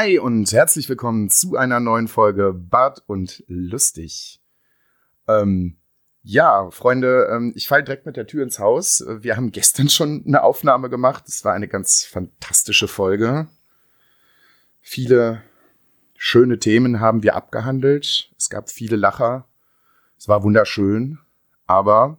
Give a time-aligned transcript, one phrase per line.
[0.00, 4.40] Hi und herzlich willkommen zu einer neuen Folge Bart und Lustig.
[5.28, 5.76] Ähm,
[6.22, 9.04] ja, Freunde, ähm, ich falle direkt mit der Tür ins Haus.
[9.06, 11.24] Wir haben gestern schon eine Aufnahme gemacht.
[11.28, 13.48] Es war eine ganz fantastische Folge.
[14.80, 15.42] Viele
[16.16, 18.30] schöne Themen haben wir abgehandelt.
[18.38, 19.48] Es gab viele Lacher.
[20.16, 21.18] Es war wunderschön.
[21.66, 22.16] Aber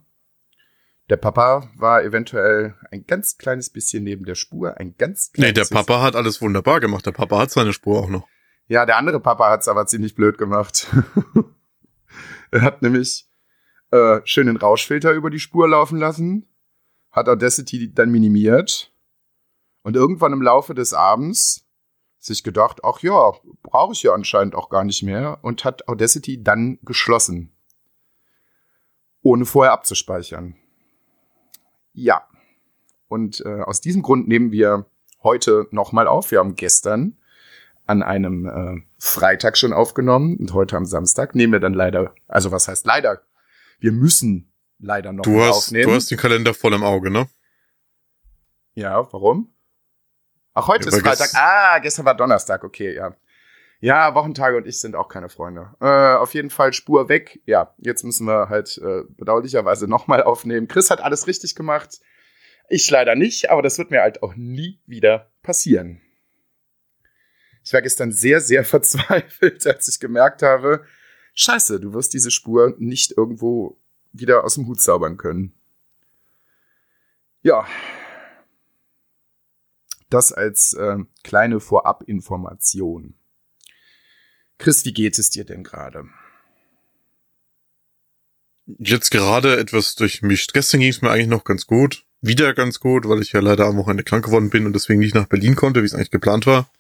[1.12, 4.78] der Papa war eventuell ein ganz kleines bisschen neben der Spur.
[4.78, 7.06] Ein ganz kleines Nee, der Papa hat alles wunderbar gemacht.
[7.06, 8.30] Der Papa hat seine Spur auch noch.
[8.70, 10.88] Ja, der andere Papa hat's aber ziemlich blöd gemacht.
[12.52, 13.28] er hat nämlich
[13.92, 16.48] äh, schön den Rauschfilter über die Spur laufen lassen,
[17.12, 18.94] hat Audacity dann minimiert
[19.82, 21.68] und irgendwann im Laufe des Abends
[22.20, 26.42] sich gedacht, ach ja, brauche ich ja anscheinend auch gar nicht mehr und hat Audacity
[26.42, 27.54] dann geschlossen,
[29.22, 30.56] ohne vorher abzuspeichern.
[31.94, 32.24] Ja,
[33.08, 34.86] und äh, aus diesem Grund nehmen wir
[35.24, 36.32] heute nochmal auf.
[36.32, 37.18] Wir haben gestern
[37.86, 42.52] an einem äh, Freitag schon aufgenommen und heute am Samstag nehmen wir dann leider, also
[42.52, 43.22] was heißt leider?
[43.80, 45.90] Wir müssen leider noch Du hast, aufnehmen.
[45.90, 47.28] du hast den Kalender voll im Auge, ne?
[48.74, 49.54] ja, warum?
[50.54, 51.30] Ach, heute Ja, ist Freitag.
[51.34, 53.14] Ah, gestern war Donnerstag, okay, ja.
[53.82, 55.74] Ja, Wochentage und ich sind auch keine Freunde.
[55.82, 57.42] Äh, auf jeden Fall Spur weg.
[57.48, 60.68] Ja, jetzt müssen wir halt äh, bedauerlicherweise nochmal aufnehmen.
[60.68, 62.00] Chris hat alles richtig gemacht.
[62.70, 66.00] Ich leider nicht, aber das wird mir halt auch nie wieder passieren.
[67.64, 70.86] Ich war gestern sehr, sehr verzweifelt, als ich gemerkt habe,
[71.34, 73.80] scheiße, du wirst diese Spur nicht irgendwo
[74.14, 75.54] wieder aus dem Hut zaubern können.
[77.42, 77.66] Ja.
[80.12, 83.16] Das als äh, kleine Vorabinformation.
[84.62, 86.08] Chris, wie geht es dir denn gerade?
[88.68, 90.54] Jetzt gerade etwas durchmischt.
[90.54, 92.06] Gestern ging es mir eigentlich noch ganz gut.
[92.22, 95.16] Wieder ganz gut, weil ich ja leider am Wochenende krank geworden bin und deswegen nicht
[95.16, 96.72] nach Berlin konnte, wie es eigentlich geplant war.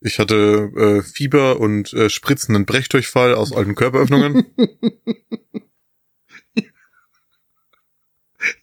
[0.00, 4.46] Ich hatte äh, Fieber und äh, spritzenden Brechdurchfall aus alten Körperöffnungen.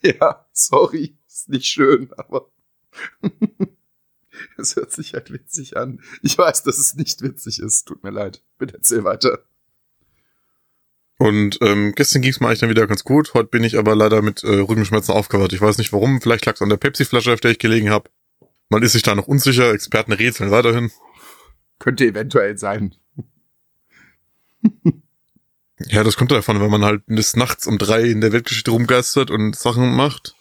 [0.02, 2.50] Ja, sorry, ist nicht schön, aber
[4.58, 6.00] es hört sich halt witzig an.
[6.22, 7.86] Ich weiß, dass es nicht witzig ist.
[7.86, 8.42] Tut mir leid.
[8.58, 9.44] Bitte erzähl weiter.
[11.18, 13.32] Und ähm, gestern ging es mir eigentlich dann wieder ganz gut.
[13.34, 15.52] Heute bin ich aber leider mit äh, Rückenschmerzen aufgewacht.
[15.52, 16.20] Ich weiß nicht warum.
[16.20, 18.10] Vielleicht lag es an der Pepsi-Flasche, auf der ich gelegen habe.
[18.68, 19.72] Man ist sich da noch unsicher.
[19.72, 20.90] Experten rätseln weiterhin.
[21.78, 22.94] Könnte eventuell sein.
[25.78, 29.30] Ja, das kommt davon, wenn man halt des Nachts um drei in der Weltgeschichte rumgeistert
[29.30, 30.35] und Sachen macht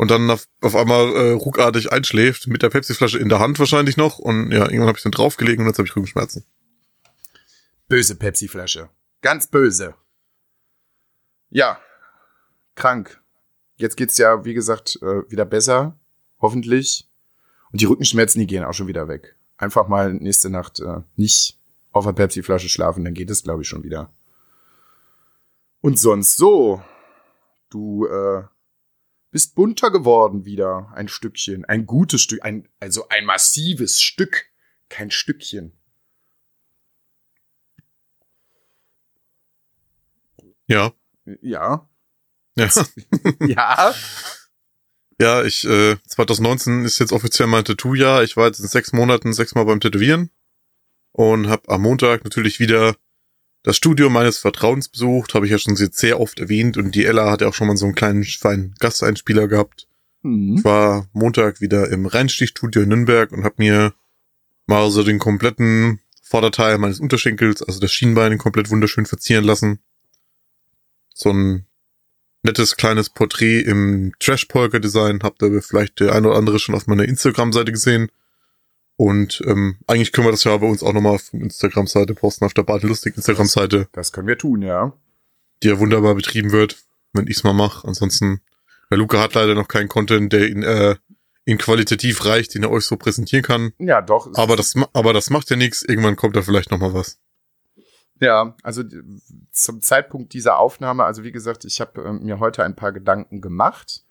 [0.00, 3.98] und dann auf, auf einmal äh, ruckartig einschläft, mit der Pepsi-Flasche in der Hand wahrscheinlich
[3.98, 4.18] noch.
[4.18, 6.46] Und ja, irgendwann habe ich dann draufgelegen und jetzt habe ich Rückenschmerzen.
[7.86, 8.88] Böse Pepsi-Flasche.
[9.20, 9.94] Ganz böse.
[11.50, 11.78] Ja,
[12.76, 13.20] krank.
[13.76, 15.98] Jetzt geht's ja, wie gesagt, äh, wieder besser.
[16.40, 17.06] Hoffentlich.
[17.70, 19.36] Und die Rückenschmerzen, die gehen auch schon wieder weg.
[19.58, 21.58] Einfach mal nächste Nacht äh, nicht
[21.92, 24.10] auf der Pepsi-Flasche schlafen, dann geht es, glaube ich, schon wieder.
[25.82, 26.82] Und sonst so.
[27.68, 28.44] Du äh,
[29.30, 31.64] bist bunter geworden wieder, ein Stückchen.
[31.64, 34.46] Ein gutes Stück, ein, also ein massives Stück.
[34.88, 35.72] Kein Stückchen.
[40.66, 40.92] Ja.
[41.42, 41.88] Ja.
[42.56, 42.68] Ja.
[43.40, 43.94] Ja.
[45.20, 48.22] Ja, ich, äh, 2019 ist jetzt offiziell mein Tattoo-Jahr.
[48.22, 50.30] Ich war jetzt in sechs Monaten sechsmal beim Tätowieren
[51.12, 52.96] und habe am Montag natürlich wieder
[53.62, 55.34] das Studio meines Vertrauens besucht.
[55.34, 57.76] Habe ich ja schon sehr oft erwähnt und die Ella hat ja auch schon mal
[57.76, 59.86] so einen kleinen feinen Gasteinspieler gehabt.
[60.22, 60.56] Hm.
[60.58, 63.94] Ich war Montag wieder im Reinstichstudio in Nürnberg und habe mir
[64.66, 69.80] mal so den kompletten Vorderteil meines Unterschenkels, also das Schienbein, komplett wunderschön verzieren lassen.
[71.12, 71.66] So ein
[72.42, 75.20] nettes kleines Porträt im Trash-Polka-Design.
[75.22, 78.10] Habt ihr vielleicht der eine oder andere schon auf meiner Instagram-Seite gesehen.
[79.00, 82.44] Und ähm, eigentlich können wir das ja bei uns auch nochmal auf der Instagram-Seite posten,
[82.44, 84.92] auf der Bad Lustig Instagram-Seite, Das können wir tun, ja.
[85.62, 86.76] die ja wunderbar betrieben wird,
[87.14, 87.88] wenn ich's mal mache.
[87.88, 88.42] Ansonsten,
[88.90, 90.96] der Luca hat leider noch keinen Content, der ihn, äh,
[91.46, 93.72] ihn qualitativ reicht, den er euch so präsentieren kann.
[93.78, 94.28] Ja, doch.
[94.34, 95.80] Aber das, aber das macht ja nichts.
[95.80, 97.18] Irgendwann kommt da vielleicht noch mal was.
[98.20, 98.82] Ja, also
[99.50, 103.40] zum Zeitpunkt dieser Aufnahme, also wie gesagt, ich habe ähm, mir heute ein paar Gedanken
[103.40, 104.04] gemacht.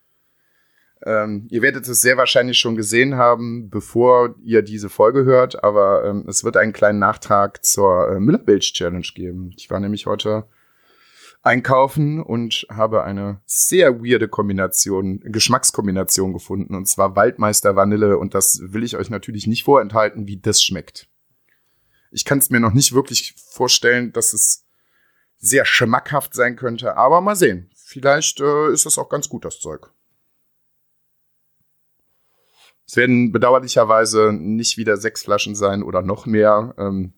[1.06, 6.04] Ähm, ihr werdet es sehr wahrscheinlich schon gesehen haben, bevor ihr diese Folge hört, aber
[6.06, 9.52] ähm, es wird einen kleinen Nachtrag zur äh, Müllerbilge Challenge geben.
[9.58, 10.46] Ich war nämlich heute
[11.42, 18.60] einkaufen und habe eine sehr weirde Kombination, Geschmackskombination gefunden, und zwar Waldmeister Vanille, und das
[18.62, 21.08] will ich euch natürlich nicht vorenthalten, wie das schmeckt.
[22.12, 24.66] Ich kann es mir noch nicht wirklich vorstellen, dass es
[25.38, 27.70] sehr schmackhaft sein könnte, aber mal sehen.
[27.74, 29.94] Vielleicht äh, ist das auch ganz gut, das Zeug.
[32.90, 36.74] Es werden bedauerlicherweise nicht wieder sechs Flaschen sein oder noch mehr.
[36.80, 37.14] Ähm,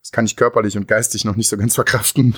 [0.00, 2.36] das kann ich körperlich und geistig noch nicht so ganz verkraften.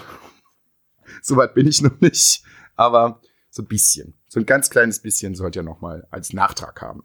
[1.23, 2.43] Soweit bin ich noch nicht.
[2.77, 4.13] Aber so ein bisschen.
[4.29, 7.05] So ein ganz kleines bisschen sollt ihr noch mal als Nachtrag haben.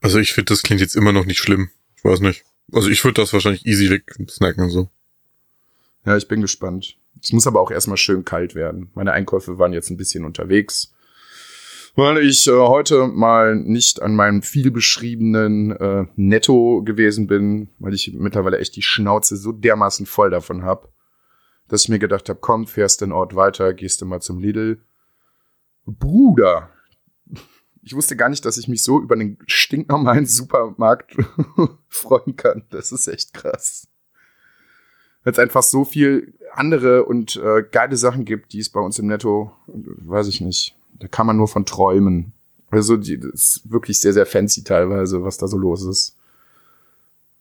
[0.00, 1.70] Also ich finde, das klingt jetzt immer noch nicht schlimm.
[1.96, 2.44] Ich weiß nicht.
[2.70, 4.90] Also ich würde das wahrscheinlich easy wegsnacken und so.
[6.06, 6.98] Ja, ich bin gespannt.
[7.20, 8.92] Es muss aber auch erstmal schön kalt werden.
[8.94, 10.93] Meine Einkäufe waren jetzt ein bisschen unterwegs.
[11.96, 17.94] Weil ich äh, heute mal nicht an meinem viel beschriebenen äh, Netto gewesen bin, weil
[17.94, 20.88] ich mittlerweile echt die Schnauze so dermaßen voll davon hab,
[21.68, 24.80] dass ich mir gedacht habe, komm, fährst den Ort weiter, gehst du mal zum Lidl.
[25.86, 26.70] Bruder,
[27.82, 31.16] ich wusste gar nicht, dass ich mich so über einen stinknormalen Supermarkt
[31.88, 32.64] freuen kann.
[32.70, 33.86] Das ist echt krass
[35.24, 38.98] weil es einfach so viel andere und äh, geile Sachen gibt, die es bei uns
[38.98, 42.32] im Netto, weiß ich nicht, da kann man nur von träumen.
[42.70, 46.16] Also die, das ist wirklich sehr, sehr fancy teilweise, was da so los ist.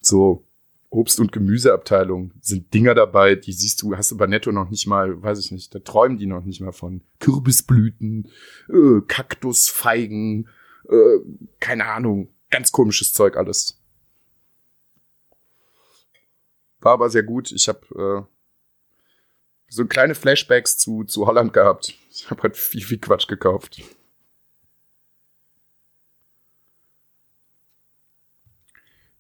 [0.02, 0.44] So
[0.90, 4.86] Obst- und Gemüseabteilung sind Dinger dabei, die siehst du, hast du bei Netto noch nicht
[4.86, 7.02] mal, weiß ich nicht, da träumen die noch nicht mal von.
[7.20, 8.30] Kürbisblüten,
[8.70, 10.50] äh, Kaktusfeigen,
[10.88, 11.20] äh,
[11.60, 13.80] keine Ahnung, ganz komisches Zeug alles.
[16.80, 17.52] War aber sehr gut.
[17.52, 18.34] Ich habe äh,
[19.70, 21.98] so kleine Flashbacks zu, zu Holland gehabt.
[22.16, 23.82] Ich habe halt viel, viel Quatsch gekauft.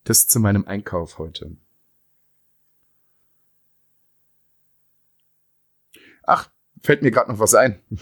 [0.03, 1.57] Das zu meinem Einkauf heute.
[6.21, 6.51] Ach,
[6.83, 7.81] fällt mir gerade noch was ein.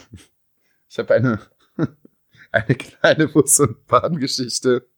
[0.93, 1.39] Ich habe eine,
[2.51, 4.89] eine kleine Bus- und Bahngeschichte.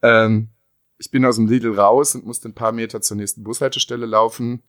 [0.00, 0.48] Ähm,
[0.96, 4.62] ich bin aus dem Lidl raus und musste ein paar Meter zur nächsten Bushaltestelle laufen.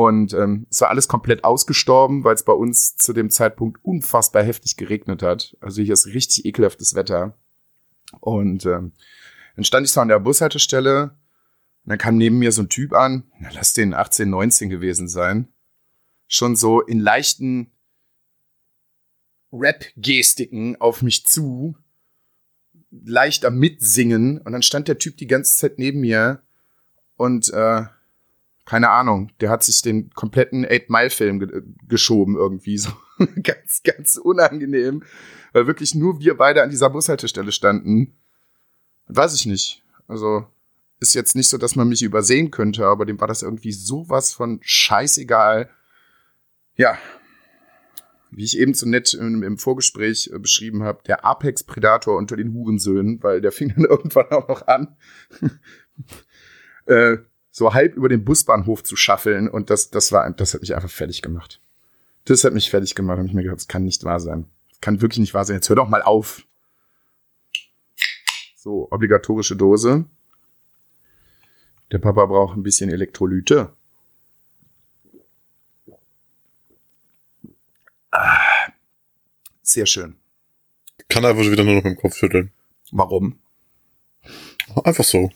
[0.00, 4.42] Und ähm, es war alles komplett ausgestorben, weil es bei uns zu dem Zeitpunkt unfassbar
[4.42, 5.58] heftig geregnet hat.
[5.60, 7.36] Also hier ist richtig ekelhaftes Wetter.
[8.20, 8.94] Und ähm,
[9.56, 12.94] dann stand ich so an der Bushaltestelle und dann kam neben mir so ein Typ
[12.94, 15.52] an, na, lass den 18, 19 gewesen sein.
[16.28, 17.70] Schon so in leichten
[19.52, 21.76] Rap-Gestiken auf mich zu,
[22.90, 26.40] leicht am Mitsingen und dann stand der Typ die ganze Zeit neben mir
[27.16, 27.84] und äh,
[28.70, 32.92] keine Ahnung, der hat sich den kompletten Eight Mile Film ge geschoben irgendwie so
[33.42, 35.02] ganz ganz unangenehm,
[35.52, 38.16] weil wirklich nur wir beide an dieser Bushaltestelle standen.
[39.08, 39.82] Weiß ich nicht.
[40.06, 40.46] Also
[41.00, 44.32] ist jetzt nicht so, dass man mich übersehen könnte, aber dem war das irgendwie sowas
[44.32, 45.68] von scheißegal.
[46.76, 46.96] Ja,
[48.30, 52.54] wie ich eben so nett im, im Vorgespräch äh, beschrieben habe, der Apex-Predator unter den
[52.54, 54.96] Hurensöhnen, weil der fing dann irgendwann auch noch an,
[56.86, 57.18] äh,
[57.60, 60.88] so halb über den Busbahnhof zu schaffeln und das, das war, das hat mich einfach
[60.88, 61.60] fertig gemacht.
[62.24, 64.46] Das hat mich fertig gemacht, habe ich mir gedacht, das kann nicht wahr sein.
[64.70, 65.56] Das kann wirklich nicht wahr sein.
[65.56, 66.46] Jetzt hör doch mal auf.
[68.56, 70.06] So, obligatorische Dose.
[71.92, 73.74] Der Papa braucht ein bisschen Elektrolyte.
[78.10, 78.72] Ah,
[79.60, 80.16] sehr schön.
[81.08, 82.52] Kann einfach wieder nur noch dem Kopf schütteln.
[82.90, 83.38] Warum?
[84.82, 85.30] Einfach so.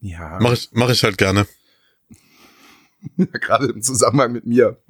[0.00, 1.46] Ja, Mach ich, mach ich halt gerne.
[3.16, 4.82] gerade im Zusammenhang mit mir.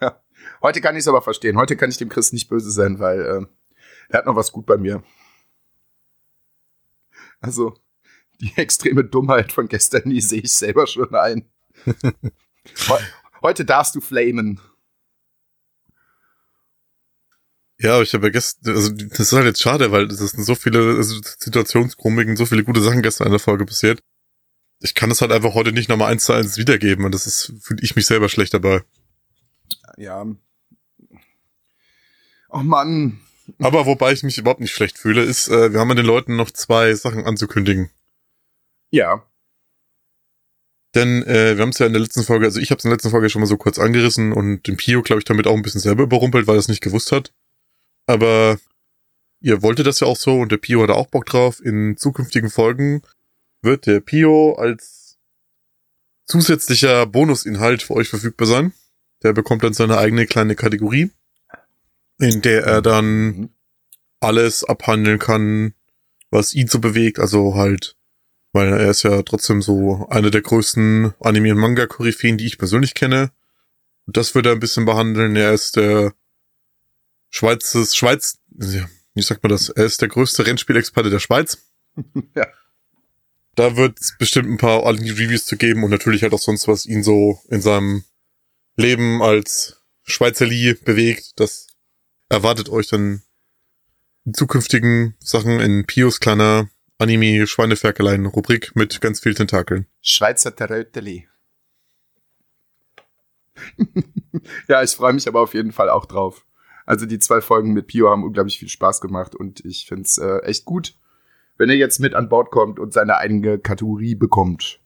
[0.00, 0.20] ja.
[0.62, 1.56] Heute kann ich es aber verstehen.
[1.56, 3.46] Heute kann ich dem Chris nicht böse sein, weil äh,
[4.10, 5.02] er hat noch was gut bei mir.
[7.40, 7.74] Also,
[8.40, 11.50] die extreme Dummheit von gestern, die sehe ich selber schon ein.
[12.88, 13.00] Heu-
[13.42, 14.58] Heute darfst du flamen.
[17.78, 20.44] Ja, aber ich habe ja gestern, also das ist halt jetzt schade, weil es sind
[20.44, 24.00] so viele also Situationskomik so viele gute Sachen gestern in der Folge passiert.
[24.80, 27.52] Ich kann das halt einfach heute nicht nochmal eins zu eins wiedergeben und das ist,
[27.60, 28.82] fühle ich mich selber schlecht dabei.
[29.96, 30.26] Ja.
[32.50, 33.20] Oh Mann.
[33.58, 36.36] Aber wobei ich mich überhaupt nicht schlecht fühle, ist, äh, wir haben ja den Leuten
[36.36, 37.90] noch zwei Sachen anzukündigen.
[38.90, 39.26] Ja.
[40.94, 42.90] Denn äh, wir haben es ja in der letzten Folge, also ich habe es in
[42.90, 45.54] der letzten Folge schon mal so kurz angerissen und den Pio, glaube ich, damit auch
[45.54, 47.32] ein bisschen selber überrumpelt, weil er es nicht gewusst hat.
[48.06, 48.58] Aber
[49.40, 51.60] ihr wolltet das ja auch so und der Pio hatte auch Bock drauf.
[51.64, 53.02] In zukünftigen Folgen
[53.64, 55.18] wird der Pio als
[56.26, 58.72] zusätzlicher Bonusinhalt für euch verfügbar sein.
[59.22, 61.10] Der bekommt dann seine eigene kleine Kategorie,
[62.18, 63.50] in der er dann
[64.20, 65.74] alles abhandeln kann,
[66.30, 67.18] was ihn so bewegt.
[67.18, 67.96] Also halt,
[68.52, 72.94] weil er ist ja trotzdem so einer der größten Anime- und Manga-Koryphäen, die ich persönlich
[72.94, 73.32] kenne.
[74.06, 75.36] Und das wird er ein bisschen behandeln.
[75.36, 76.14] Er ist der
[77.30, 79.70] Schweizes, Schweiz, wie sagt man das?
[79.70, 81.58] Er ist der größte Rennspielexperte der Schweiz.
[82.34, 82.48] Ja.
[83.54, 86.66] Da wird es bestimmt ein paar ordentliche Reviews zu geben und natürlich halt auch sonst,
[86.68, 88.04] was ihn so in seinem
[88.76, 91.32] Leben als Schweizerli bewegt.
[91.36, 91.68] Das
[92.28, 93.22] erwartet euch dann
[94.24, 96.68] in zukünftigen Sachen in Pios kleiner
[96.98, 99.86] Anime-Schweineferkeleien-Rubrik mit ganz viel Tentakeln.
[100.00, 101.28] Schweizer Teröteli.
[104.68, 106.46] ja, ich freue mich aber auf jeden Fall auch drauf.
[106.86, 110.18] Also die zwei Folgen mit Pio haben unglaublich viel Spaß gemacht und ich finde es
[110.18, 110.94] äh, echt gut,
[111.58, 114.80] wenn er jetzt mit an Bord kommt und seine eigene Kategorie bekommt.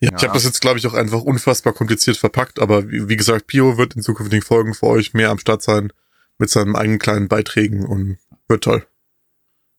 [0.00, 0.16] Ja, Ja.
[0.16, 3.46] ich habe das jetzt, glaube ich, auch einfach unfassbar kompliziert verpackt, aber wie, wie gesagt,
[3.46, 5.92] Pio wird in zukünftigen Folgen für euch mehr am Start sein
[6.38, 8.86] mit seinen eigenen kleinen Beiträgen und wird toll.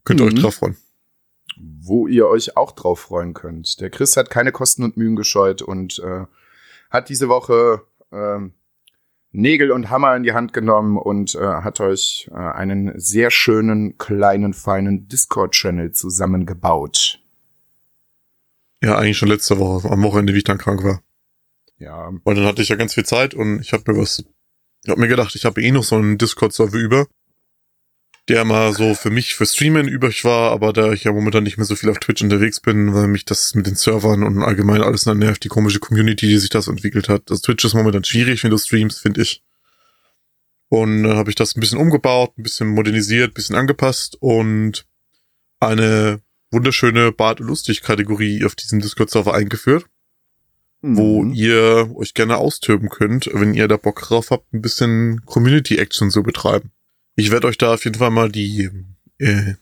[0.04, 0.34] Könnt ihr Mhm.
[0.36, 0.78] euch drauf freuen.
[1.58, 3.80] wo ihr euch auch drauf freuen könnt.
[3.80, 6.25] Der Chris hat keine Kosten und Mühen gescheut und äh,
[6.90, 8.54] hat diese Woche ähm,
[9.36, 13.98] Nägel und Hammer in die Hand genommen und äh, hat euch äh, einen sehr schönen,
[13.98, 17.20] kleinen, feinen Discord-Channel zusammengebaut.
[18.82, 21.01] Ja, eigentlich schon letzte Woche, am Wochenende, wie ich dann krank war.
[21.77, 24.24] Ja, Weil dann hatte ich ja ganz viel Zeit und ich habe mir was,
[24.84, 27.08] ich habe mir gedacht, ich habe eh noch so einen Discord-Server über,
[28.27, 31.58] der mal so für mich für Streamen übrig war, aber da ich ja momentan nicht
[31.58, 34.82] mehr so viel auf Twitch unterwegs bin, weil mich das mit den Servern und allgemein
[34.82, 37.29] alles dann nervt, die komische Community, die sich das entwickelt hat.
[37.29, 39.44] Das Twitch ist momentan schwierig, wenn du streamst, finde ich.
[40.70, 44.86] Und dann habe ich das ein bisschen umgebaut, ein bisschen modernisiert, ein bisschen angepasst und
[45.60, 49.86] eine wunderschöne Bart- und Lustig-Kategorie auf diesem Discord-Server eingeführt
[50.88, 51.34] wo Mhm.
[51.34, 56.12] ihr euch gerne austoben könnt, wenn ihr da Bock drauf habt, ein bisschen Community Action
[56.12, 56.72] zu betreiben.
[57.15, 58.69] Ich werde euch da auf jeden Fall mal die
[59.19, 59.53] äh,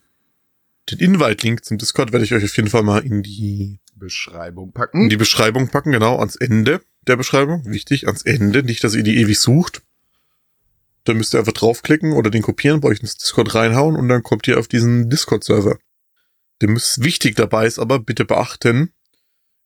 [0.90, 4.74] den Invite-Link zum Discord werde ich euch auf jeden Fall mal in die Beschreibung in
[4.74, 5.10] packen.
[5.10, 7.64] die Beschreibung packen, genau ans Ende der Beschreibung.
[7.66, 9.82] Wichtig, ans Ende, nicht, dass ihr die ewig sucht.
[11.06, 14.24] Da müsst ihr einfach draufklicken oder den kopieren, bei euch ins Discord reinhauen und dann
[14.24, 15.78] kommt ihr auf diesen Discord-Server.
[16.62, 18.94] Dem ist wichtig dabei ist aber bitte beachten,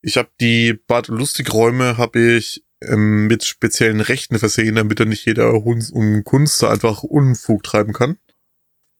[0.01, 5.25] ich habe die Bad- Lustigräume habe ich ähm, mit speziellen Rechten versehen, damit dann nicht
[5.25, 8.17] jeder Hund und Kunst da einfach Unfug treiben kann.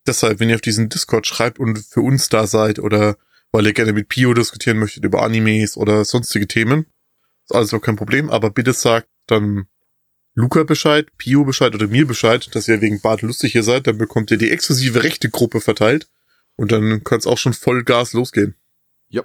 [0.06, 3.16] Deshalb, wenn ihr auf diesen Discord schreibt und für uns da seid oder
[3.52, 6.86] weil ihr gerne mit Pio diskutieren möchtet über Animes oder sonstige Themen,
[7.44, 9.66] ist alles auch kein Problem, aber bitte sagt dann
[10.34, 13.98] Luca Bescheid, Pio Bescheid oder mir Bescheid, dass ihr wegen Bad lustig hier seid, dann
[13.98, 16.08] bekommt ihr die exklusive rechte Gruppe verteilt
[16.56, 18.54] und dann kann auch schon voll Gas losgehen.
[19.08, 19.24] Ja.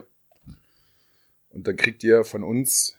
[1.49, 2.95] Und dann kriegt ihr von uns,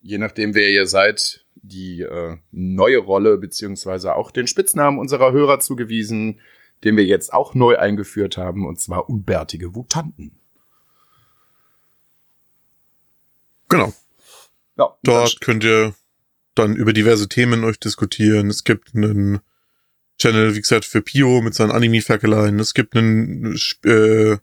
[0.00, 5.60] je nachdem wer ihr seid, die äh, neue Rolle beziehungsweise auch den Spitznamen unserer Hörer
[5.60, 6.40] zugewiesen,
[6.84, 10.38] den wir jetzt auch neu eingeführt haben, und zwar unbärtige Wutanten.
[13.68, 13.92] Genau.
[14.76, 15.94] Ja, Dort könnt ihr
[16.54, 18.48] dann über diverse Themen euch diskutieren.
[18.48, 19.40] Es gibt einen
[20.18, 22.58] Channel, wie gesagt, für Pio mit seinen Anime-Ferkeleien.
[22.58, 24.38] Es gibt einen äh,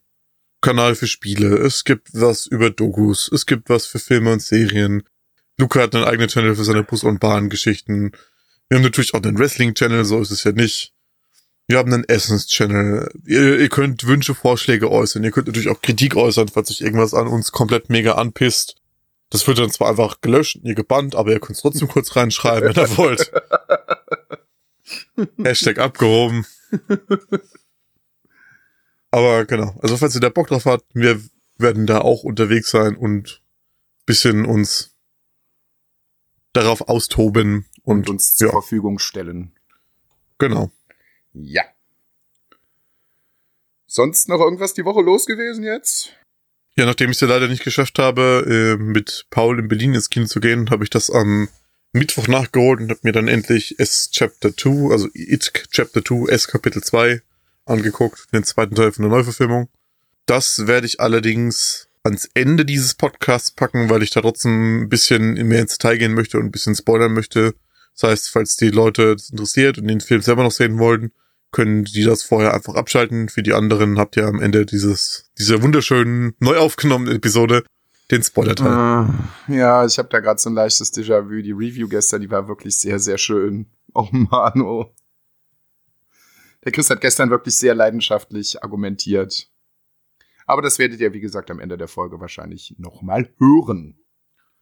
[0.62, 1.58] Kanal für Spiele.
[1.58, 3.30] Es gibt was über Dokus.
[3.32, 5.04] Es gibt was für Filme und Serien.
[5.58, 8.12] Luca hat einen eigenen Channel für seine Bus- und Bahn-Geschichten.
[8.68, 10.94] Wir haben natürlich auch einen Wrestling-Channel, so ist es ja nicht.
[11.68, 13.10] Wir haben einen Essens-Channel.
[13.26, 15.24] Ihr, ihr könnt Wünsche, Vorschläge äußern.
[15.24, 18.76] Ihr könnt natürlich auch Kritik äußern, falls sich irgendwas an uns komplett mega anpisst.
[19.30, 22.16] Das wird dann zwar einfach gelöscht und ihr gebannt, aber ihr könnt es trotzdem kurz
[22.16, 23.32] reinschreiben, wenn ihr wollt.
[25.44, 26.46] Hashtag abgehoben.
[29.10, 31.20] aber genau, also falls ihr da Bock drauf habt, wir
[31.58, 33.42] werden da auch unterwegs sein und
[34.06, 34.95] bisschen uns
[36.56, 39.52] darauf austoben und und, uns zur ja, Verfügung stellen.
[40.38, 40.72] genau.
[41.34, 41.64] Ja.
[43.88, 46.14] Sonst noch irgendwas die Woche los gewesen jetzt?
[46.78, 50.10] Ja, nachdem ich es ja leider nicht geschafft habe, äh, mit Paul in Berlin ins
[50.10, 51.48] Kino zu gehen, habe ich das am
[51.94, 56.48] Mittwoch nachgeholt und habe mir dann endlich S Chapter 2, also It Chapter 2, S
[56.48, 57.22] Kapitel 2
[57.66, 59.70] angeguckt, den zweiten Teil von der Neuverfilmung.
[60.26, 65.34] Das werde ich allerdings ans Ende dieses Podcasts packen, weil ich da trotzdem ein bisschen
[65.48, 67.56] mehr ins Detail gehen möchte und ein bisschen spoilern möchte.
[67.94, 71.12] Das heißt, falls die Leute das interessiert und den Film selber noch sehen wollen,
[71.52, 73.30] können die das vorher einfach abschalten.
[73.30, 77.64] Für die anderen habt ihr am Ende dieses, dieser wunderschönen, neu aufgenommenen Episode
[78.12, 79.08] den Spoiler-Teil.
[79.48, 81.42] Äh, ja, ich habe da gerade so ein leichtes Déjà-vu.
[81.42, 83.68] Die Review gestern, die war wirklich sehr, sehr schön.
[83.94, 84.94] Oh Mann, oh.
[86.66, 89.50] Der Chris hat gestern wirklich sehr leidenschaftlich argumentiert.
[90.46, 93.98] Aber das werdet ihr, wie gesagt, am Ende der Folge wahrscheinlich nochmal hören.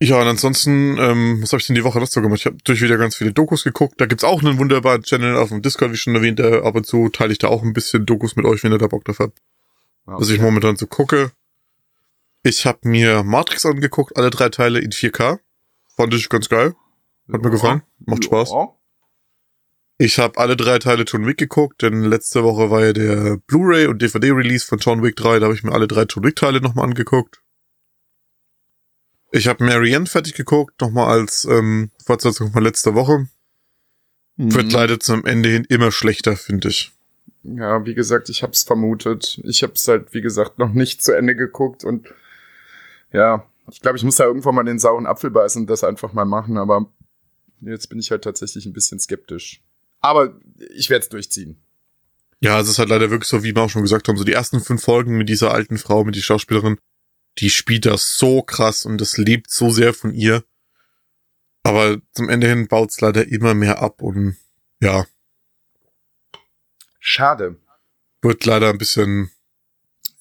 [0.01, 2.39] Ja, und ansonsten, ähm, was habe ich denn die Woche noch so gemacht?
[2.39, 4.01] Ich habe durch wieder ganz viele Dokus geguckt.
[4.01, 6.41] Da gibt's auch einen wunderbaren Channel auf dem Discord, wie schon erwähnt.
[6.41, 8.87] Ab und zu teile ich da auch ein bisschen Dokus mit euch, wenn ihr da
[8.87, 9.39] Bock drauf habt.
[10.07, 11.31] Ja, Was ich momentan so gucke.
[12.43, 15.39] Ich habe mir Matrix angeguckt, alle drei Teile in 4K.
[15.95, 16.75] Fand ich ganz geil.
[17.31, 17.83] Hat mir gefallen.
[17.99, 18.51] Macht Spaß.
[19.97, 23.87] Ich habe alle drei Teile John Wick geguckt, denn letzte Woche war ja der Blu-ray
[23.87, 25.39] und DVD-Release von John Wick 3.
[25.39, 27.41] Da habe ich mir alle drei John Wick-Teile nochmal angeguckt.
[29.31, 33.27] Ich habe Marianne fertig geguckt, nochmal als ähm, Fortsetzung von letzter Woche.
[34.35, 34.71] Wird Mhm.
[34.71, 36.91] leider zum Ende hin immer schlechter, finde ich.
[37.43, 39.39] Ja, wie gesagt, ich hab's vermutet.
[39.43, 42.07] Ich hab's halt, wie gesagt, noch nicht zu Ende geguckt und
[43.11, 46.13] ja, ich glaube, ich muss da irgendwann mal den sauren Apfel beißen und das einfach
[46.13, 46.91] mal machen, aber
[47.61, 49.61] jetzt bin ich halt tatsächlich ein bisschen skeptisch.
[50.03, 50.37] Aber
[50.75, 51.63] ich werde es durchziehen.
[52.41, 54.33] Ja, es ist halt leider wirklich so, wie wir auch schon gesagt haben, so die
[54.33, 56.77] ersten fünf Folgen mit dieser alten Frau, mit die Schauspielerin,
[57.39, 60.43] die spielt das so krass und das lebt so sehr von ihr.
[61.63, 64.35] Aber zum Ende hin baut's leider immer mehr ab und
[64.81, 65.05] ja,
[66.99, 67.57] Schade.
[68.21, 69.31] wird leider ein bisschen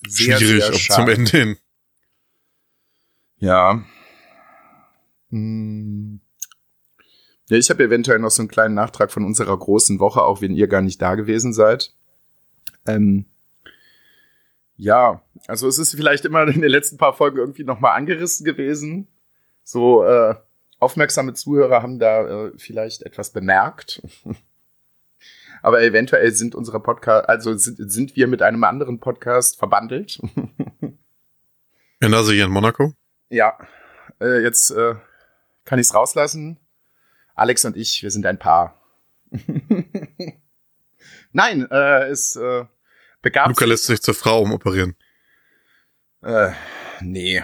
[0.06, 1.00] Sehr, schwierig sehr schade.
[1.00, 1.56] zum Ende hin.
[3.38, 3.84] Ja.
[5.30, 6.20] Hm.
[7.52, 10.54] Ja, ich habe eventuell noch so einen kleinen Nachtrag von unserer großen Woche, auch wenn
[10.54, 11.92] ihr gar nicht da gewesen seid.
[12.86, 13.26] Ähm,
[14.78, 19.06] ja, also es ist vielleicht immer in den letzten paar Folgen irgendwie nochmal angerissen gewesen.
[19.64, 20.34] So äh,
[20.78, 24.00] aufmerksame Zuhörer haben da äh, vielleicht etwas bemerkt.
[25.62, 30.18] Aber eventuell sind unsere Podcast, also sind, sind wir mit einem anderen Podcast verbandelt.
[32.00, 32.94] In also hier in Monaco.
[33.28, 33.58] Ja,
[34.22, 34.94] äh, jetzt äh,
[35.66, 36.58] kann ich es rauslassen.
[37.34, 38.80] Alex und ich, wir sind ein Paar.
[41.32, 42.64] Nein, äh, es äh,
[43.22, 44.94] begab Luca lässt sich zur Frau umoperieren.
[46.22, 46.50] Äh,
[47.00, 47.42] nee,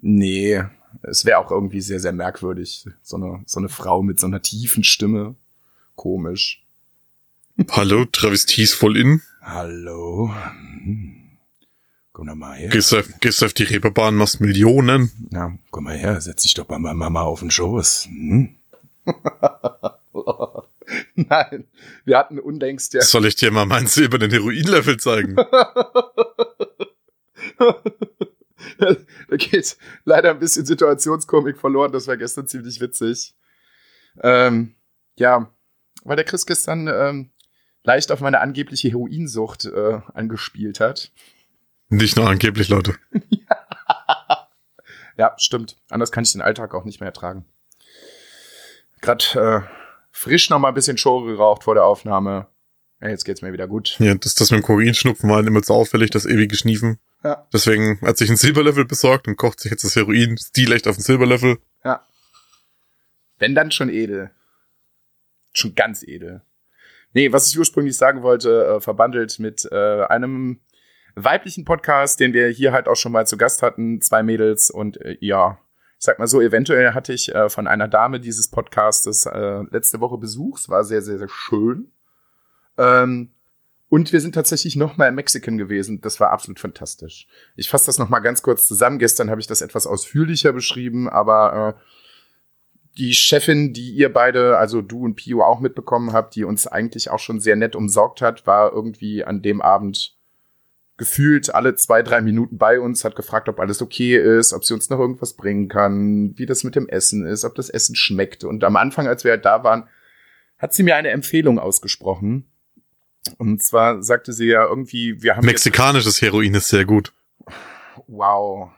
[0.00, 0.62] nee.
[1.02, 2.86] Es wäre auch irgendwie sehr, sehr merkwürdig.
[3.02, 5.34] So eine, so eine Frau mit so einer tiefen Stimme.
[5.94, 6.64] Komisch.
[7.70, 9.22] Hallo, Travesties voll in.
[9.40, 10.30] Hallo.
[10.84, 11.38] Hm.
[12.12, 12.68] Komm doch mal her.
[12.68, 15.10] Gehst auf, gehst auf die Reeperbahn, machst Millionen.
[15.30, 18.06] Na, komm mal her, setz dich doch bei meiner Mama auf den Schoß.
[18.06, 18.56] Hm?
[21.14, 21.68] Nein,
[22.04, 23.02] wir hatten unlängst ja.
[23.02, 25.36] Soll ich dir mal meinen silbernen Heroinlevel zeigen?
[28.78, 28.96] da
[29.36, 31.92] geht leider ein bisschen Situationskomik verloren.
[31.92, 33.34] Das war gestern ziemlich witzig.
[34.22, 34.74] Ähm,
[35.16, 35.52] ja,
[36.04, 37.30] weil der Chris gestern ähm,
[37.84, 41.12] leicht auf meine angebliche Heroinsucht äh, angespielt hat.
[41.88, 42.96] Nicht nur angeblich, Leute.
[45.16, 45.76] Ja, stimmt.
[45.88, 47.46] Anders kann ich den Alltag auch nicht mehr ertragen.
[49.00, 49.72] Gerade äh,
[50.10, 52.48] frisch noch mal ein bisschen Show geraucht vor der Aufnahme.
[53.00, 53.96] Ja, jetzt geht's mir wieder gut.
[53.98, 56.98] Ja, das, das mit dem Kokainschnupfen war halt immer zu auffällig, das ewige Schniefen.
[57.22, 57.46] Ja.
[57.52, 61.02] Deswegen hat sich ein Silberlevel besorgt und kocht sich jetzt das Heroin stilecht auf den
[61.02, 61.58] Silberlevel.
[61.84, 62.06] Ja.
[63.38, 64.30] Wenn dann schon edel.
[65.52, 66.42] Schon ganz edel.
[67.12, 70.60] Nee, was ich ursprünglich sagen wollte, äh, verbandelt mit äh, einem
[71.14, 75.00] weiblichen Podcast, den wir hier halt auch schon mal zu Gast hatten, zwei Mädels und
[75.00, 75.58] äh, ja,
[75.98, 80.00] ich sag mal so, eventuell hatte ich äh, von einer Dame dieses Podcastes äh, letzte
[80.00, 80.58] Woche Besuch.
[80.58, 81.90] Es war sehr, sehr, sehr schön.
[82.76, 83.30] Ähm,
[83.88, 86.00] und wir sind tatsächlich noch mal in Mexikan gewesen.
[86.00, 87.28] Das war absolut fantastisch.
[87.54, 88.98] Ich fasse das noch mal ganz kurz zusammen.
[88.98, 91.80] Gestern habe ich das etwas ausführlicher beschrieben, aber äh,
[92.98, 97.10] die Chefin, die ihr beide, also du und Pio auch mitbekommen habt, die uns eigentlich
[97.10, 100.15] auch schon sehr nett umsorgt hat, war irgendwie an dem Abend
[100.96, 104.74] gefühlt alle zwei, drei Minuten bei uns, hat gefragt, ob alles okay ist, ob sie
[104.74, 108.44] uns noch irgendwas bringen kann, wie das mit dem Essen ist, ob das Essen schmeckt.
[108.44, 109.88] Und am Anfang, als wir halt da waren,
[110.58, 112.46] hat sie mir eine Empfehlung ausgesprochen.
[113.38, 117.12] Und zwar sagte sie ja irgendwie, wir haben Mexikanisches Heroin ist sehr gut.
[118.06, 118.70] wow.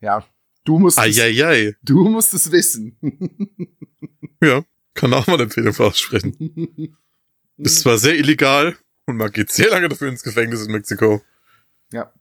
[0.00, 0.24] Ja,
[0.64, 1.74] du musst es, Eieiei.
[1.82, 2.96] du musst es wissen.
[4.40, 4.62] Ja,
[4.94, 6.96] kann auch mal eine Empfehlung aussprechen.
[7.56, 8.76] Ist zwar sehr illegal
[9.08, 11.22] und man geht sehr lange dafür ins Gefängnis in Mexiko.
[11.92, 12.12] Ja.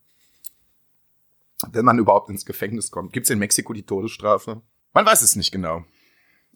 [1.71, 3.12] Wenn man überhaupt ins Gefängnis kommt.
[3.12, 4.62] Gibt es in Mexiko die Todesstrafe?
[4.93, 5.84] Man weiß es nicht genau.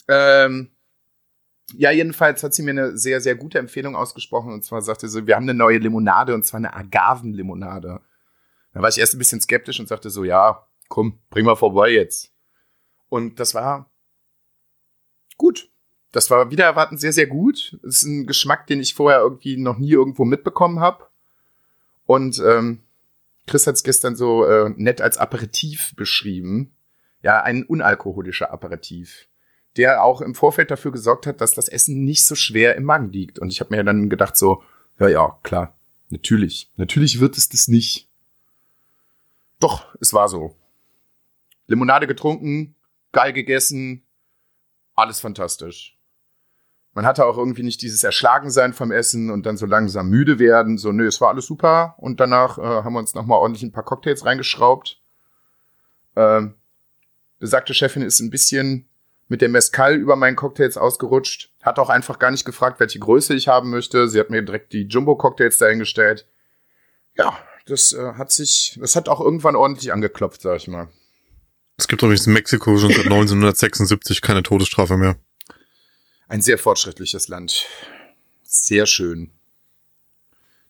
[0.08, 0.72] Ähm,
[1.74, 4.54] ja, jedenfalls hat sie mir eine sehr, sehr gute Empfehlung ausgesprochen.
[4.54, 8.02] Und zwar sagte sie, wir haben eine neue Limonade und zwar eine Agavenlimonade.
[8.74, 11.89] Da war ich erst ein bisschen skeptisch und sagte so, ja, komm, bring mal vorbei
[11.89, 12.34] jetzt.
[13.10, 13.91] Und das war
[15.38, 15.71] gut.
[16.12, 17.78] Das war wieder erwarten sehr, sehr gut.
[17.84, 21.08] Das ist ein Geschmack, den ich vorher irgendwie noch nie irgendwo mitbekommen habe.
[22.06, 22.82] Und ähm,
[23.47, 26.76] Chris hat es gestern so äh, nett als Aperitif beschrieben.
[27.24, 29.28] Ja, ein unalkoholischer Aperitif,
[29.78, 33.12] der auch im Vorfeld dafür gesorgt hat, dass das Essen nicht so schwer im Magen
[33.12, 33.39] liegt.
[33.39, 34.63] Und ich habe mir dann gedacht so,
[35.00, 35.76] ja, ja, klar,
[36.10, 36.69] natürlich.
[36.76, 38.10] Natürlich wird es das nicht.
[39.60, 40.56] Doch, es war so.
[41.67, 42.76] Limonade getrunken,
[43.12, 44.04] geil gegessen,
[44.95, 45.97] alles fantastisch.
[46.93, 50.77] Man hatte auch irgendwie nicht dieses Erschlagensein vom Essen und dann so langsam müde werden.
[50.77, 51.95] So, nö, es war alles super.
[51.97, 55.01] Und danach äh, haben wir uns nochmal ordentlich ein paar Cocktails reingeschraubt.
[56.17, 56.56] Ähm,
[57.39, 58.89] besagte Chefin ist ein bisschen
[59.30, 61.54] mit dem Mescal über meinen Cocktails ausgerutscht.
[61.62, 64.10] Hat auch einfach gar nicht gefragt, welche Größe ich haben möchte.
[64.10, 66.27] Sie hat mir direkt die Jumbo-Cocktails dahingestellt.
[67.15, 70.89] Ja, das äh, hat sich, das hat auch irgendwann ordentlich angeklopft, sag ich mal.
[71.77, 75.15] Es gibt übrigens in Mexiko schon seit 1976 keine Todesstrafe mehr.
[76.32, 77.65] Ein sehr fortschrittliches Land.
[78.41, 79.32] Sehr schön.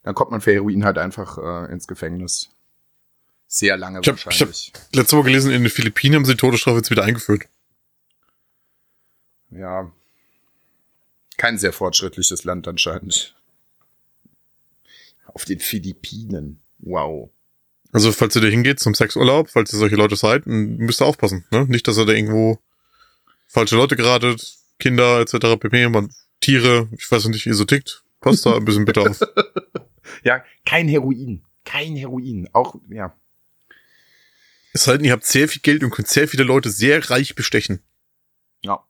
[0.01, 2.49] Dann kommt man für Heroin halt einfach äh, ins Gefängnis.
[3.45, 4.73] Sehr lange Ich hab, ich hab wahrscheinlich.
[4.91, 7.43] letzte Woche gelesen, in den Philippinen haben sie die Todesstrafe jetzt wieder eingeführt.
[9.51, 9.91] Ja.
[11.37, 13.35] Kein sehr fortschrittliches Land anscheinend.
[15.27, 16.59] Auf den Philippinen.
[16.79, 17.29] Wow.
[17.91, 21.45] Also, falls ihr da hingeht zum Sexurlaub, falls ihr solche Leute seid, müsst ihr aufpassen,
[21.51, 21.65] ne?
[21.67, 22.57] Nicht, dass ihr da irgendwo
[23.47, 25.57] falsche Leute geratet, Kinder etc.
[25.59, 25.89] pp.
[25.89, 26.09] Man,
[26.41, 28.03] Tiere, ich weiß nicht, wie ihr so tickt.
[28.19, 29.19] Passt da ein bisschen bitte auf.
[30.23, 31.43] Ja, kein Heroin.
[31.63, 32.49] Kein Heroin.
[32.53, 33.15] Auch, ja.
[34.73, 37.81] Es denn, ihr habt sehr viel Geld und könnt sehr viele Leute sehr reich bestechen.
[38.61, 38.83] Ja.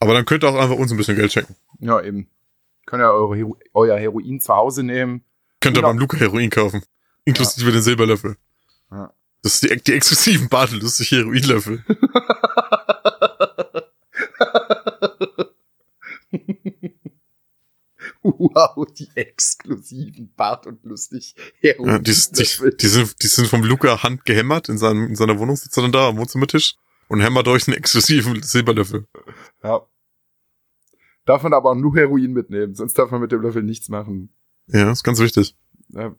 [0.00, 1.56] Aber dann könnt ihr auch einfach uns ein bisschen Geld schenken.
[1.78, 2.28] Ja, eben.
[2.86, 5.24] Könnt ihr eure Hero euer Heroin zu Hause nehmen.
[5.60, 6.82] Könnt ihr beim Luca Heroin kaufen.
[7.24, 8.36] Inklusive den Silberlöffel.
[8.90, 9.12] Ja.
[9.42, 11.84] Das ist die, die exklusiven Bartellustig Heroinlöffel.
[18.24, 21.90] Wow, die exklusiven Bart und lustig Heroin.
[21.90, 25.56] Ja, die, die, die, sind, die sind vom Luca handgehämmert in, seinem, in seiner Wohnung,
[25.56, 26.76] sitzt er dann da am Wohnzimmertisch
[27.08, 29.06] und hämmert euch einen exklusiven Silberlöffel.
[29.62, 29.86] ja.
[31.26, 34.30] Darf man aber auch nur Heroin mitnehmen, sonst darf man mit dem Löffel nichts machen.
[34.68, 35.54] Ja, ist ganz wichtig.
[35.94, 36.10] Äh,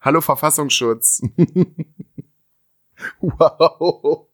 [0.00, 1.22] hallo Verfassungsschutz.
[3.20, 4.28] wow.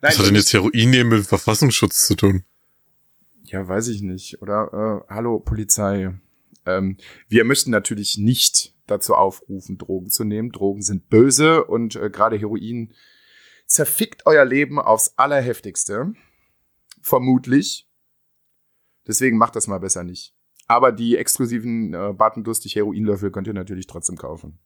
[0.00, 2.44] Nein, Was hat denn jetzt Heroin nehmen mit Verfassungsschutz zu tun?
[3.44, 4.42] Ja, weiß ich nicht.
[4.42, 6.12] Oder äh, hallo Polizei.
[6.66, 6.96] Ähm,
[7.28, 10.52] wir möchten natürlich nicht dazu aufrufen, Drogen zu nehmen.
[10.52, 12.92] Drogen sind böse und äh, gerade Heroin
[13.66, 16.12] zerfickt euer Leben aufs allerheftigste.
[17.00, 17.88] Vermutlich.
[19.06, 20.34] Deswegen macht das mal besser nicht.
[20.66, 24.58] Aber die exklusiven äh, Bartendustig Heroinlöffel könnt ihr natürlich trotzdem kaufen.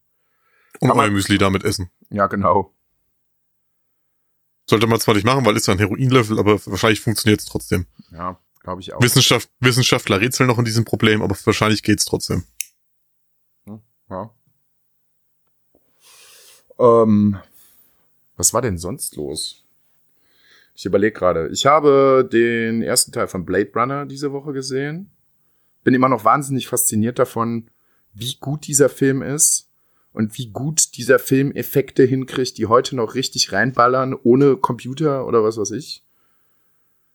[0.80, 1.90] Und euer Müsli damit essen.
[2.08, 2.74] Ja, genau.
[4.66, 7.86] Sollte man zwar nicht machen, weil ist ja ein Heroinlöffel, aber wahrscheinlich funktioniert es trotzdem.
[8.12, 9.02] Ja, glaube ich auch.
[9.02, 12.44] Wissenschaft, Wissenschaftler rätseln noch an diesem Problem, aber wahrscheinlich geht's trotzdem.
[14.10, 14.30] Ja.
[16.78, 17.38] Ähm,
[18.36, 19.64] was war denn sonst los?
[20.74, 21.48] Ich überlege gerade.
[21.48, 25.10] Ich habe den ersten Teil von Blade Runner diese Woche gesehen.
[25.84, 27.70] Bin immer noch wahnsinnig fasziniert davon,
[28.12, 29.68] wie gut dieser Film ist
[30.12, 35.44] und wie gut dieser Film Effekte hinkriegt, die heute noch richtig reinballern, ohne Computer oder
[35.44, 36.02] was weiß ich.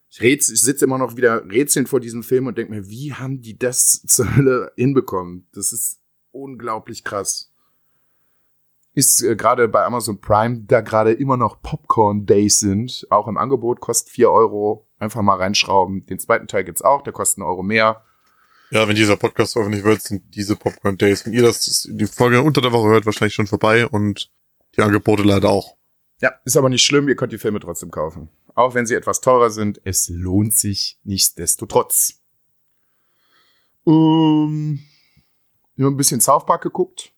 [0.10, 3.14] Ich, räts ich sitze immer noch wieder rätselnd vor diesem Film und denke mir, wie
[3.14, 5.48] haben die das zur Hölle hinbekommen?
[5.54, 6.00] Das ist
[6.32, 7.52] unglaublich krass.
[8.94, 13.38] Ist äh, gerade bei Amazon Prime, da gerade immer noch Popcorn Days sind, auch im
[13.38, 14.88] Angebot, kostet 4 Euro.
[14.98, 16.06] Einfach mal reinschrauben.
[16.06, 18.02] Den zweiten Teil gibt's auch, der kostet einen Euro mehr.
[18.72, 21.26] Ja, wenn dieser Podcast veröffentlicht wird, sind diese Popcorn Days.
[21.26, 24.32] Wenn ihr das die Folge unter der Woche hört, wahrscheinlich schon vorbei und
[24.76, 25.76] die Angebote leider auch.
[26.22, 28.30] Ja, ist aber nicht schlimm, ihr könnt die Filme trotzdem kaufen.
[28.56, 32.22] Auch wenn sie etwas teurer sind, es lohnt sich nichtsdestotrotz.
[33.86, 34.80] Ähm,
[35.76, 37.12] wir ein bisschen South Park geguckt,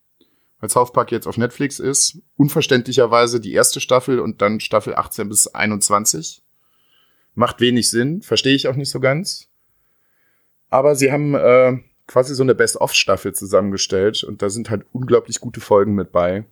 [0.59, 2.19] weil South Park jetzt auf Netflix ist.
[2.35, 6.43] Unverständlicherweise die erste Staffel und dann Staffel 18 bis 21.
[7.35, 9.47] Macht wenig Sinn, verstehe ich auch nicht so ganz.
[10.69, 15.61] Aber sie haben äh, quasi so eine Best-of-Staffel zusammengestellt und da sind halt unglaublich gute
[15.61, 16.45] Folgen mit bei.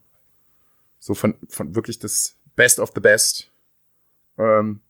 [1.00, 3.52] So von, von wirklich das Best of the Best.
[4.38, 4.82] Ähm,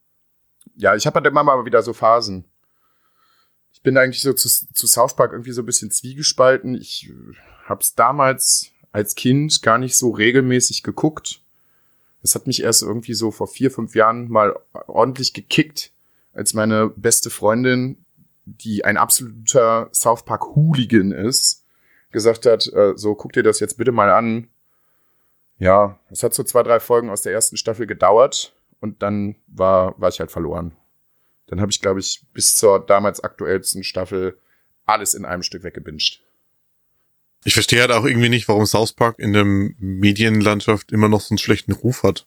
[0.76, 2.44] ja, ich habe halt immer mal wieder so Phasen.
[3.72, 6.74] Ich bin eigentlich so zu, zu South Park irgendwie so ein bisschen zwiegespalten.
[6.74, 7.34] Ich äh,
[7.66, 11.40] hab's damals als Kind gar nicht so regelmäßig geguckt.
[12.22, 15.92] Das hat mich erst irgendwie so vor vier, fünf Jahren mal ordentlich gekickt,
[16.32, 18.04] als meine beste Freundin,
[18.46, 21.64] die ein absoluter South Park Hooligan ist,
[22.10, 24.48] gesagt hat, äh, so guck dir das jetzt bitte mal an.
[25.58, 29.98] Ja, es hat so zwei, drei Folgen aus der ersten Staffel gedauert und dann war,
[30.00, 30.76] war ich halt verloren.
[31.46, 34.38] Dann habe ich, glaube ich, bis zur damals aktuellsten Staffel
[34.84, 36.20] alles in einem Stück weggebinged.
[37.44, 41.32] Ich verstehe halt auch irgendwie nicht, warum South Park in der Medienlandschaft immer noch so
[41.32, 42.26] einen schlechten Ruf hat.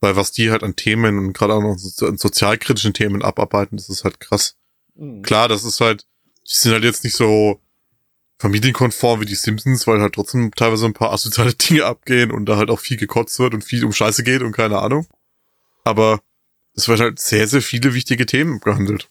[0.00, 3.76] Weil was die halt an Themen und gerade auch noch so, an sozialkritischen Themen abarbeiten,
[3.76, 4.56] das ist halt krass.
[5.22, 6.06] Klar, das ist halt,
[6.50, 7.60] die sind halt jetzt nicht so
[8.38, 12.56] familienkonform wie die Simpsons, weil halt trotzdem teilweise ein paar asoziale Dinge abgehen und da
[12.56, 15.06] halt auch viel gekotzt wird und viel um Scheiße geht und keine Ahnung.
[15.84, 16.20] Aber
[16.74, 19.10] es wird halt sehr, sehr viele wichtige Themen behandelt.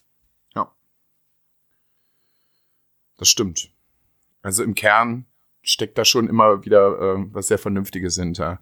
[3.17, 3.71] Das stimmt.
[4.41, 5.25] Also im Kern
[5.61, 8.59] steckt da schon immer wieder äh, was sehr Vernünftiges hinter.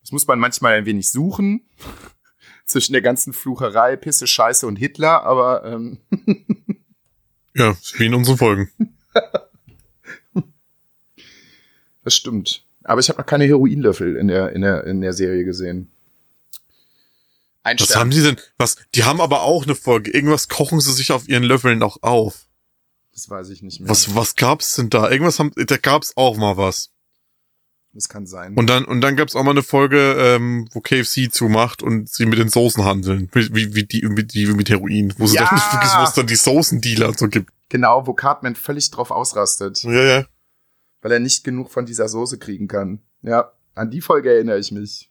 [0.00, 1.68] Das muss man manchmal ein wenig suchen
[2.64, 5.98] zwischen der ganzen Flucherei, Pisse, Scheiße und Hitler, aber ähm
[7.54, 8.70] ja, wie in unseren Folgen.
[12.02, 12.64] das stimmt.
[12.84, 15.90] Aber ich habe noch keine Heroinlöffel in der in der in der Serie gesehen.
[17.62, 18.00] Ein was Stern.
[18.00, 18.36] haben sie denn?
[18.58, 18.76] Was?
[18.94, 20.10] Die haben aber auch eine Folge.
[20.10, 22.46] Irgendwas kochen sie sich auf ihren Löffeln auch auf.
[23.12, 23.90] Das weiß ich nicht mehr.
[23.90, 25.10] Was, was gab's denn da?
[25.10, 26.90] Irgendwas haben, da gab's auch mal was.
[27.92, 28.54] Das kann sein.
[28.54, 32.24] Und dann, und dann gab's auch mal eine Folge, ähm, wo KFC zumacht und sie
[32.24, 33.28] mit den Soßen handeln.
[33.32, 35.12] Wie, wie, wie die, wie die mit Heroin.
[35.18, 35.44] Wo sie ja!
[35.44, 37.50] dann nicht vergessen, wo es dann die Soßendealer und so gibt.
[37.68, 39.82] Genau, wo Cartman völlig drauf ausrastet.
[39.82, 40.26] Ja, ja.
[41.02, 43.00] Weil er nicht genug von dieser Soße kriegen kann.
[43.22, 45.09] Ja, an die Folge erinnere ich mich.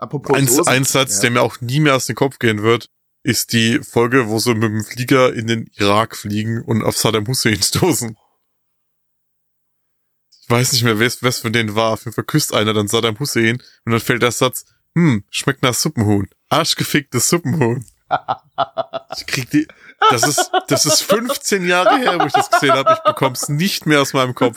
[0.00, 1.20] Apropos ein, Soßen, ein Satz, ja.
[1.22, 2.88] der mir auch nie mehr aus dem Kopf gehen wird
[3.22, 7.26] ist die Folge, wo sie mit dem Flieger in den Irak fliegen und auf Saddam
[7.26, 8.16] Hussein stoßen.
[10.42, 11.92] Ich weiß nicht mehr, wer es von denen war.
[11.92, 15.62] Auf jeden Fall küsst einer dann Saddam Hussein und dann fällt der Satz, hm, schmeckt
[15.62, 16.28] nach Suppenhuhn.
[16.48, 17.84] Arschgeficktes Suppenhuhn.
[19.16, 19.68] Ich krieg die,
[20.10, 22.92] das ist, das ist 15 Jahre her, wo ich das gesehen habe.
[22.92, 24.56] Ich bekomm's nicht mehr aus meinem Kopf.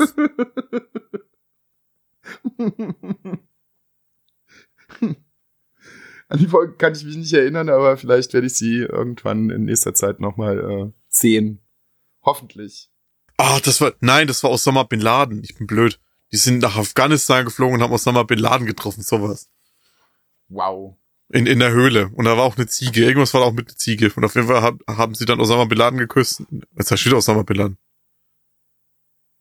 [6.33, 9.65] An die Folge kann ich mich nicht erinnern, aber vielleicht werde ich sie irgendwann in
[9.65, 11.61] nächster Zeit nochmal äh, sehen.
[12.23, 12.89] Hoffentlich.
[13.37, 15.43] Ah, das war, nein, das war Osama Bin Laden.
[15.43, 15.99] Ich bin blöd.
[16.31, 19.51] Die sind nach Afghanistan geflogen und haben Osama Bin Laden getroffen, sowas.
[20.47, 20.97] Wow.
[21.29, 22.09] In, in der Höhle.
[22.15, 23.05] Und da war auch eine Ziege.
[23.05, 24.11] Irgendwas war da auch mit der Ziege.
[24.15, 26.41] Und auf jeden Fall hab, haben sie dann Osama Bin Laden geküsst.
[26.75, 27.77] Jetzt wieder Osama Bin Laden.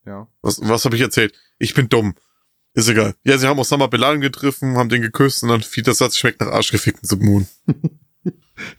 [0.05, 0.29] Ja.
[0.43, 1.35] Was, was habe ich erzählt?
[1.59, 2.17] Ich bin dumm.
[2.75, 3.15] Ist egal.
[3.25, 6.17] Ja, sie haben Osama Bin Laden getroffen, haben den geküsst und dann fiel der Satz,
[6.17, 7.47] schmeckt nach Arschgefickten Submoon.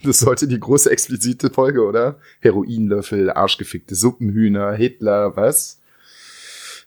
[0.03, 2.19] Das sollte die große explizite Folge, oder?
[2.39, 5.81] Heroinlöffel, arschgefickte Suppenhühner, Hitler, was?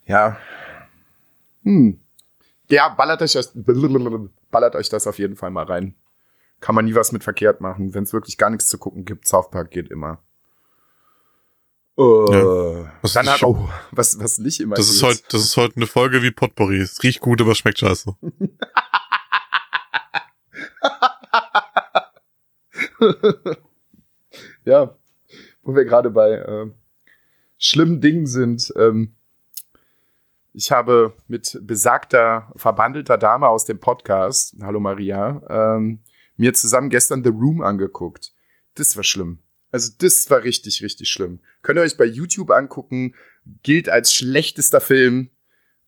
[0.07, 0.38] Ja.
[1.64, 2.01] Hm.
[2.71, 3.53] Ja, ballert euch das,
[4.51, 5.95] ballert euch das auf jeden Fall mal rein.
[6.61, 7.92] Kann man nie was mit verkehrt machen.
[7.92, 10.23] Wenn es wirklich gar nichts zu gucken gibt, South Park geht immer.
[11.98, 12.92] Uh, ja.
[13.00, 13.40] was dann hat
[13.90, 15.02] was, was nicht immer das ist.
[15.02, 16.78] Heute, das ist heute eine Folge wie Potpourri.
[16.78, 18.14] Es riecht gut, aber schmeckt scheiße.
[24.66, 24.94] ja,
[25.62, 26.70] wo wir gerade bei äh,
[27.56, 28.70] schlimmen Dingen sind.
[28.76, 29.14] Ähm,
[30.52, 36.00] ich habe mit besagter, verbandelter Dame aus dem Podcast, hallo Maria, ähm,
[36.37, 38.35] mir zusammen gestern The Room angeguckt.
[38.74, 39.38] Das war schlimm.
[39.77, 41.39] Also das war richtig, richtig schlimm.
[41.61, 43.15] Könnt ihr euch bei YouTube angucken,
[43.62, 45.29] gilt als schlechtester Film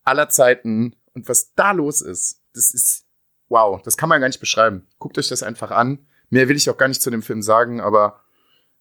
[0.05, 0.94] aller Zeiten.
[1.14, 3.07] Und was da los ist, das ist,
[3.48, 4.87] wow, das kann man gar nicht beschreiben.
[4.98, 6.07] Guckt euch das einfach an.
[6.29, 8.22] Mehr will ich auch gar nicht zu dem Film sagen, aber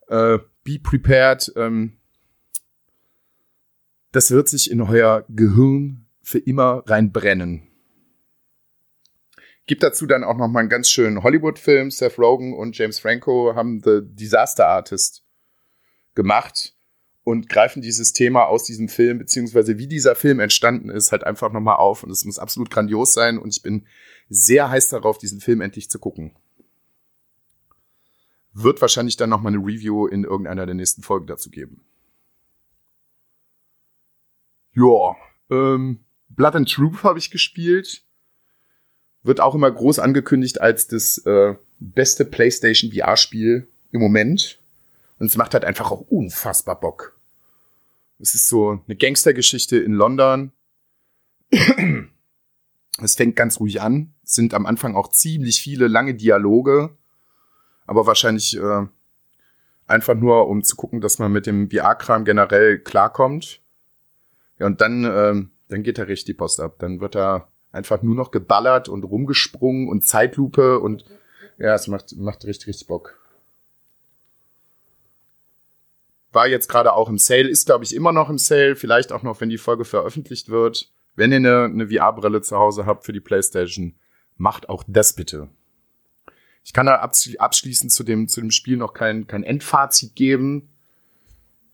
[0.09, 1.53] äh, be prepared.
[1.55, 1.95] Ähm,
[4.11, 7.66] das wird sich in euer Gehirn für immer reinbrennen.
[9.67, 11.91] Gibt dazu dann auch noch mal einen ganz schönen Hollywood-Film.
[11.91, 15.25] Seth Rogen und James Franco haben The Disaster Artist
[16.15, 16.73] gemacht
[17.25, 21.51] und greifen dieses Thema aus diesem Film, beziehungsweise wie dieser Film entstanden ist, halt einfach
[21.51, 22.03] nochmal auf.
[22.03, 23.37] Und es muss absolut grandios sein.
[23.37, 23.85] Und ich bin
[24.29, 26.33] sehr heiß darauf, diesen Film endlich zu gucken.
[28.53, 31.83] Wird wahrscheinlich dann nochmal eine Review in irgendeiner der nächsten Folgen dazu geben.
[34.73, 35.17] Ja,
[35.49, 38.06] ähm, Blood and Truth habe ich gespielt
[39.27, 44.59] wird auch immer groß angekündigt als das äh, beste PlayStation VR-Spiel im Moment.
[45.19, 47.19] Und es macht halt einfach auch unfassbar Bock.
[48.19, 50.51] Es ist so eine Gangstergeschichte in London.
[52.99, 54.15] Es fängt ganz ruhig an.
[54.23, 56.97] Es sind am Anfang auch ziemlich viele lange Dialoge.
[57.85, 58.87] Aber wahrscheinlich äh,
[59.85, 63.61] einfach nur, um zu gucken, dass man mit dem VR-Kram generell klarkommt.
[64.57, 66.77] Ja, und dann, äh, dann geht da richtig die Post ab.
[66.79, 71.05] Dann wird da einfach nur noch geballert und rumgesprungen und Zeitlupe und
[71.57, 73.19] ja, es macht, macht richtig, richtig Bock.
[76.31, 79.23] War jetzt gerade auch im Sale, ist glaube ich immer noch im Sale, vielleicht auch
[79.23, 80.91] noch, wenn die Folge veröffentlicht wird.
[81.15, 83.95] Wenn ihr eine, eine VR-Brille zu Hause habt für die Playstation,
[84.37, 85.49] macht auch das bitte.
[86.63, 90.69] Ich kann da abschließend zu dem, zu dem Spiel noch kein, kein Endfazit geben,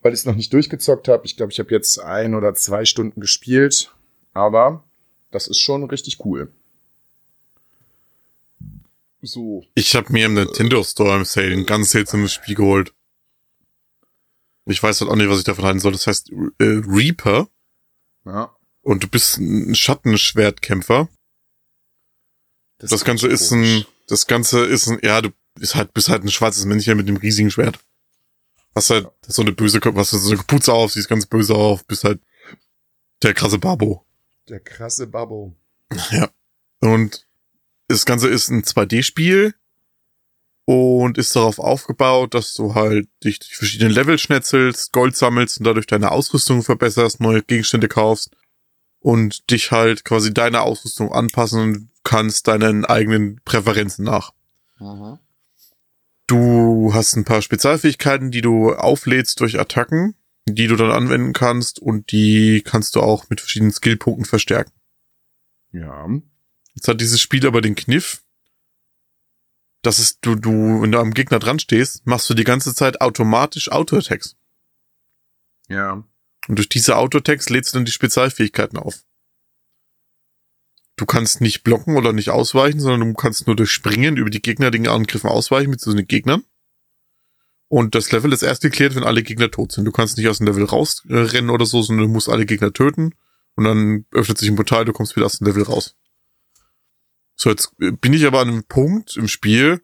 [0.01, 1.25] weil ich es noch nicht durchgezockt habe.
[1.25, 3.91] Ich glaube, ich habe jetzt ein oder zwei Stunden gespielt.
[4.33, 4.83] Aber
[5.33, 6.51] das ist schon richtig cool.
[9.21, 9.63] So.
[9.73, 12.93] Ich habe mir im Nintendo Store im Sale ein ganz seltsames Spiel geholt.
[14.65, 15.93] Ich weiß halt auch nicht, was ich davon halten soll.
[15.93, 17.47] Das heißt äh, Reaper.
[18.25, 18.55] Ja.
[18.81, 21.09] Und du bist ein Schattenschwertkämpfer.
[22.79, 26.31] Das, Ganze ist ein, das Ganze ist ein, ja, du bist halt, bist halt ein
[26.31, 27.79] schwarzes Männchen mit einem riesigen Schwert.
[28.75, 32.03] Hast halt so eine böse, hast so eine Kapuze auf, siehst ganz böse auf, bist
[32.03, 32.19] halt
[33.21, 34.05] der krasse Babo.
[34.49, 35.55] Der krasse Babo.
[36.11, 36.29] Ja.
[36.79, 37.27] Und
[37.87, 39.53] das Ganze ist ein 2D-Spiel
[40.65, 45.65] und ist darauf aufgebaut, dass du halt dich durch verschiedene Level schnetzelst, Gold sammelst und
[45.65, 48.35] dadurch deine Ausrüstung verbesserst, neue Gegenstände kaufst
[48.99, 54.33] und dich halt quasi deiner Ausrüstung anpassen kannst, deinen eigenen Präferenzen nach.
[54.79, 55.19] Mhm.
[56.27, 61.79] Du hast ein paar Spezialfähigkeiten, die du auflädst durch Attacken, die du dann anwenden kannst
[61.79, 64.73] und die kannst du auch mit verschiedenen Skillpunkten verstärken.
[65.71, 66.07] Ja.
[66.75, 68.23] Jetzt hat dieses Spiel aber den Kniff,
[69.81, 73.01] dass es du, du, wenn du am Gegner dran stehst, machst du die ganze Zeit
[73.01, 74.35] automatisch Auto-Attacks.
[75.67, 76.03] Ja.
[76.47, 79.03] Und durch diese Auto-Attacks lädst du dann die Spezialfähigkeiten auf.
[80.95, 84.41] Du kannst nicht blocken oder nicht ausweichen, sondern du kannst nur durch Springen über die
[84.41, 86.43] Gegner den Angriffen ausweichen mit so den Gegnern.
[87.73, 89.85] Und das Level ist erst geklärt, wenn alle Gegner tot sind.
[89.85, 93.15] Du kannst nicht aus dem Level rausrennen oder so, sondern du musst alle Gegner töten.
[93.55, 95.95] Und dann öffnet sich ein Portal, du kommst wieder aus dem Level raus.
[97.35, 99.81] So, jetzt bin ich aber an einem Punkt im Spiel,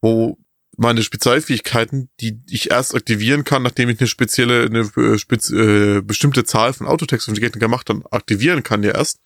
[0.00, 0.36] wo
[0.76, 6.00] meine Spezialfähigkeiten, die ich erst aktivieren kann, nachdem ich eine spezielle, eine äh, spez äh,
[6.00, 9.20] bestimmte Zahl von Autotext die Gegner gemacht dann aktivieren kann ja erst,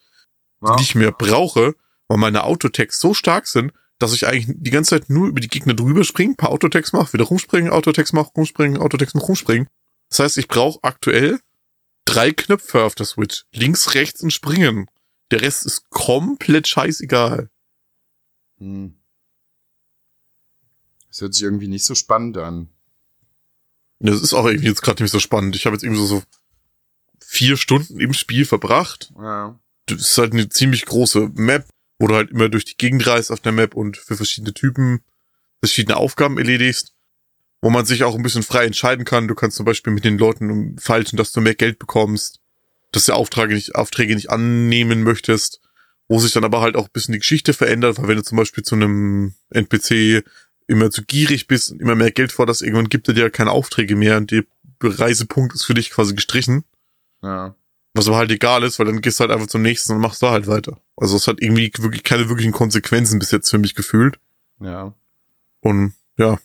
[0.60, 0.76] Ja.
[0.76, 1.76] die ich mehr brauche,
[2.08, 3.72] weil meine Autotext so stark sind,
[4.02, 7.12] dass ich eigentlich die ganze Zeit nur über die Gegner drüber springe, paar Autotext mache,
[7.12, 9.68] wieder rumspringen, Autotext mache, rumspringen, Autotext mache, rumspringen.
[10.08, 11.40] Das heißt, ich brauche aktuell
[12.04, 13.44] drei Knöpfe auf der Switch.
[13.52, 14.88] Links, rechts und springen.
[15.30, 17.48] Der Rest ist komplett scheißegal.
[18.58, 18.98] Hm.
[21.08, 22.70] Das hört sich irgendwie nicht so spannend an.
[24.00, 25.54] Das ist auch irgendwie jetzt gerade nicht so spannend.
[25.54, 26.22] Ich habe jetzt irgendwie so, so
[27.20, 29.12] vier Stunden im Spiel verbracht.
[29.16, 29.60] Ja.
[29.86, 31.68] Das ist halt eine ziemlich große Map,
[32.02, 35.02] wo du halt immer durch die Gegend reist auf der Map und für verschiedene Typen
[35.60, 36.94] verschiedene Aufgaben erledigst,
[37.60, 39.28] wo man sich auch ein bisschen frei entscheiden kann.
[39.28, 42.40] Du kannst zum Beispiel mit den Leuten falschen, dass du mehr Geld bekommst,
[42.90, 45.60] dass du Aufträge nicht, Aufträge nicht annehmen möchtest,
[46.08, 48.36] wo sich dann aber halt auch ein bisschen die Geschichte verändert, weil wenn du zum
[48.36, 50.24] Beispiel zu einem NPC
[50.66, 53.94] immer zu gierig bist und immer mehr Geld forderst, irgendwann gibt er dir keine Aufträge
[53.94, 54.42] mehr und der
[54.82, 56.64] Reisepunkt ist für dich quasi gestrichen.
[57.22, 57.54] Ja.
[57.94, 60.20] Was aber halt egal ist, weil dann gehst du halt einfach zum nächsten und machst
[60.20, 60.81] da halt weiter.
[60.96, 64.18] Also es hat irgendwie wirklich keine wirklichen Konsequenzen bis jetzt für mich gefühlt.
[64.60, 64.94] Ja.
[65.60, 66.38] Und ja,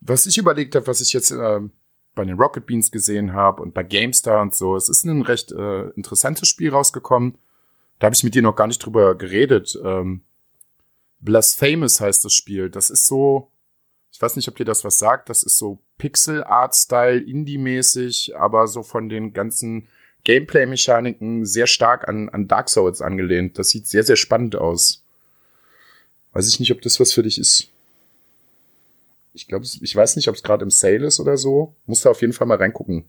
[0.00, 1.72] Was ich überlegt habe, was ich jetzt ähm,
[2.14, 5.52] bei den Rocket Beans gesehen habe und bei GameStar und so, es ist ein recht
[5.52, 7.38] äh, interessantes Spiel rausgekommen.
[7.98, 9.78] Da habe ich mit dir noch gar nicht drüber geredet.
[9.82, 10.22] Ähm,
[11.20, 12.68] Blasphemous heißt das Spiel.
[12.68, 13.50] Das ist so,
[14.10, 18.82] ich weiß nicht, ob dir das was sagt, das ist so Pixel-Art-Style, Indie-mäßig, aber so
[18.82, 19.88] von den ganzen
[20.24, 23.58] Gameplay-Mechaniken sehr stark an, an Dark Souls angelehnt.
[23.58, 25.02] Das sieht sehr, sehr spannend aus.
[26.32, 27.68] Weiß ich nicht, ob das was für dich ist.
[29.34, 31.74] Ich glaube, ich weiß nicht, ob es gerade im Sale ist oder so.
[31.86, 33.04] Muss da auf jeden Fall mal reingucken.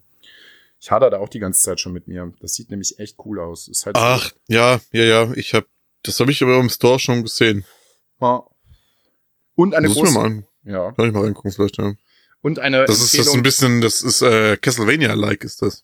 [0.79, 2.33] Ich hader da auch die ganze Zeit schon mit mir.
[2.41, 3.67] Das sieht nämlich echt cool aus.
[3.85, 5.65] Halt so- ach, ja, ja, ja, ich hab,
[6.03, 7.63] das habe ich aber im Store schon gesehen.
[8.19, 8.43] Ja.
[9.55, 10.91] Und eine mir große, mal an, ja.
[10.93, 11.93] kann ich mal reingucken vielleicht, ja.
[12.41, 15.83] Und eine Das ist das ein bisschen, das ist äh, Castlevania-like ist das.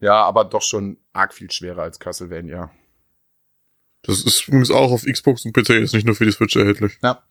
[0.00, 2.70] Ja, aber doch schon arg viel schwerer als Castlevania.
[4.02, 6.98] Das ist übrigens auch auf Xbox und PC, ist nicht nur für die Switch erhältlich.
[7.02, 7.22] Ja.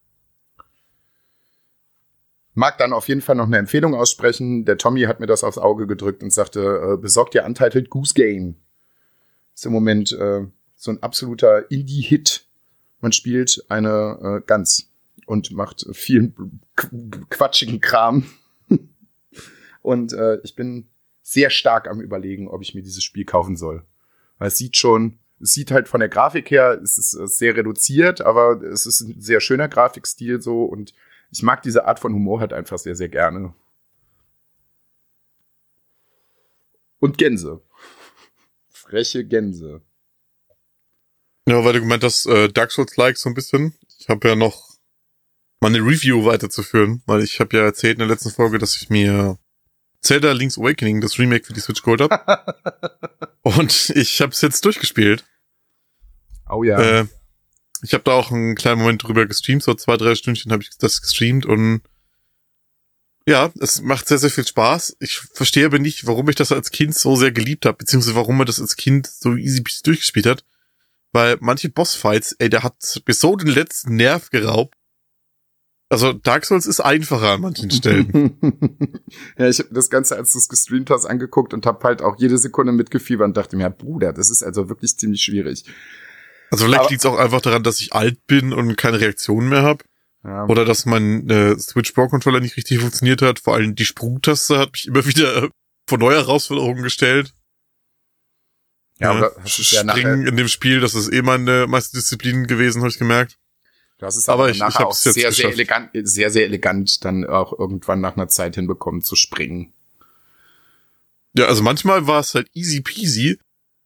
[2.54, 4.66] Mag dann auf jeden Fall noch eine Empfehlung aussprechen.
[4.66, 8.14] Der Tommy hat mir das aufs Auge gedrückt und sagte, äh, besorgt dir Untitled Goose
[8.14, 8.56] Game.
[9.56, 12.46] Ist im Moment äh, so ein absoluter Indie-Hit.
[13.00, 14.92] Man spielt eine äh, Gans
[15.26, 16.34] und macht viel
[16.76, 18.26] qu- quatschigen Kram.
[19.82, 20.90] und äh, ich bin
[21.30, 23.86] sehr stark am überlegen, ob ich mir dieses Spiel kaufen soll.
[24.40, 27.56] Weil es sieht schon, es sieht halt von der Grafik her, es ist äh, sehr
[27.56, 30.94] reduziert, aber es ist ein sehr schöner Grafikstil so und
[31.32, 33.54] ich mag diese Art von Humor halt einfach sehr, sehr gerne.
[37.00, 37.62] Und Gänse.
[38.68, 39.82] Freche Gänse.
[41.48, 43.76] Ja, weil du gemeint hast, äh, Dark Souls-like so ein bisschen.
[44.00, 44.78] Ich habe ja noch
[45.62, 49.38] meine Review weiterzuführen, weil ich habe ja erzählt in der letzten Folge, dass ich mir
[50.02, 52.44] Zelda Link's Awakening, das Remake für die Switch geholt habe.
[53.42, 55.26] Und ich habe es jetzt durchgespielt.
[56.50, 56.80] Oh ja.
[56.80, 57.06] Äh,
[57.82, 60.70] ich habe da auch einen kleinen Moment drüber gestreamt, so zwei, drei Stündchen habe ich
[60.78, 61.82] das gestreamt und
[63.28, 64.98] ja, es macht sehr, sehr viel Spaß.
[65.00, 68.38] Ich verstehe aber nicht, warum ich das als Kind so sehr geliebt habe, beziehungsweise warum
[68.38, 70.44] man das als Kind so easy durchgespielt hat.
[71.12, 74.76] Weil manche Bossfights, ey, der hat bis so den letzten Nerv geraubt.
[75.92, 78.38] Also Dark Souls ist einfacher an manchen Stellen.
[79.38, 82.16] ja, ich habe das Ganze, als du es gestreamt hast, angeguckt und habe halt auch
[82.20, 85.66] jede Sekunde mitgefiebert und dachte mir, ja, Bruder, das ist also wirklich ziemlich schwierig.
[86.52, 89.64] Also vielleicht liegt es auch einfach daran, dass ich alt bin und keine Reaktion mehr
[89.64, 89.84] habe.
[90.24, 90.46] Ja.
[90.46, 93.40] Oder dass mein äh, Switch Pro Controller nicht richtig funktioniert hat.
[93.40, 95.50] Vor allem die Sprungtaste hat mich immer wieder äh,
[95.88, 97.34] vor neue Herausforderungen gestellt.
[99.00, 101.66] Ja, Ja, aber hast es ja Springen nachher, in dem Spiel, das ist eh meine
[101.68, 103.39] meiste Disziplin gewesen, habe ich gemerkt.
[104.00, 105.54] Du hast es aber aber ich- ich nachher auch hab's jetzt sehr, sehr geschafft.
[105.54, 109.74] elegant, sehr, sehr elegant dann auch irgendwann nach einer Zeit hinbekommen zu springen.
[111.34, 113.40] Ja, also manchmal war es halt easy peasy.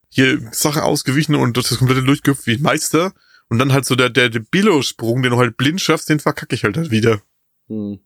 [0.09, 3.13] Hier Sachen ausgewichen und das komplette durchgehüpft wie ein Meister.
[3.49, 6.55] Und dann halt so der, der, der Billo-Sprung, den du halt blind schaffst, den verkacke
[6.55, 7.21] ich halt, halt wieder.
[7.67, 7.99] Hm.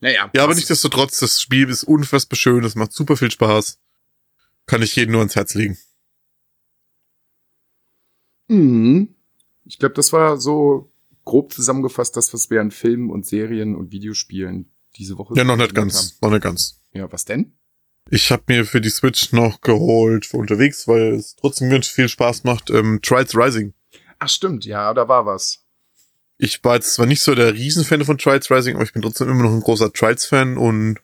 [0.00, 0.30] Naja.
[0.34, 3.78] Ja, aber das- nichtsdestotrotz, das Spiel ist unfassbar schön, es macht super viel Spaß.
[4.66, 5.78] Kann ich jedem nur ans Herz legen.
[8.48, 9.13] Mhm.
[9.64, 10.90] Ich glaube, das war so
[11.24, 15.56] grob zusammengefasst das, was wir an Filmen und Serien und Videospielen diese Woche Ja, noch
[15.56, 16.80] nicht ganz, noch nicht ganz.
[16.92, 17.00] haben.
[17.00, 17.56] Ja, was denn?
[18.10, 22.08] Ich habe mir für die Switch noch geholt für unterwegs, weil es trotzdem ganz viel
[22.08, 23.72] Spaß macht, ähm, Trials Rising.
[24.18, 25.64] Ach stimmt, ja, da war was.
[26.36, 29.28] Ich war jetzt zwar nicht so der Riesenfan von Trials Rising, aber ich bin trotzdem
[29.30, 30.98] immer noch ein großer Trials-Fan und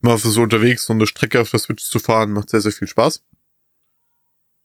[0.00, 2.72] mal für so unterwegs so eine Strecke auf der Switch zu fahren, macht sehr, sehr
[2.72, 3.24] viel Spaß.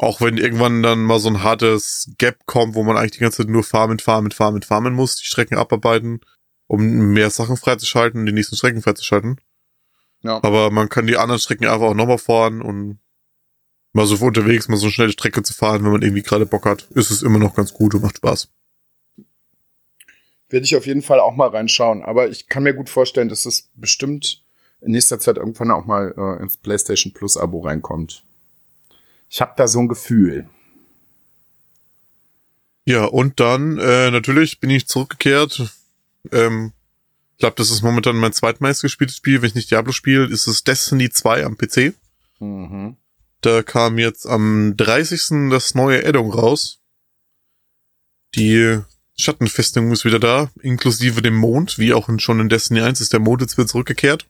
[0.02, 3.44] Auch wenn irgendwann dann mal so ein hartes Gap kommt, wo man eigentlich die ganze
[3.44, 6.22] Zeit nur farmen, farmen, farmen, farmen muss, die Strecken abarbeiten,
[6.66, 9.40] um mehr Sachen freizuschalten und die nächsten Strecken freizuschalten.
[10.24, 10.44] Ja.
[10.44, 12.98] Aber man kann die anderen Strecken einfach auch nochmal fahren und
[13.94, 16.66] mal so unterwegs, mal so eine schnelle Strecke zu fahren, wenn man irgendwie gerade Bock
[16.66, 18.50] hat, ist es immer noch ganz gut und macht Spaß.
[20.50, 22.02] Werde ich auf jeden Fall auch mal reinschauen.
[22.02, 24.44] Aber ich kann mir gut vorstellen, dass das bestimmt
[24.82, 28.26] in nächster Zeit irgendwann auch mal äh, ins PlayStation Plus Abo reinkommt.
[29.32, 30.50] Ich habe da so ein Gefühl.
[32.86, 35.74] Ja, und dann äh, natürlich bin ich zurückgekehrt.
[36.34, 36.74] Ähm,
[37.32, 39.42] ich glaube, das ist momentan mein zweitmeist gespieltes Spiel.
[39.42, 41.94] Wenn ich nicht Diablo spiele, ist es Destiny 2 am PC.
[42.40, 42.98] Mhm.
[43.40, 45.50] Da kam jetzt am 30.
[45.50, 46.82] das neue Addon raus.
[48.36, 48.80] Die
[49.18, 53.14] Schattenfestung ist wieder da, inklusive dem Mond, wie auch in, schon in Destiny 1 ist
[53.14, 54.28] der Mond jetzt wieder zurückgekehrt.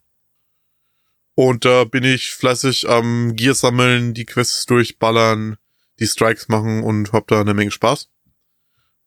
[1.36, 5.57] Und da bin ich fleißig am Gear sammeln, die Quests durchballern,
[5.99, 8.09] die Strikes machen und hab da eine Menge Spaß.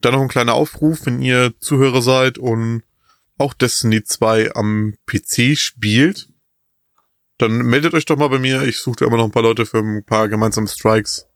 [0.01, 2.83] Dann noch ein kleiner Aufruf, wenn ihr Zuhörer seid und
[3.39, 6.29] auch Destiny 2 am PC spielt,
[7.39, 8.63] dann meldet euch doch mal bei mir.
[8.63, 11.27] Ich suche da immer noch ein paar Leute für ein paar gemeinsame Strikes,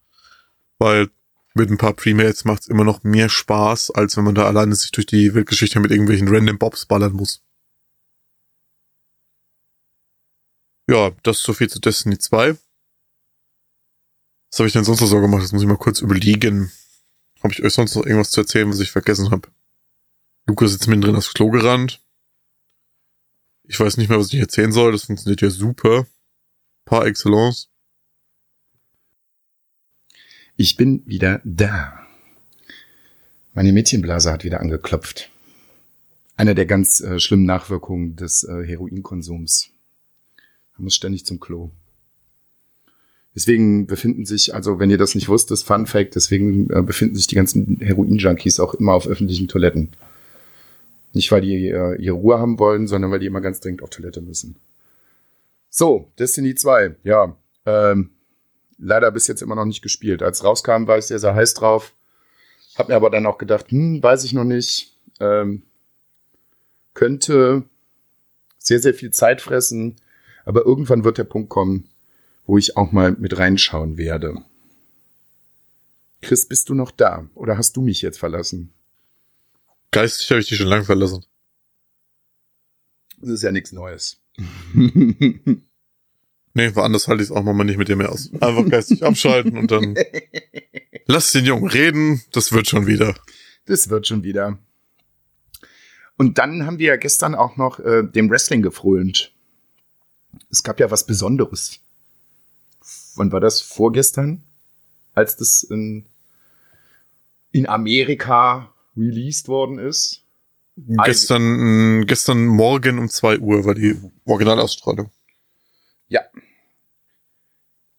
[0.78, 1.08] weil
[1.54, 4.92] mit ein paar Premates macht's immer noch mehr Spaß, als wenn man da alleine sich
[4.92, 7.42] durch die Weltgeschichte mit irgendwelchen random Bobs ballern muss.
[10.88, 12.56] Ja, das ist so viel zu Destiny 2.
[14.50, 15.42] Was habe ich denn sonst noch so gemacht?
[15.42, 16.72] Das muss ich mal kurz überlegen.
[17.42, 19.48] Habe ich euch sonst noch irgendwas zu erzählen, was ich vergessen habe?
[20.46, 22.00] Lukas sitzt mittendrin aufs Klo gerannt.
[23.64, 24.92] Ich weiß nicht mehr, was ich erzählen soll.
[24.92, 26.06] Das funktioniert ja super.
[26.86, 27.68] Par excellence.
[30.56, 32.06] Ich bin wieder da.
[33.52, 35.30] Meine Mädchenblase hat wieder angeklopft.
[36.36, 39.70] Eine der ganz äh, schlimmen Nachwirkungen des äh, Heroinkonsums.
[40.78, 41.70] Man muss ständig zum Klo.
[43.34, 47.26] Deswegen befinden sich, also wenn ihr das nicht wusstet, Fun Fact, deswegen äh, befinden sich
[47.26, 49.90] die ganzen Heroin-Junkies auch immer auf öffentlichen Toiletten.
[51.12, 53.90] Nicht, weil die äh, ihre Ruhe haben wollen, sondern weil die immer ganz dringend auf
[53.90, 54.56] Toilette müssen.
[55.70, 57.36] So, Destiny 2, ja.
[57.66, 58.10] Ähm,
[58.78, 60.22] leider bis jetzt immer noch nicht gespielt.
[60.22, 61.94] Als rauskam, war ich sehr, sehr heiß drauf.
[62.76, 64.96] Hab mir aber dann auch gedacht, hm, weiß ich noch nicht.
[65.20, 65.62] Ähm,
[66.94, 67.64] könnte
[68.58, 69.96] sehr, sehr viel Zeit fressen.
[70.48, 71.90] Aber irgendwann wird der Punkt kommen,
[72.46, 74.34] wo ich auch mal mit reinschauen werde.
[76.22, 77.28] Chris, bist du noch da?
[77.34, 78.72] Oder hast du mich jetzt verlassen?
[79.90, 81.26] Geistig habe ich die schon lange verlassen.
[83.18, 84.22] Das ist ja nichts Neues.
[86.54, 88.32] Nee, woanders halte ich es auch mal nicht mit dir mehr aus.
[88.40, 89.94] Einfach geistig abschalten und dann
[91.06, 92.22] lass den Jungen reden.
[92.32, 93.14] Das wird schon wieder.
[93.66, 94.58] Das wird schon wieder.
[96.16, 99.32] Und dann haben wir ja gestern auch noch äh, dem Wrestling gefrönt.
[100.50, 101.80] Es gab ja was Besonderes.
[103.16, 103.60] Wann war das?
[103.60, 104.44] Vorgestern?
[105.14, 106.06] Als das in,
[107.50, 110.22] in Amerika released worden ist?
[111.04, 115.10] Gestern, gestern Morgen um zwei Uhr war die Originalausstrahlung.
[116.06, 116.20] Ja.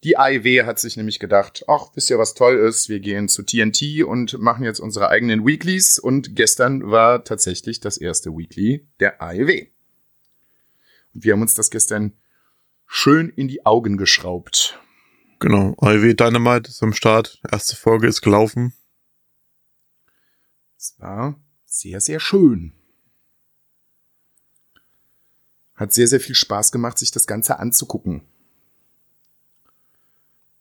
[0.06, 2.88] Die AEW hat sich nämlich gedacht, ach, wisst ihr, was toll ist?
[2.88, 6.00] Wir gehen zu TNT und machen jetzt unsere eigenen Weeklies.
[6.00, 9.68] Und gestern war tatsächlich das erste Weekly der AEW.
[11.14, 12.14] Und wir haben uns das gestern
[12.90, 14.80] schön in die Augen geschraubt.
[15.40, 15.76] Genau.
[15.78, 17.40] AEW Dynamite ist am Start.
[17.50, 18.74] Erste Folge ist gelaufen.
[20.76, 22.74] Es war sehr, sehr schön.
[25.76, 28.24] Hat sehr, sehr viel Spaß gemacht, sich das Ganze anzugucken.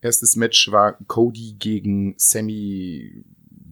[0.01, 3.25] Erstes Match war Cody gegen Sammy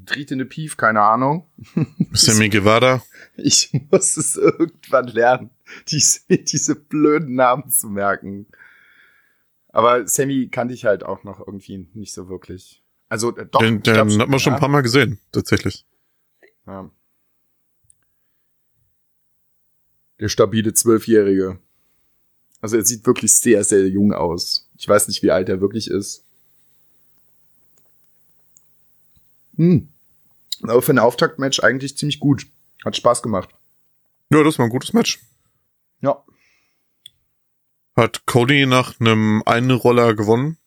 [0.06, 1.46] Dritene Pief, keine Ahnung.
[2.12, 3.02] Sammy Guevara.
[3.36, 5.50] Ich muss es irgendwann lernen,
[5.88, 8.46] diese, diese blöden Namen zu merken.
[9.68, 12.82] Aber Sammy kannte ich halt auch noch irgendwie nicht so wirklich.
[13.08, 13.60] Also äh, doch.
[13.60, 15.84] Den, den hat man schon ein paar Mal gesehen, tatsächlich.
[16.66, 16.90] Ja.
[20.18, 21.58] Der stabile Zwölfjährige.
[22.60, 24.70] Also er sieht wirklich sehr, sehr jung aus.
[24.78, 26.24] Ich weiß nicht, wie alt er wirklich ist.
[29.56, 29.88] Hm.
[30.70, 32.46] Aber für ein Auftaktmatch eigentlich ziemlich gut.
[32.84, 33.50] Hat Spaß gemacht.
[34.30, 35.20] Ja, das war ein gutes Match.
[36.00, 36.24] Ja.
[37.96, 40.58] Hat Cody nach einem Einroller gewonnen.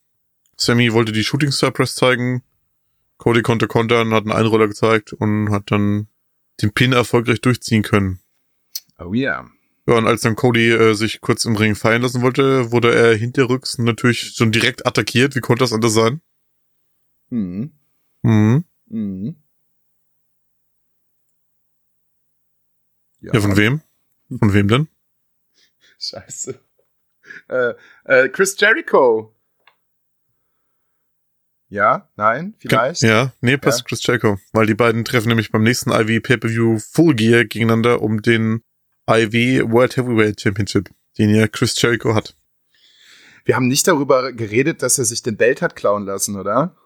[0.56, 2.42] Sammy wollte die Shooting Star Press zeigen.
[3.18, 6.08] Cody konnte kontern, hat einen Einroller gezeigt und hat dann
[6.62, 8.20] den Pin erfolgreich durchziehen können.
[8.98, 9.48] Oh yeah.
[9.86, 13.14] Ja, und als dann Cody äh, sich kurz im Ring fallen lassen wollte, wurde er
[13.16, 15.34] hinterrücks natürlich schon direkt attackiert.
[15.34, 16.20] Wie konnte das anders sein?
[17.30, 17.72] Mhm.
[18.22, 18.64] Mhm.
[18.86, 19.36] Mhm.
[23.20, 23.82] Ja, von wem?
[24.38, 24.88] Von wem denn?
[25.98, 26.58] Scheiße.
[27.48, 29.34] Äh, äh, Chris Jericho.
[31.68, 33.02] Ja, nein, vielleicht.
[33.02, 33.84] Ja, nee, passt Ja.
[33.84, 34.38] Chris Jericho.
[34.52, 38.64] Weil die beiden treffen nämlich beim nächsten IV Pay-Per-View Full Gear gegeneinander um den
[39.08, 42.36] IV World Heavyweight Championship, den ja Chris Jericho hat.
[43.44, 46.76] Wir haben nicht darüber geredet, dass er sich den Belt hat klauen lassen, oder?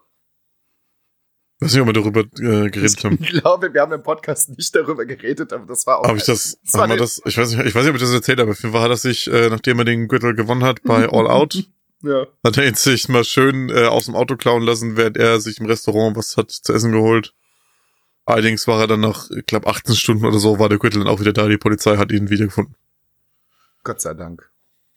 [1.61, 3.19] Weiß nicht, ob wir darüber äh, geredet haben.
[3.21, 6.09] Ich glaube, wir haben im Podcast nicht darüber geredet, aber das war auch.
[6.09, 8.03] Habe ich das, Das haben wir das, ich weiß nicht, ich weiß nicht, ob ich
[8.03, 8.51] das erzählt habe.
[8.51, 11.29] Auf jeden Fall hat er sich, äh, nachdem er den Gürtel gewonnen hat bei All
[11.29, 11.65] Out,
[12.03, 12.27] Ja.
[12.45, 15.59] hat er ihn sich mal schön äh, aus dem Auto klauen lassen, während er sich
[15.59, 17.33] im Restaurant was hat zu essen geholt.
[18.27, 21.09] Allerdings war er dann nach, ich glaube, 18 Stunden oder so, war der Gürtel dann
[21.09, 21.47] auch wieder da.
[21.47, 22.75] Die Polizei hat ihn wiedergefunden.
[23.83, 24.51] Gott sei Dank.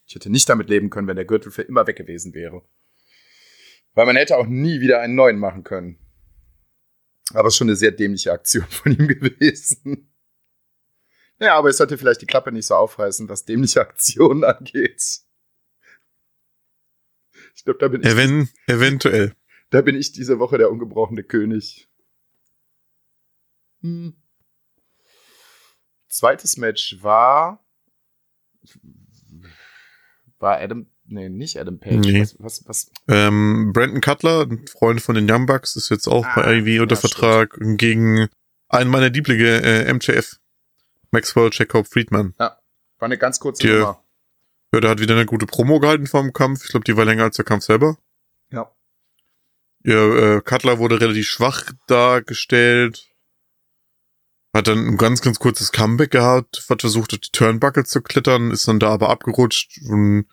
[0.06, 2.62] Ich hätte nicht damit leben können, wenn der Gürtel für immer weg gewesen wäre.
[3.94, 5.98] Weil man hätte auch nie wieder einen neuen machen können.
[7.34, 10.12] Aber es ist schon eine sehr dämliche Aktion von ihm gewesen.
[11.40, 15.22] Ja, aber es sollte vielleicht die Klappe nicht so aufreißen, was dämliche Aktionen angeht.
[17.56, 19.36] Ich glaube, da bin ich, Even, eventuell.
[19.70, 21.88] da bin ich diese Woche der ungebrochene König.
[23.82, 24.16] Hm.
[26.08, 27.64] Zweites Match war
[30.40, 31.96] war Adam, nee, nicht Adam Page.
[32.06, 32.22] Nee.
[32.22, 36.26] Was, was, was, Ähm, Brandon Cutler, ein Freund von den Young Bucks, ist jetzt auch
[36.26, 38.28] Ah, bei IV unter ja, Vertrag gegen
[38.70, 40.38] einen meiner Lieblinge, äh, MJF.
[41.12, 42.34] Maxwell Jacob Friedman.
[42.38, 42.60] war
[43.00, 44.04] eine ganz kurze Die- Nummer.
[44.74, 46.66] Ja, der hat wieder eine gute Promo gehalten vor dem Kampf.
[46.66, 47.98] Ich glaube, die war länger als der Kampf selber.
[48.52, 48.70] Ja.
[49.86, 53.08] Ja, äh, Cutler wurde relativ schwach dargestellt.
[54.54, 58.52] Hat dann ein ganz, ganz kurzes Comeback gehabt, hat versucht, auf die Turnbuckle zu klettern,
[58.52, 60.26] ist dann da aber abgerutscht und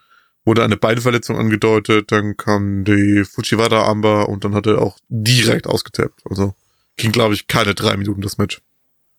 [0.44, 2.12] wurde eine Beinverletzung angedeutet.
[2.12, 6.22] Dann kam die Fujiwara-Amber und dann hat er auch direkt ausgetappt.
[6.28, 6.54] Also
[6.96, 8.60] ging, glaube ich, keine drei Minuten das Match.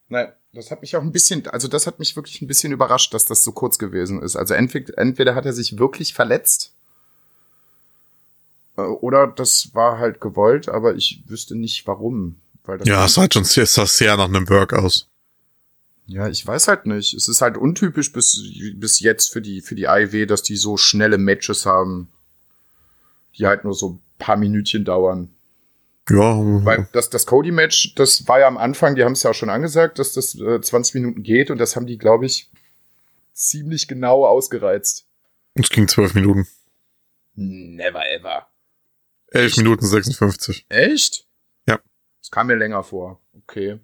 [0.07, 3.13] Nein, das hat mich auch ein bisschen, also das hat mich wirklich ein bisschen überrascht,
[3.13, 4.36] dass das so kurz gewesen ist.
[4.36, 6.73] Also entweder, entweder hat er sich wirklich verletzt
[8.78, 12.38] äh, oder das war halt gewollt, aber ich wüsste nicht warum.
[12.63, 15.07] Weil das Ja, es sah halt schon sehr, sah sehr nach einem Work aus.
[16.08, 17.14] Ja, ich weiß halt nicht.
[17.14, 18.39] Es ist halt untypisch bis,
[18.76, 22.10] bis jetzt für die, für die IW, dass die so schnelle Matches haben,
[23.38, 25.34] die halt nur so ein paar Minütchen dauern.
[26.08, 29.36] Ja, Weil das, das Cody-Match, das war ja am Anfang, die haben es ja auch
[29.36, 32.51] schon angesagt, dass das äh, 20 Minuten geht und das haben die, glaube ich,
[33.34, 35.08] ziemlich genau ausgereizt.
[35.56, 36.47] es ging zwölf Minuten.
[37.34, 38.47] Never ever.
[39.30, 39.58] Elf Echt?
[39.58, 40.68] Minuten 56.
[40.70, 41.28] Echt?
[41.68, 41.80] Ja.
[42.22, 43.20] Das kam mir länger vor.
[43.34, 43.80] Okay.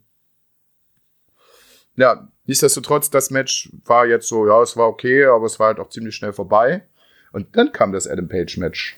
[1.95, 5.79] Ja, nichtsdestotrotz, das Match war jetzt so, ja, es war okay, aber es war halt
[5.79, 6.83] auch ziemlich schnell vorbei.
[7.31, 8.97] Und dann kam das Adam Page Match.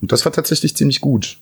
[0.00, 1.38] Und das war tatsächlich ziemlich gut.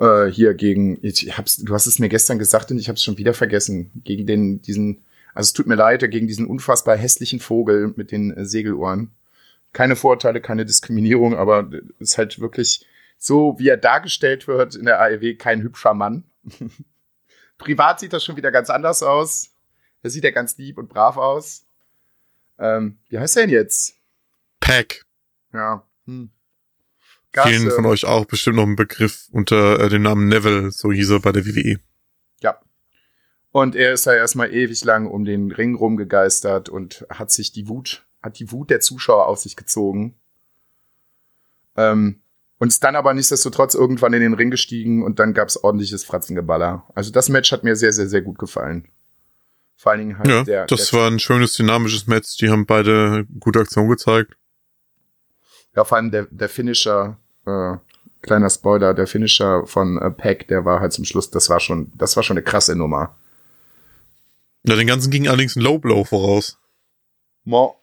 [0.00, 3.18] Äh, hier gegen, ich hab's, du hast es mir gestern gesagt und ich hab's schon
[3.18, 3.90] wieder vergessen.
[4.04, 5.02] Gegen den, diesen,
[5.34, 9.10] also es tut mir leid, gegen diesen unfassbar hässlichen Vogel mit den äh, Segelohren.
[9.72, 12.86] Keine Vorurteile, keine Diskriminierung, aber ist halt wirklich
[13.18, 16.24] so, wie er dargestellt wird in der AEW, kein hübscher Mann.
[17.58, 19.50] Privat sieht das schon wieder ganz anders aus.
[20.02, 21.66] Da sieht er ganz lieb und brav aus.
[22.58, 23.94] Ähm, wie heißt er denn jetzt?
[24.60, 25.04] Pack.
[25.52, 25.84] Ja.
[26.06, 26.30] Hm.
[27.32, 27.76] Vielen Gasse.
[27.76, 31.20] von euch auch bestimmt noch ein Begriff unter äh, dem Namen Neville, so hieß er
[31.20, 31.46] bei der.
[31.46, 31.78] WWE.
[32.40, 32.58] Ja.
[33.52, 37.68] Und er ist da erstmal ewig lang um den Ring rumgegeistert und hat sich die
[37.68, 40.16] Wut, hat die Wut der Zuschauer auf sich gezogen.
[41.76, 42.22] Ähm,
[42.58, 46.84] und ist dann aber nichtsdestotrotz irgendwann in den Ring gestiegen und dann gab's ordentliches Fratzengeballer.
[46.94, 48.88] Also das Match hat mir sehr, sehr, sehr gut gefallen.
[49.76, 52.36] Vor allen Dingen halt Ja, der, das der war ein schönes, dynamisches Match.
[52.38, 54.34] Die haben beide gute Aktion gezeigt.
[55.76, 57.76] Ja, vor allem der, der Finisher, äh,
[58.22, 61.92] kleiner Spoiler, der Finisher von äh, Pack, der war halt zum Schluss, das war schon,
[61.94, 63.16] das war schon eine krasse Nummer.
[64.64, 66.58] Ja, den ganzen ging allerdings ein Low Blow voraus.
[67.44, 67.76] Mo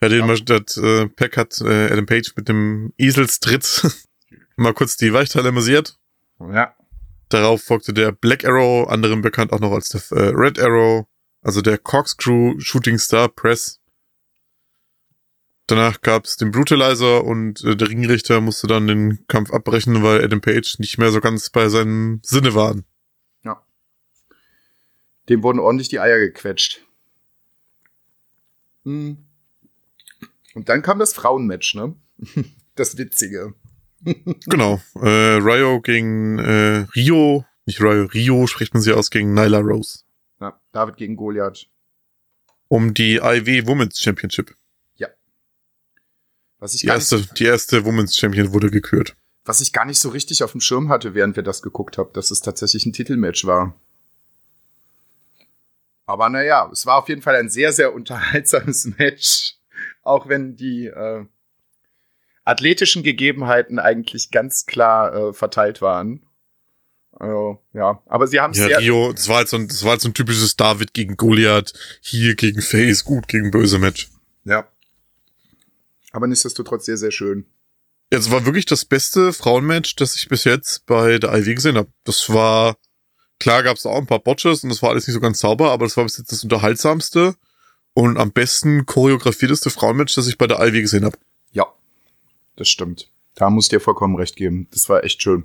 [0.00, 0.44] Ja, den.
[0.44, 3.82] Das, äh, Pack hat äh, Adam Page mit dem Eselstritt
[4.56, 5.98] mal kurz die Weichteile massiert.
[6.40, 6.74] Ja.
[7.28, 11.06] Darauf folgte der Black Arrow, anderem bekannt auch noch als der äh, Red Arrow,
[11.42, 13.80] also der Corkscrew Shooting Star Press.
[15.66, 20.40] Danach gab's den Brutalizer und äh, der Ringrichter musste dann den Kampf abbrechen, weil Adam
[20.40, 22.76] Page nicht mehr so ganz bei seinem Sinne war.
[23.44, 23.62] Ja.
[25.28, 26.86] Dem wurden ordentlich die Eier gequetscht.
[28.84, 29.27] Hm.
[30.58, 31.94] Und dann kam das Frauenmatch, ne?
[32.74, 33.54] Das Witzige.
[34.46, 34.80] genau.
[34.96, 40.00] Äh, Rio gegen äh, Rio, nicht Rio, Rio spricht man sie aus gegen Nyla Rose.
[40.40, 41.68] Ja, David gegen Goliath.
[42.66, 44.56] Um die IW Women's Championship.
[44.96, 45.08] Ja.
[46.58, 49.16] Was ich die, erste, die erste Women's Champion wurde gekürt.
[49.44, 52.12] Was ich gar nicht so richtig auf dem Schirm hatte, während wir das geguckt haben,
[52.14, 53.74] dass es tatsächlich ein Titelmatch war.
[56.06, 59.57] Aber naja, es war auf jeden Fall ein sehr, sehr unterhaltsames Match.
[60.08, 61.26] Auch wenn die äh,
[62.44, 66.22] athletischen Gegebenheiten eigentlich ganz klar äh, verteilt waren.
[67.12, 69.90] Also, ja, aber sie haben es ja, Rio, das war halt so ein, das war
[69.90, 74.08] halt so ein typisches David gegen Goliath, hier gegen Face, gut gegen böse Match.
[74.44, 74.66] Ja.
[76.12, 77.44] Aber nichtsdestotrotz sehr, sehr schön.
[78.10, 81.76] Ja, es war wirklich das beste Frauenmatch, das ich bis jetzt bei der IW gesehen
[81.76, 81.92] habe.
[82.04, 82.78] Das war,
[83.38, 85.70] klar gab es auch ein paar Botches und das war alles nicht so ganz sauber,
[85.70, 87.34] aber das war bis jetzt das unterhaltsamste
[87.98, 91.18] und am besten choreografierteste Frauenmatch, das ich bei der IW gesehen habe.
[91.50, 91.66] Ja,
[92.54, 93.10] das stimmt.
[93.34, 94.68] Da muss ich dir vollkommen recht geben.
[94.70, 95.42] Das war echt schön.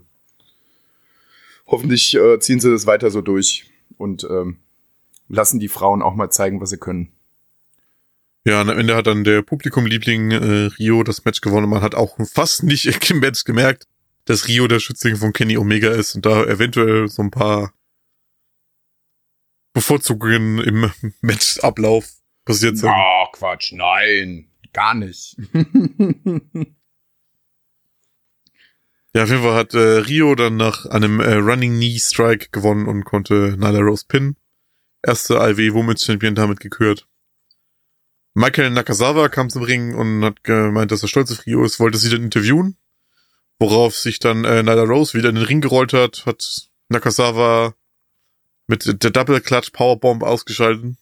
[1.66, 4.60] Hoffentlich äh, ziehen sie das weiter so durch und ähm,
[5.30, 7.12] lassen die Frauen auch mal zeigen, was sie können.
[8.46, 11.70] Ja, und am Ende hat dann der Publikumliebling äh, Rio das Match gewonnen.
[11.70, 13.88] Man hat auch fast nicht im Match gemerkt,
[14.26, 17.74] dass Rio der Schützling von Kenny Omega ist und da eventuell so ein paar
[19.74, 20.92] Bevorzugungen im
[21.22, 22.90] Matchablauf passiert sind.
[22.90, 25.38] Ah, oh, Quatsch, nein, gar nicht.
[29.16, 32.88] Ja, auf jeden Fall hat äh, Rio dann nach einem äh, Running Knee Strike gewonnen
[32.88, 34.38] und konnte Nyla Rose pinnen.
[35.04, 37.08] Erste IW Women's Champion damit gekürt.
[38.34, 42.00] Michael Nakazawa kam zum Ring und hat gemeint, dass er stolz auf Rio ist, wollte
[42.00, 42.76] sie dann interviewen.
[43.60, 47.76] Worauf sich dann äh, Nyla Rose wieder in den Ring gerollt hat, hat Nakazawa
[48.66, 50.98] mit der Double Clutch Powerbomb ausgeschalten.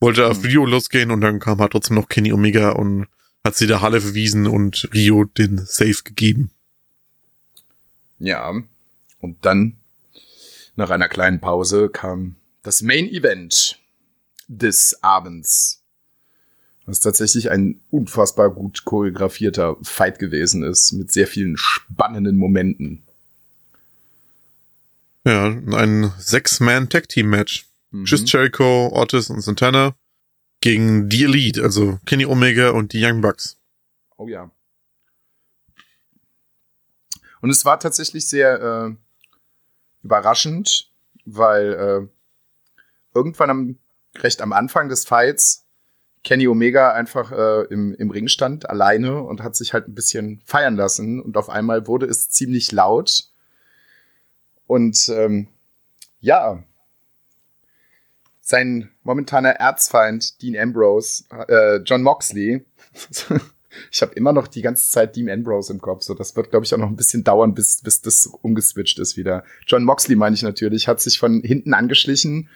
[0.00, 0.44] Wollte auf hm.
[0.44, 3.06] Rio losgehen und dann kam halt trotzdem noch Kenny Omega und
[3.44, 6.50] hat sie der Halle verwiesen und Rio den Safe gegeben.
[8.18, 8.52] Ja,
[9.20, 9.76] und dann,
[10.76, 13.78] nach einer kleinen Pause, kam das Main Event
[14.48, 15.82] des Abends.
[16.86, 23.02] Was tatsächlich ein unfassbar gut choreografierter Fight gewesen ist, mit sehr vielen spannenden Momenten.
[25.24, 27.69] Ja, ein Six-Man-Tag-Team-Match.
[27.90, 28.04] Mhm.
[28.04, 29.94] Chris Jericho, Otis und Santana
[30.60, 33.58] gegen die Elite, also Kenny Omega und die Young Bucks.
[34.16, 34.50] Oh ja.
[37.40, 38.96] Und es war tatsächlich sehr äh,
[40.02, 40.90] überraschend,
[41.24, 42.08] weil äh,
[43.14, 43.78] irgendwann am,
[44.18, 45.66] recht am Anfang des Fights
[46.22, 50.42] Kenny Omega einfach äh, im, im Ring stand, alleine und hat sich halt ein bisschen
[50.44, 51.20] feiern lassen.
[51.20, 53.30] Und auf einmal wurde es ziemlich laut.
[54.66, 55.48] Und ähm,
[56.20, 56.62] ja,
[58.50, 62.64] sein momentaner Erzfeind Dean Ambrose, äh, John Moxley,
[63.90, 66.02] ich habe immer noch die ganze Zeit Dean Ambrose im Kopf.
[66.02, 69.16] So, das wird, glaube ich, auch noch ein bisschen dauern, bis, bis das umgeswitcht ist
[69.16, 69.44] wieder.
[69.66, 72.48] John Moxley, meine ich natürlich, hat sich von hinten angeschlichen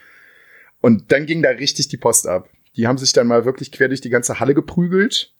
[0.80, 2.50] und dann ging da richtig die Post ab.
[2.76, 5.32] Die haben sich dann mal wirklich quer durch die ganze Halle geprügelt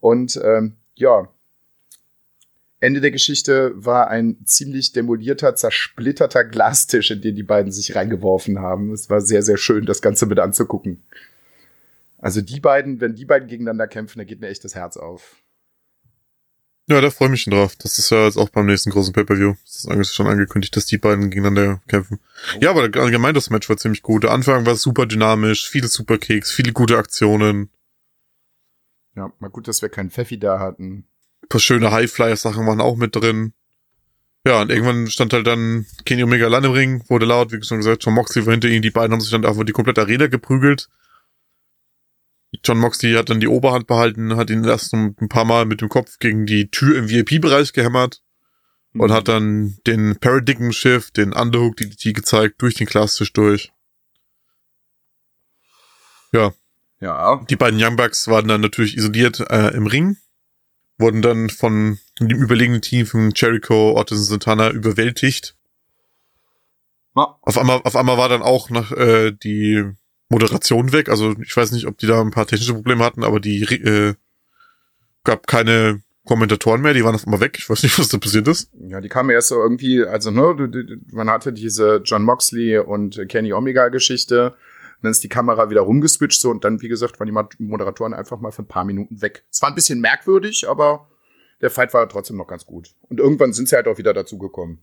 [0.00, 1.28] und ähm, ja,
[2.80, 8.60] Ende der Geschichte war ein ziemlich demolierter, zersplitterter Glastisch, in den die beiden sich reingeworfen
[8.60, 8.92] haben.
[8.92, 11.02] Es war sehr, sehr schön, das Ganze mit anzugucken.
[12.18, 15.36] Also die beiden, wenn die beiden gegeneinander kämpfen, da geht mir echt das Herz auf.
[16.88, 17.76] Ja, da freue ich mich schon drauf.
[17.76, 19.54] Das ist ja jetzt auch beim nächsten großen Pay-Per-View.
[19.64, 22.18] Das ist schon angekündigt, dass die beiden gegeneinander kämpfen.
[22.56, 22.58] Oh.
[22.60, 24.22] Ja, aber allgemein das Match war ziemlich gut.
[24.22, 27.68] Der Anfang war super dynamisch, viele Superkicks, viele gute Aktionen.
[29.16, 31.06] Ja, mal gut, dass wir keinen Pfeffi da hatten.
[31.48, 33.54] Ein paar schöne High-Flyer-Sachen waren auch mit drin.
[34.46, 37.78] Ja, und irgendwann stand halt dann Kenny Omega allein im Ring, wurde laut, wie schon
[37.78, 40.26] gesagt, John Moxley war hinter ihm, die beiden haben sich dann einfach die komplette Arena
[40.26, 40.88] geprügelt.
[42.62, 45.88] John Moxley hat dann die Oberhand behalten, hat ihn erst ein paar Mal mit dem
[45.88, 48.22] Kopf gegen die Tür im VIP-Bereich gehämmert
[48.92, 49.00] mhm.
[49.00, 53.72] und hat dann den Paradigm Shift, den Underhook DDT gezeigt, durch den Glastisch durch.
[56.32, 56.52] Ja.
[57.00, 57.44] Ja.
[57.48, 60.18] Die beiden Young Bucks waren dann natürlich isoliert äh, im Ring.
[60.98, 65.56] Wurden dann von dem überlegenen Team von Jericho, Ortiz und Santana überwältigt.
[67.16, 67.36] Ja.
[67.42, 69.84] Auf einmal, auf einmal war dann auch noch äh, die
[70.28, 71.08] Moderation weg.
[71.08, 74.14] Also ich weiß nicht, ob die da ein paar technische Probleme hatten, aber die äh,
[75.24, 77.56] gab keine Kommentatoren mehr, die waren auf einmal weg.
[77.58, 78.70] Ich weiß nicht, was da passiert ist.
[78.88, 80.70] Ja, die kamen erst so irgendwie, also ne,
[81.10, 84.54] man hatte diese John Moxley und Kenny Omega Geschichte.
[85.02, 88.14] Dann ist die Kamera wieder rumgeswitcht so und dann, wie gesagt, waren die Mod- Moderatoren
[88.14, 89.44] einfach mal für ein paar Minuten weg.
[89.50, 91.08] Es war ein bisschen merkwürdig, aber
[91.60, 92.94] der Fight war trotzdem noch ganz gut.
[93.02, 94.80] Und irgendwann sind sie halt auch wieder dazugekommen.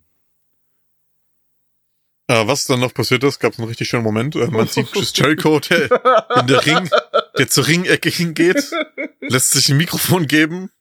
[2.27, 4.35] Äh, was dann noch passiert ist, gab es einen richtig schönen Moment.
[4.35, 5.91] Äh, man sieht Chris Jericho, der
[6.39, 6.89] in der Ring,
[7.37, 8.71] der zur Ringecke hingeht,
[9.19, 10.71] lässt sich ein Mikrofon geben,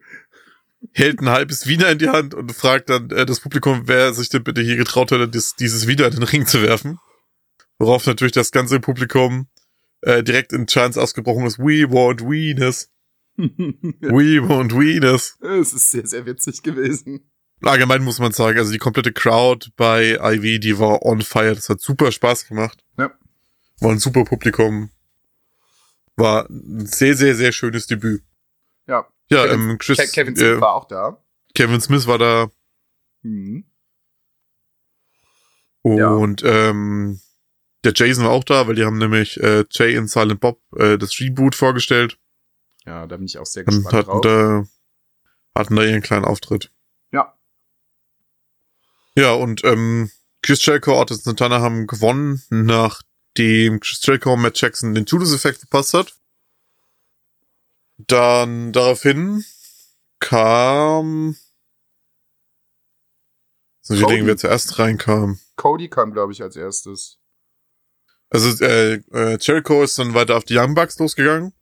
[0.92, 4.30] hält ein halbes Wiener in die Hand und fragt dann äh, das Publikum, wer sich
[4.30, 6.98] denn bitte hier getraut hätte, dies, dieses Wiener in den Ring zu werfen.
[7.78, 9.48] Worauf natürlich das ganze Publikum
[10.02, 12.90] äh, direkt in Chance ausgebrochen ist, We want Wieners.
[13.36, 15.36] We want Wieners.
[15.40, 17.30] Es ist sehr, sehr witzig gewesen.
[17.62, 21.54] Allgemein muss man sagen, also die komplette Crowd bei Ivy, die war on fire.
[21.54, 22.84] Das hat super Spaß gemacht.
[22.98, 23.10] Ja.
[23.80, 24.90] War ein super Publikum.
[26.16, 28.22] War ein sehr, sehr, sehr schönes Debüt.
[28.86, 29.06] Ja.
[29.30, 31.24] Ja, Kevin, ähm, Chris, Ke- Kevin Smith äh, war auch da.
[31.54, 32.50] Kevin Smith war da
[33.22, 33.64] Mhm.
[35.84, 36.10] Ja.
[36.10, 37.20] und ähm,
[37.84, 40.96] der Jason war auch da, weil die haben nämlich äh, Jay und Silent Bob äh,
[40.98, 42.18] das Reboot vorgestellt
[42.86, 44.20] Ja, da bin ich auch sehr und gespannt hatten drauf.
[44.22, 44.64] da,
[45.54, 46.70] hatten da ihren kleinen Auftritt.
[47.12, 47.36] Ja.
[49.16, 50.10] Ja, und ähm,
[50.42, 55.94] Chris Jericho, Ortiz und Santana haben gewonnen, nachdem Chris Jericho Matt Jackson den Judas-Effekt verpasst
[55.94, 56.14] hat.
[57.96, 59.44] Dann daraufhin
[60.18, 61.36] kam...
[63.82, 64.14] So, ich Cody.
[64.14, 65.38] denke, wer zuerst reinkam.
[65.56, 67.18] Cody kam, glaube ich, als erstes.
[68.34, 71.52] Also äh, äh, Jericho ist dann weiter auf die Young Bucks losgegangen.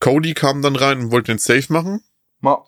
[0.00, 2.02] Cody kam dann rein und wollte den Safe machen.
[2.40, 2.64] Ma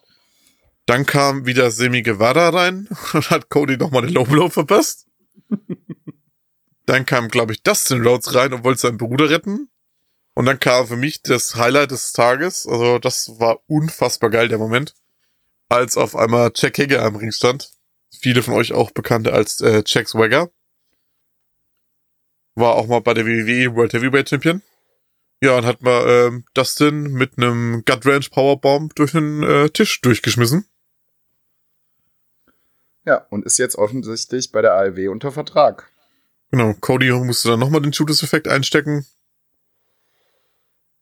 [0.85, 5.07] Dann kam wieder Semi Guevara rein und hat Cody nochmal den Low Blow verpasst.
[6.85, 9.71] dann kam, glaube ich, Dustin Rhodes rein und wollte seinen Bruder retten.
[10.35, 12.67] Und dann kam für mich das Highlight des Tages.
[12.67, 14.95] Also das war unfassbar geil, der Moment.
[15.71, 17.71] Als auf einmal Jack Hager am Ring stand.
[18.21, 20.51] Viele von euch auch bekannte als äh, Jack Swagger.
[22.57, 24.63] War auch mal bei der WWE World Heavyweight Champion.
[25.43, 30.01] Ja, und hat mal ähm, Dustin mit einem Gut Range Powerbomb durch den äh, Tisch
[30.01, 30.67] durchgeschmissen.
[33.05, 35.91] ja, und ist jetzt offensichtlich bei der ALW unter Vertrag.
[36.51, 39.05] Genau, Cody musste dann nochmal den Judas-Effekt einstecken.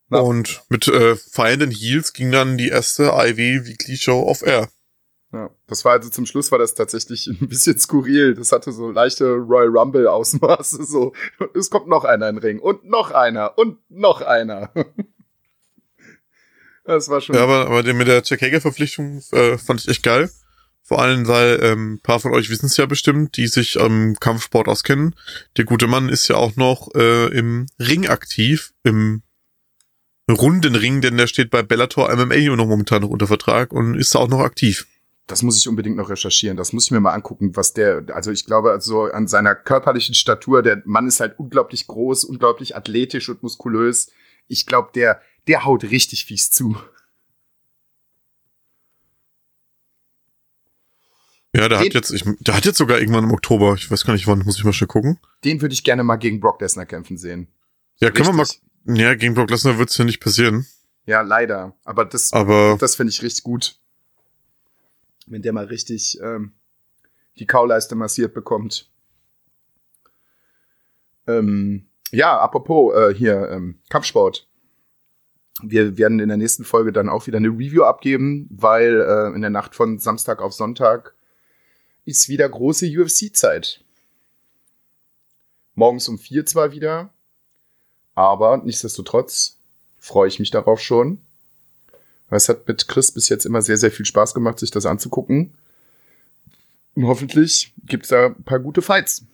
[0.09, 0.18] Na.
[0.18, 4.68] Und mit äh, feiernden Heels ging dann die erste IV Weekly Show auf Air.
[5.35, 8.35] Ja, das war also zum Schluss war das tatsächlich ein bisschen skurril.
[8.35, 10.85] Das hatte so leichte Royal Rumble Ausmaße.
[10.85, 11.12] So,
[11.55, 14.70] es kommt noch einer in den Ring und noch einer und noch einer.
[16.87, 17.35] Das war schon.
[17.35, 20.30] Ja, aber, aber den mit der Jack Hager-Verpflichtung äh, fand ich echt geil.
[20.82, 24.16] Vor allem, weil ähm, ein paar von euch wissen es ja bestimmt, die sich am
[24.20, 25.14] Kampfsport auskennen.
[25.57, 29.22] Der gute Mann ist ja auch noch äh, im Ring aktiv, im
[30.30, 34.14] runden Ring, denn der steht bei Bellator MMA noch momentan noch unter Vertrag und ist
[34.14, 34.87] da auch noch aktiv.
[35.27, 36.57] Das muss ich unbedingt noch recherchieren.
[36.59, 40.14] Das muss ich mir mal angucken, was der, also ich glaube, also an seiner körperlichen
[40.14, 44.11] Statur, der Mann ist halt unglaublich groß, unglaublich athletisch und muskulös.
[44.49, 46.77] Ich glaube, der, der haut richtig fies zu.
[51.55, 54.05] Ja, der Den- hat jetzt, ich, der hat jetzt sogar irgendwann im Oktober, ich weiß
[54.05, 55.18] gar nicht wann, muss ich mal schnell gucken.
[55.45, 57.47] Den würde ich gerne mal gegen Brock Lesnar kämpfen sehen.
[58.01, 58.61] Ja, können wir mal, Richtig.
[58.87, 60.66] ja, gegen Brock Lesnar wird's ja nicht passieren,
[61.07, 61.77] Ja, leider.
[61.85, 63.79] Aber das, aber das finde ich richtig gut.
[65.27, 66.53] Wenn der mal richtig ähm,
[67.39, 68.91] die Kauleiste massiert bekommt.
[71.27, 74.49] Ähm, ja, apropos äh, hier ähm, Kampfsport.
[75.62, 79.41] Wir werden in der nächsten Folge dann auch wieder eine Review abgeben, weil äh, in
[79.41, 81.14] der Nacht von Samstag auf Sonntag
[82.05, 83.83] ist wieder große UFC-Zeit.
[85.75, 87.12] Morgens um vier zwar wieder,
[88.14, 89.59] aber nichtsdestotrotz
[89.99, 91.24] freue ich mich darauf schon.
[92.31, 95.55] Es hat mit Chris bis jetzt immer sehr, sehr viel Spaß gemacht, sich das anzugucken.
[96.95, 99.25] Und hoffentlich gibt es da ein paar gute Fights.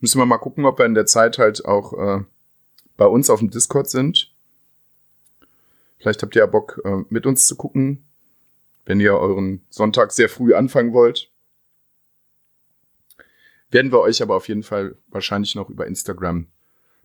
[0.00, 2.24] Müssen wir mal gucken, ob wir in der Zeit halt auch äh,
[2.96, 4.32] bei uns auf dem Discord sind.
[5.98, 8.04] Vielleicht habt ihr ja Bock, äh, mit uns zu gucken,
[8.84, 11.30] wenn ihr euren Sonntag sehr früh anfangen wollt.
[13.70, 16.46] Werden wir euch aber auf jeden Fall wahrscheinlich noch über Instagram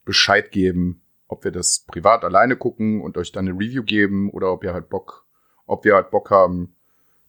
[0.04, 4.52] Bescheid geben, ob wir das privat alleine gucken und euch dann eine Review geben oder
[4.52, 5.26] ob ihr halt Bock,
[5.66, 6.76] ob wir halt Bock haben,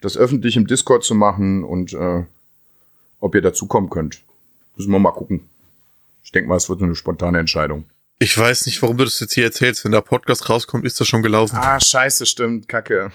[0.00, 2.24] das öffentlich im Discord zu machen und äh,
[3.20, 4.22] ob ihr dazukommen könnt.
[4.76, 5.48] Müssen wir mal gucken.
[6.24, 7.84] Ich denke mal, es wird eine spontane Entscheidung.
[8.18, 9.84] Ich weiß nicht, warum du das jetzt hier erzählst.
[9.84, 11.56] Wenn der Podcast rauskommt, ist das schon gelaufen.
[11.56, 13.12] Ah, scheiße, stimmt, kacke.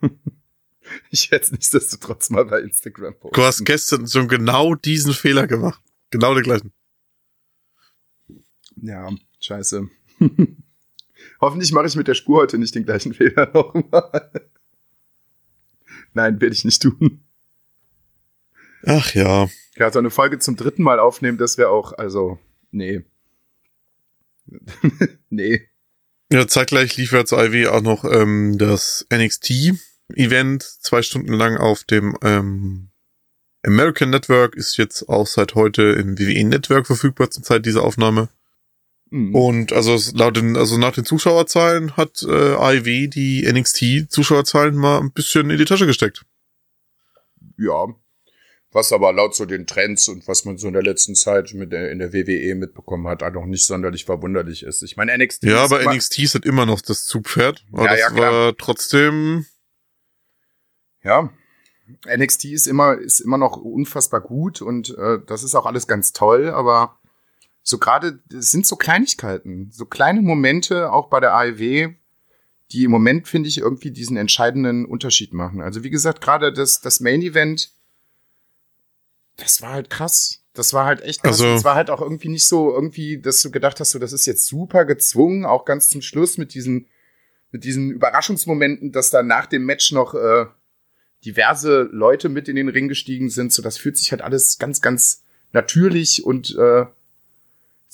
[1.10, 3.34] ich werde nichtsdestotrotz mal bei Instagram posten.
[3.34, 5.80] Du hast gestern schon genau diesen Fehler gemacht.
[6.10, 6.72] Genau den gleichen.
[8.76, 9.10] Ja,
[9.40, 9.88] scheiße.
[11.40, 14.30] Hoffentlich mache ich mit der Spur heute nicht den gleichen Fehler nochmal.
[16.14, 17.20] Nein, werde ich nicht tun.
[18.84, 19.48] Ach ja.
[19.76, 22.38] Ja, so eine Folge zum dritten Mal aufnehmen, das wäre auch, also,
[22.70, 23.04] nee.
[25.28, 25.68] nee.
[26.30, 31.84] Ja, zeitgleich lief ja zu IW auch noch ähm, das NXT-Event, zwei Stunden lang auf
[31.84, 32.90] dem ähm,
[33.64, 38.28] American Network, ist jetzt auch seit heute im WWE Network verfügbar zur Zeit dieser Aufnahme.
[39.10, 39.34] Mhm.
[39.34, 45.12] Und also laut den, also nach den Zuschauerzahlen hat äh, AEW die NXT-Zuschauerzahlen mal ein
[45.12, 46.24] bisschen in die Tasche gesteckt.
[47.56, 47.86] Ja.
[48.72, 51.72] Was aber laut so den Trends und was man so in der letzten Zeit mit
[51.72, 54.82] der, in der WWE mitbekommen hat, auch noch nicht sonderlich verwunderlich ist.
[54.82, 57.64] Ich meine, NXT Ja, ist aber NXT ist halt immer noch das Zugpferd.
[57.72, 58.32] Aber Ja, das ja, klar.
[58.32, 59.46] war trotzdem.
[61.02, 61.30] Ja.
[62.06, 66.12] NXT ist immer, ist immer noch unfassbar gut und äh, das ist auch alles ganz
[66.12, 66.95] toll, aber
[67.68, 71.94] so gerade, es sind so Kleinigkeiten, so kleine Momente auch bei der AEW,
[72.70, 75.60] die im Moment, finde ich, irgendwie diesen entscheidenden Unterschied machen.
[75.60, 77.70] Also wie gesagt, gerade das, das Main Event,
[79.36, 80.42] das war halt krass.
[80.54, 81.40] Das war halt echt krass.
[81.40, 84.12] Also- Es war halt auch irgendwie nicht so irgendwie, dass du gedacht hast, so, das
[84.12, 86.86] ist jetzt super gezwungen, auch ganz zum Schluss mit diesen,
[87.50, 90.46] mit diesen Überraschungsmomenten, dass da nach dem Match noch äh,
[91.24, 93.52] diverse Leute mit in den Ring gestiegen sind.
[93.52, 96.86] So, das fühlt sich halt alles ganz, ganz natürlich und äh,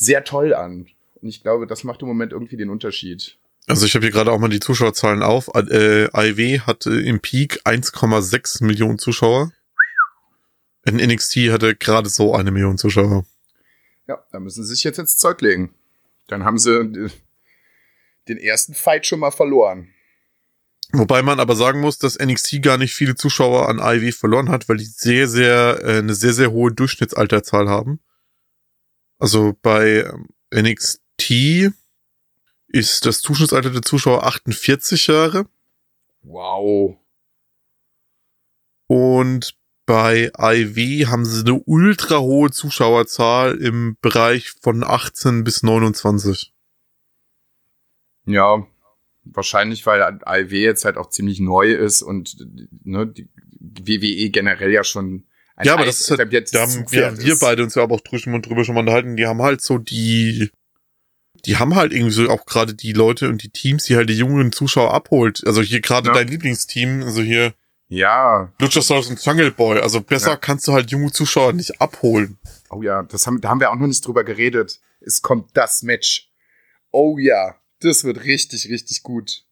[0.02, 0.88] sehr toll an.
[1.20, 3.38] Und ich glaube, das macht im Moment irgendwie den Unterschied.
[3.68, 5.48] Also ich habe hier gerade auch mal die Zuschauerzahlen auf.
[5.54, 9.52] Äh, AEW hatte im Peak 1,6 Millionen Zuschauer.
[10.84, 13.24] In NXT hatte gerade so eine Million Zuschauer.
[14.08, 15.74] Ja, da müssen sie sich jetzt ins Zeug legen.
[16.26, 17.08] Dann haben sie äh,
[18.28, 19.88] den ersten Fight schon mal verloren.
[20.92, 24.68] Wobei man aber sagen muss, dass NXT gar nicht viele Zuschauer an AEW verloren hat,
[24.68, 28.00] weil die sehr, sehr, äh, eine sehr, sehr hohe Durchschnittsalterzahl haben.
[29.22, 31.70] Also bei ähm, NXT
[32.66, 35.46] ist das Durchschnittsalter der Zuschauer 48 Jahre
[36.24, 36.96] Wow.
[38.88, 39.56] und
[39.86, 46.52] bei AEW haben sie eine ultra hohe Zuschauerzahl im Bereich von 18 bis 29.
[48.26, 48.66] Ja,
[49.22, 52.44] wahrscheinlich, weil AEW jetzt halt auch ziemlich neu ist und
[52.82, 53.28] ne, die
[53.60, 55.26] WWE generell ja schon
[55.56, 57.94] ein Ja, aber das ist halt, etabliertes da haben wir, wir beide uns ja aber
[57.96, 60.50] auch drüber, drüber schon mal unterhalten, die haben halt so die,
[61.44, 64.16] die haben halt irgendwie so auch gerade die Leute und die Teams, die halt die
[64.16, 65.42] jungen Zuschauer abholt.
[65.46, 66.14] Also hier gerade Ja.
[66.14, 67.54] dein Lieblingsteam, also hier
[67.88, 69.80] Ja, Luchasaurus und Jungle Boy.
[69.80, 70.36] Also besser Ja.
[70.36, 72.38] kannst du halt junge Zuschauer nicht abholen.
[72.70, 74.80] oh ja, das haben, da haben wir auch noch nicht drüber geredet.
[75.00, 76.30] Es kommt das Match.
[76.90, 79.44] Oh ja, das wird richtig, richtig gut.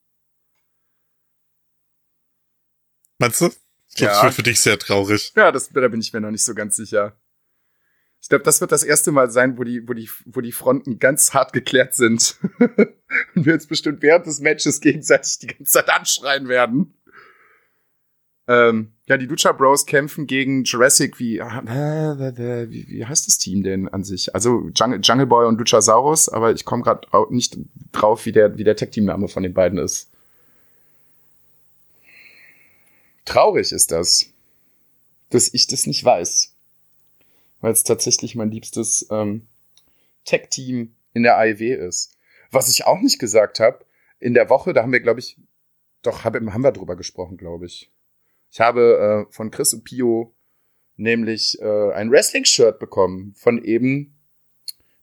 [3.19, 3.51] Meinst du?
[3.91, 4.17] Ich glaube, Ja.
[4.17, 5.33] das wird für dich sehr traurig.
[5.37, 7.17] Ja, das, da bin ich mir noch nicht so ganz sicher.
[8.23, 10.99] Ich glaube, das wird das erste Mal sein, wo die, wo die, wo die Fronten
[10.99, 12.37] ganz hart geklärt sind.
[13.35, 16.95] Und wir jetzt bestimmt während des Matches gegenseitig die ganze Zeit anschreien werden.
[18.47, 21.63] Ähm, ja, die Lucha Bros kämpfen gegen Jurassic, wie, ah,
[22.69, 24.35] wie, wie heißt das Team denn an sich?
[24.35, 27.57] Also Jungle, Jungle Boy und Luchasaurus, aber ich komme gerade nicht
[27.93, 30.11] drauf, wie der, wie der Tag-Team-Name von den beiden ist.
[33.31, 34.27] Traurig ist das,
[35.29, 36.53] dass ich das nicht weiß.
[37.61, 39.47] Weil es tatsächlich mein liebstes ähm,
[40.25, 42.19] Tech-Team in der AEW ist.
[42.51, 43.85] Was ich auch nicht gesagt habe,
[44.19, 45.37] in der Woche, da haben wir, glaube ich,
[46.03, 47.93] doch, hab, haben wir drüber gesprochen, glaube ich.
[48.51, 50.35] Ich habe äh, von Chris und Pio
[50.97, 54.19] nämlich äh, ein Wrestling-Shirt bekommen von eben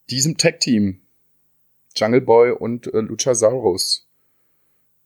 [0.09, 1.01] diesem Tech-Team.
[1.95, 4.06] Jungle Boy und äh, Luchasaurus.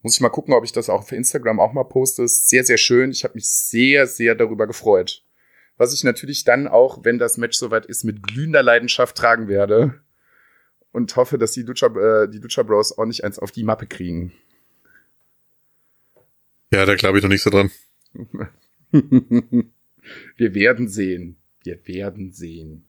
[0.02, 2.24] Muss ich mal gucken, ob ich das auch für Instagram auch mal poste.
[2.24, 3.12] Ist sehr, sehr schön.
[3.12, 5.24] Ich habe mich sehr, sehr darüber gefreut.
[5.78, 10.02] Was ich natürlich dann auch, wenn das Match soweit ist, mit glühender Leidenschaft tragen werde.
[10.92, 13.88] Und hoffe, dass die Lucha, äh, die Lucha Bros auch nicht eins auf die Mappe
[13.88, 14.34] kriegen.
[16.74, 17.72] Ja, da glaube ich noch nicht so dran.
[18.92, 21.38] wir werden sehen.
[21.64, 22.86] Wir werden sehen.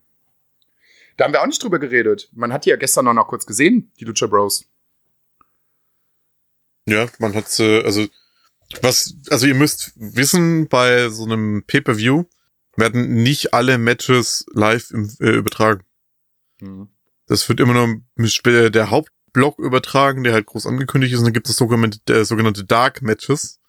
[1.15, 2.29] Da haben wir auch nicht drüber geredet.
[2.33, 4.72] Man hat die ja gestern noch, noch kurz gesehen, die Lucha Bros.
[6.85, 8.07] Ja, man hat äh, also
[8.81, 12.23] was, also ihr müsst wissen, bei so einem Pay-per-View
[12.75, 15.83] werden nicht alle Matches live im, äh, übertragen.
[16.59, 16.89] Mhm.
[17.27, 18.01] Das wird immer nur
[18.45, 21.19] äh, der Hauptblock übertragen, der halt groß angekündigt ist.
[21.19, 23.59] Und dann gibt es sogenannte, äh, sogenannte Dark Matches,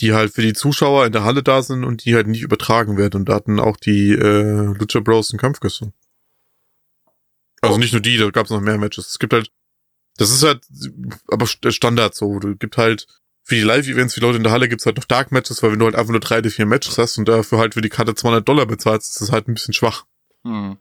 [0.00, 2.96] die halt für die Zuschauer in der Halle da sind und die halt nicht übertragen
[2.96, 3.22] werden.
[3.22, 5.92] Und da hatten auch die äh, Lucha Bros einen Kampf gestern.
[7.60, 9.08] Also nicht nur die, da gab es noch mehr Matches.
[9.08, 9.50] Es gibt halt,
[10.18, 10.66] das ist halt
[11.28, 12.38] aber der Standard so.
[12.38, 13.06] Du gibt halt
[13.42, 15.86] für die Live-Events, wie Leute in der Halle, gibt's halt noch Dark-Matches, weil wenn du
[15.86, 18.66] halt einfach nur drei, vier Matches hast und dafür halt für die Karte 200 Dollar
[18.66, 20.04] bezahlst, ist das halt ein bisschen schwach.
[20.44, 20.76] Hm.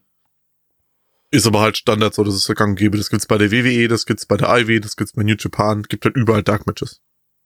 [1.32, 2.98] Ist aber halt Standard so, das ist der gang und gäbe.
[2.98, 5.84] Das gibt's bei der WWE, das gibt's bei der IW, das gibt's bei New Japan,
[5.84, 7.02] gibt halt überall Dark-Matches.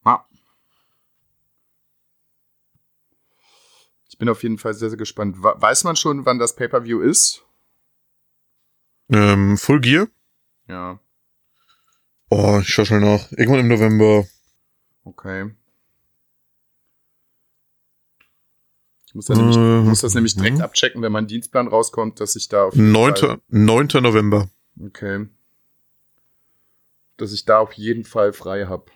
[0.05, 0.25] Ja.
[4.09, 5.37] Ich bin auf jeden Fall sehr, sehr gespannt.
[5.43, 7.43] We- Weiß man schon, wann das Pay-Per-View ist?
[9.09, 10.07] Ähm, Full Gear?
[10.67, 10.99] Ja,
[12.33, 13.29] Oh, ich schau schnell nach.
[13.33, 14.25] Irgendwann im November.
[15.03, 15.51] okay.
[19.05, 20.63] Ich muss, da nämlich, Äh, muss das nämlich direkt mhm.
[20.63, 23.15] abchecken, wenn mein Dienstplan rauskommt, dass ich da auf jeden 9.
[23.17, 23.87] Fall, 9.
[24.01, 24.49] November.
[24.79, 25.27] okay,
[27.17, 28.89] dass ich da auf jeden Fall frei hab.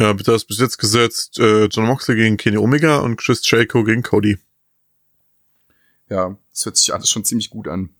[0.00, 3.84] Ja, bitte hast bis jetzt gesetzt, äh, John Moxley gegen Kenny Omega und Chris Jericho
[3.84, 4.38] gegen Cody.
[6.08, 7.90] Ja, das hört sich alles schon ziemlich gut an.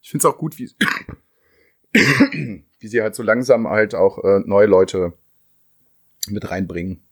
[0.00, 0.70] Ich finde es auch gut, wie,
[2.86, 5.12] wie sie halt so langsam halt auch äh, neue Leute
[6.28, 7.02] mit reinbringen.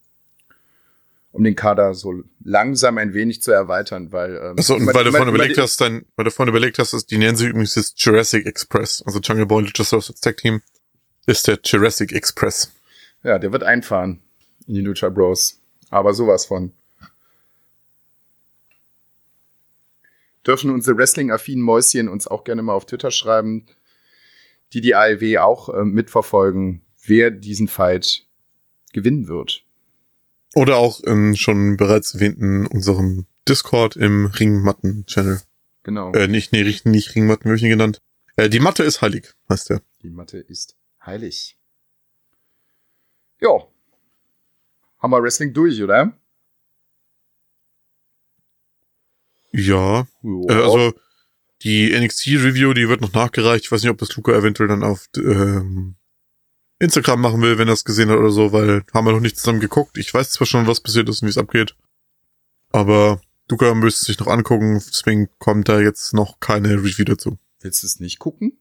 [1.32, 5.10] Um den Kader so langsam ein wenig zu erweitern, weil ähm, Achso, und weil du
[5.10, 7.92] vorhin überlegt hast, dein, weil du vorhin überlegt hast, dass die nennen sich übrigens das
[7.96, 9.02] Jurassic Express.
[9.04, 10.62] Also Jungle Boy als Tag Team
[11.26, 12.70] ist der Jurassic Express.
[13.24, 14.20] Ja, der wird einfahren
[14.68, 15.60] in die Lucha Bros.
[15.90, 16.72] Aber sowas von.
[20.46, 23.66] Dürfen unsere Wrestling-affinen Mäuschen uns auch gerne mal auf Twitter schreiben,
[24.74, 28.26] die die AEW auch äh, mitverfolgen, wer diesen Fight
[28.92, 29.64] gewinnen wird.
[30.54, 35.40] Oder auch im schon bereits erwähnten unserem Discord im Ringmatten-Channel.
[35.84, 36.12] Genau.
[36.12, 38.00] Äh, nicht, nee, nicht, nicht Ringmatten, wie hab ich ihn genannt.
[38.36, 39.82] Äh, die Matte ist heilig, heißt der.
[40.02, 41.56] Die Matte ist heilig.
[43.40, 43.68] Ja.
[44.98, 46.12] Haben wir Wrestling durch, oder?
[49.52, 50.06] Ja.
[50.22, 50.94] Äh, also
[51.64, 53.64] die NXT-Review, die wird noch nachgereicht.
[53.64, 55.96] Ich weiß nicht, ob das Luca eventuell dann auf ähm,
[56.78, 59.38] Instagram machen will, wenn er es gesehen hat oder so, weil haben wir noch nicht
[59.38, 59.96] zusammen geguckt.
[59.96, 61.74] Ich weiß zwar schon, was passiert ist und wie es abgeht.
[62.70, 67.38] Aber Luca müsste sich noch angucken, deswegen kommt da jetzt noch keine Review dazu.
[67.60, 68.58] Willst du es nicht gucken?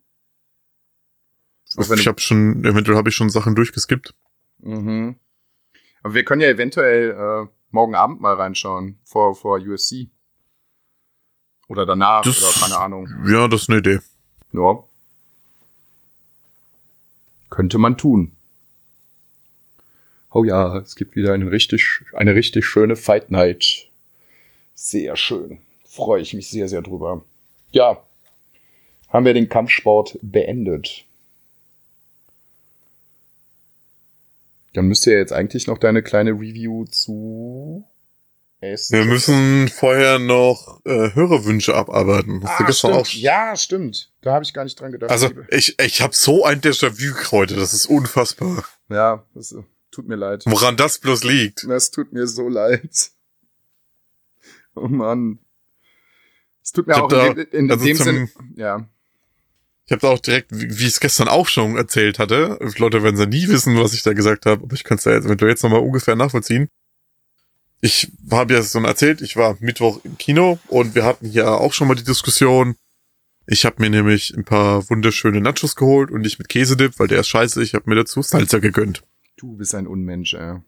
[1.76, 4.14] Ich habe schon, eventuell habe ich schon Sachen durchgeskippt.
[4.60, 5.16] Mhm.
[6.04, 10.10] Aber wir können ja eventuell äh, morgen Abend mal reinschauen vor, vor USC.
[11.68, 13.08] Oder danach, Das- oder keine Ahnung.
[13.28, 14.00] Ja, das ist eine Idee.
[14.52, 14.84] Ja.
[17.50, 18.36] Könnte man tun.
[20.32, 23.88] Oh ja, es gibt wieder eine richtig, eine richtig schöne Fight Night.
[24.74, 25.60] Sehr schön.
[25.86, 27.24] Freue ich mich sehr, sehr drüber.
[27.72, 28.04] Ja.
[29.10, 31.06] Haben wir den Kampfsport beendet.
[34.74, 37.86] Dann müsste ja jetzt eigentlich noch deine kleine Review zu.
[38.90, 42.42] Wir müssen vorher noch äh, Hörerwünsche abarbeiten.
[42.44, 43.08] Hast du Ah, gestern stimmt.
[43.08, 44.12] auch Ja, stimmt.
[44.22, 45.12] Da habe ich gar nicht dran gedacht.
[45.12, 48.64] Also Liebe- ich, ich habe so ein Déjà-vu heute, das ist unfassbar.
[48.90, 50.44] ja, das äh, tut mir leid.
[50.46, 51.66] Woran das bloß liegt.
[51.68, 53.12] Das tut mir so leid.
[54.76, 55.40] Oh Mann.
[56.64, 58.30] Es tut mir Ich auch in, da- in, in also dem Sinne.
[58.56, 58.88] Ja.
[59.86, 63.20] Ich habe da auch direkt, wie ich es gestern auch schon erzählt hatte, Leute werden
[63.20, 65.52] ja nie wissen, was ich da gesagt habe, aber ich kann es da jetzt eventuell
[65.52, 66.70] jetzt nochmal ungefähr nachvollziehen.
[67.86, 71.74] Ich habe ja schon erzählt, ich war Mittwoch im Kino und wir hatten hier auch
[71.74, 72.78] schon mal die Diskussion.
[73.46, 77.20] Ich habe mir nämlich ein paar wunderschöne Nachos geholt und nicht mit Käsedip, weil der
[77.20, 77.62] ist scheiße.
[77.62, 79.04] Ich habe mir dazu Salsa gegönnt.
[79.36, 80.60] Du bist ein Unmensch, ey.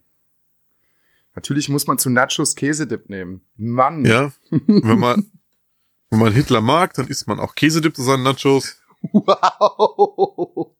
[1.34, 3.40] Natürlich muss man zu Nachos Käsedip nehmen.
[3.56, 4.04] Mann.
[4.04, 5.30] Ja, wenn man
[6.10, 8.76] wenn man Hitler mag, dann isst man auch Käsedip zu seinen Nachos.
[9.12, 10.72] Wow.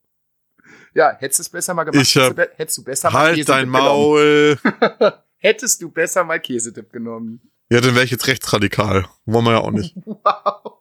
[0.93, 2.03] Ja, hättest du es besser mal gemacht.
[2.05, 3.69] Ich hab- hättest, du, besser Halt dein.
[3.69, 4.59] Maul.
[5.39, 7.51] Hättest du besser mal Käsedip genommen.
[7.69, 9.07] Ja, dann wäre ich jetzt rechtsradikal.
[9.25, 9.95] Wollen wir ja auch nicht.
[10.05, 10.79] Wow.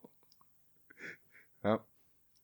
[1.64, 1.84] Ja.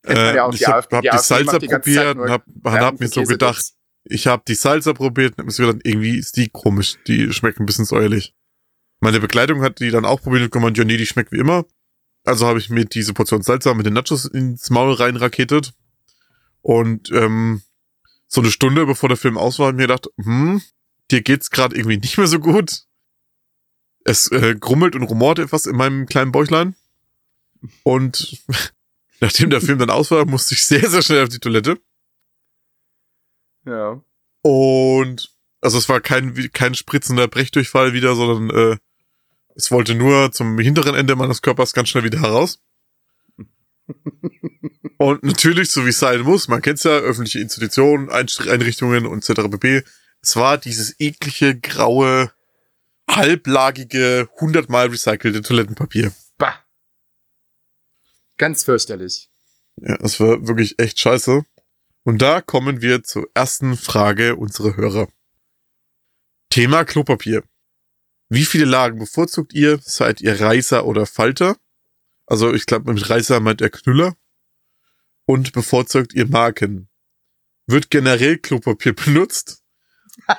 [0.05, 3.09] Äh, ja ich habe hab die, AfD Salsa die probiert und hab, Werbung hab mir
[3.09, 3.73] so gedacht,
[4.05, 6.99] ich habe die Salsa probiert und hab mir gedacht, irgendwie ist die komisch.
[7.07, 8.35] Die schmeckt ein bisschen säuerlich.
[9.01, 11.65] Meine Begleitung hat die dann auch probiert und gemeint, ja nee, die schmeckt wie immer.
[12.25, 15.73] Also habe ich mir diese Portion Salsa mit den Nachos ins Maul reinraketet.
[16.63, 17.63] Und ähm,
[18.27, 20.63] so eine Stunde bevor der Film aus war, hab ich mir gedacht, hm,
[21.13, 22.85] dir geht's gerade irgendwie nicht mehr so gut.
[24.05, 26.75] Es äh, grummelt und rumort etwas in meinem kleinen Bäuchlein.
[27.85, 28.43] Und
[29.21, 31.79] nachdem der Film dann aus war, musste ich sehr, sehr schnell auf die Toilette.
[33.65, 34.03] Ja.
[34.43, 38.77] Und also es war kein, kein spritzender Brechdurchfall wieder, sondern äh,
[39.55, 42.61] es wollte nur zum hinteren Ende meines Körpers ganz schnell wieder heraus.
[44.99, 49.49] Und natürlich, so wie es sein muss, man kennt's ja, öffentliche Institutionen, Einrichtungen und etc.
[49.51, 49.83] pp.
[50.23, 52.33] Es war dieses eklige, graue,
[53.11, 56.12] halblagige, hundertmal recycelte Toilettenpapier.
[56.39, 56.64] Bah.
[58.39, 59.31] Ganz fürchterlich.
[59.77, 61.45] Ja, das war wirklich echt scheiße.
[62.05, 65.09] Und da kommen wir zur ersten Frage unserer Hörer.
[66.51, 67.43] Thema Klopapier.
[68.29, 69.79] Wie viele Lagen bevorzugt ihr?
[69.83, 71.57] Seid ihr Reißer oder Falter?
[72.27, 74.16] Also ich glaube, mit Reißer meint er Knüller.
[75.27, 76.89] Und bevorzugt ihr Marken?
[77.66, 79.62] Wird generell Klopapier benutzt?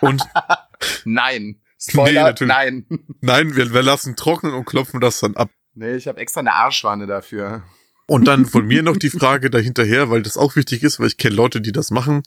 [0.01, 0.23] Und
[1.05, 1.59] Nein.
[1.77, 2.53] Spoiler, natürlich.
[2.53, 2.85] nein.
[3.19, 5.49] nein, wir, wir lassen trocknen und klopfen das dann ab.
[5.73, 7.63] Nee, ich habe extra eine Arschwanne dafür.
[8.07, 11.17] Und dann von mir noch die Frage dahinterher, weil das auch wichtig ist, weil ich
[11.17, 12.23] kenne Leute, die das machen.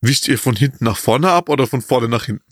[0.00, 2.44] Wischt ihr von hinten nach vorne ab oder von vorne nach hinten?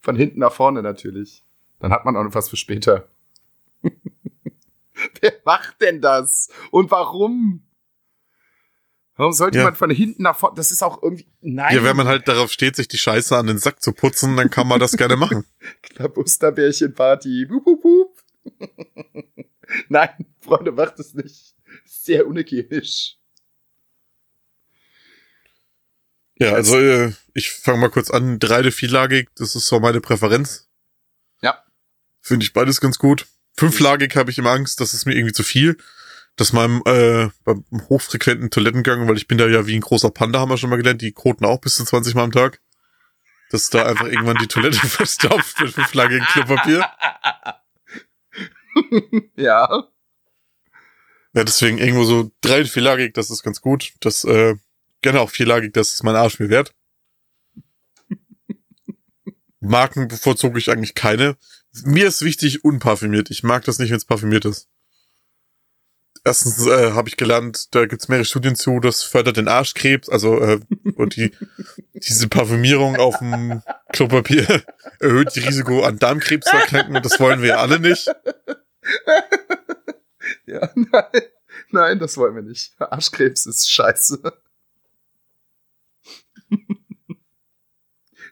[0.00, 1.42] Von hinten nach vorne natürlich.
[1.80, 3.08] Dann hat man auch noch was für später.
[5.20, 6.50] Wer macht denn das?
[6.70, 7.62] Und warum?
[9.16, 9.64] Warum sollte Ja.
[9.64, 10.56] man von hinten nach vorne?
[10.56, 11.26] Das ist auch irgendwie.
[11.40, 11.74] Nein.
[11.76, 14.50] Ja, wenn man halt darauf steht, sich die Scheiße an den Sack zu putzen, dann
[14.50, 15.44] kann man das gerne machen.
[17.48, 18.18] Wup.
[19.88, 20.10] Nein,
[20.40, 21.54] Freunde, macht es nicht.
[21.84, 23.16] Sehr unhygienisch.
[26.36, 28.38] Ja, also äh, ich fange mal kurz an.
[28.40, 30.68] Drei- vierlagig, das ist so meine Präferenz.
[31.40, 31.62] Ja.
[32.20, 33.26] Finde ich beides ganz gut.
[33.56, 35.78] Fünflagig habe ich immer Angst, das ist mir irgendwie zu viel.
[36.36, 40.40] Das meinem äh, beim hochfrequenten Toilettengang, weil ich bin da ja wie ein großer Panda,
[40.40, 42.60] haben wir schon mal gelernt, die koten auch bis zu 20 Mal am Tag.
[43.50, 46.86] Dass da einfach irgendwann die Toilette verstopft mit fünflagigem Klopapier.
[49.36, 49.68] Ja.
[51.32, 53.92] Ja, deswegen irgendwo so drei- vierlagig, das ist ganz gut.
[54.00, 54.56] Das, äh,
[55.00, 56.74] gerne auch vierlagig, das ist mein Arsch mir wert.
[59.60, 61.36] Marken bevorzuge ich eigentlich keine.
[61.84, 63.30] Mir ist wichtig unparfümiert.
[63.30, 64.68] Ich mag das nicht, wenn es parfümiert ist.
[66.26, 70.40] Erstens äh, habe ich gelernt, da gibt's mehrere Studien zu, das fördert den Arschkrebs, also
[70.40, 70.58] äh,
[70.96, 71.32] und die
[71.92, 73.62] diese Parfümierung auf dem
[73.92, 74.64] Klopapier
[75.00, 78.10] erhöht die Risiko an Darmkrebs zu erkranken und das wollen wir ja alle nicht.
[80.46, 81.22] Ja, nein.
[81.70, 82.72] Nein, das wollen wir nicht.
[82.80, 84.22] Arschkrebs ist scheiße.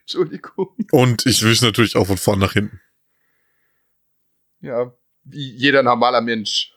[0.00, 0.74] Entschuldigung.
[0.90, 2.80] Und ich wische natürlich auch von vorn nach hinten.
[4.60, 6.72] Ja, wie jeder normaler Mensch.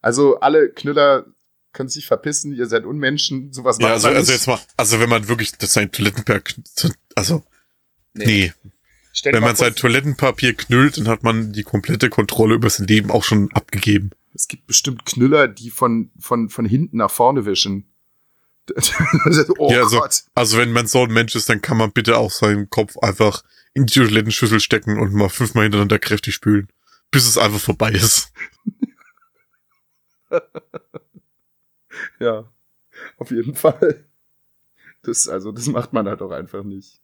[0.00, 1.26] Also alle Knüller
[1.72, 5.00] können sich verpissen, ihr seid Unmenschen, sowas Ja, macht also, man also jetzt mal, also
[5.00, 6.64] wenn man wirklich das sein Toilettenpapier,
[7.14, 7.44] also
[8.14, 8.52] nee,
[9.12, 12.86] Stell dir wenn man sein Toilettenpapier knüllt, dann hat man die komplette Kontrolle über sein
[12.86, 14.10] Leben auch schon abgegeben.
[14.34, 17.86] es gibt bestimmt Knüller, die von, von, von hinten nach vorne wischen.
[19.58, 20.22] oh Ja, also- Gott.
[20.34, 23.42] Also wenn man so ein Mensch ist, dann kann man bitte auch seinen Kopf einfach
[23.74, 26.68] in die Toilettenschüssel stecken und mal fünfmal hintereinander kräftig spülen,
[27.10, 28.32] bis es einfach vorbei ist.
[32.18, 32.50] Ja,
[33.16, 34.04] auf jeden Fall.
[35.02, 37.00] Das, also, das macht man halt auch einfach nicht.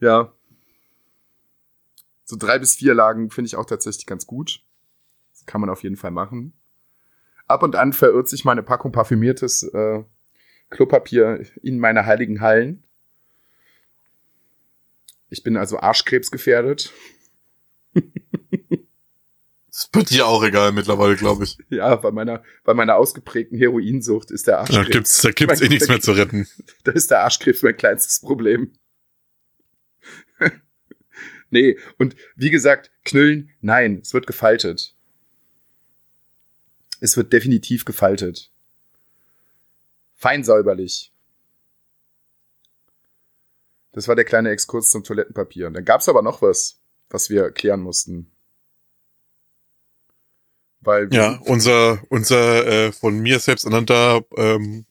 [0.00, 0.32] Ja.
[2.24, 4.62] So drei bis vier Lagen finde ich auch tatsächlich ganz gut.
[5.32, 6.52] Das kann man auf jeden Fall machen.
[7.46, 10.04] Ab und an verirrt sich meine Packung parfümiertes äh,
[10.68, 12.84] Klopapier in meine heiligen Hallen.
[15.30, 16.92] Ich bin also arschkrebsgefährdet.
[19.78, 21.56] Ist bei dir auch egal mittlerweile, glaube ich.
[21.68, 24.90] Ja, bei meiner, bei meiner ausgeprägten Heroinsucht ist der Da Arschkrebs.
[24.90, 26.48] gibt's, da gibt's eh nichts mehr zu retten.
[26.84, 28.72] Da ist der Arschkrebs mein kleinstes Problem.
[31.50, 34.96] nee, und wie gesagt, Knüllen, nein, es wird gefaltet.
[37.00, 38.50] Es wird definitiv gefaltet.
[40.16, 41.12] Fein säuberlich.
[43.92, 45.68] Das war der kleine Exkurs zum Toilettenpapier.
[45.68, 46.80] Und dann gab's aber noch was,
[47.10, 48.32] was wir klären mussten.
[50.88, 54.86] Weil Ja, unser, unser äh, von mir selbst ernannter ähm,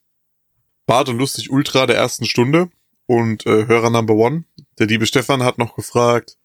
[0.85, 2.69] Bart und Lustig Ultra der ersten Stunde
[3.07, 4.43] und äh, Hörer Number One,
[4.77, 6.37] der liebe Stefan, hat noch gefragt,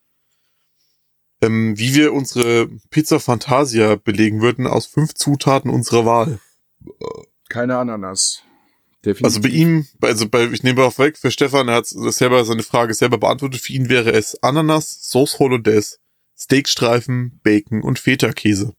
[1.42, 6.38] ähm, wie wir unsere Pizza Fantasia belegen würden aus fünf Zutaten unserer Wahl.
[7.50, 8.42] keine Ananas.
[9.04, 9.24] Definitiv.
[9.24, 12.62] Also bei ihm, also bei, ich nehme auch weg, für Stefan, er hat selber seine
[12.62, 13.60] Frage selber beantwortet.
[13.60, 15.98] Für ihn wäre es Ananas, Sauce Hollandaise,
[16.38, 18.74] Steakstreifen, Bacon und Feta-Käse.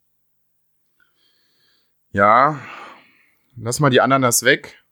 [2.13, 2.61] Ja,
[3.55, 4.85] lass mal die Ananas weg.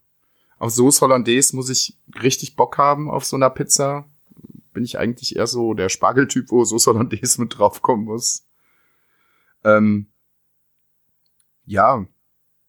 [0.58, 4.08] Auf Sauce Hollandaise muss ich richtig Bock haben auf so einer Pizza.
[4.72, 8.44] Bin ich eigentlich eher so der Spargeltyp, wo Sauce Hollandaise mit draufkommen muss.
[9.62, 10.08] Ähm,
[11.64, 12.04] ja,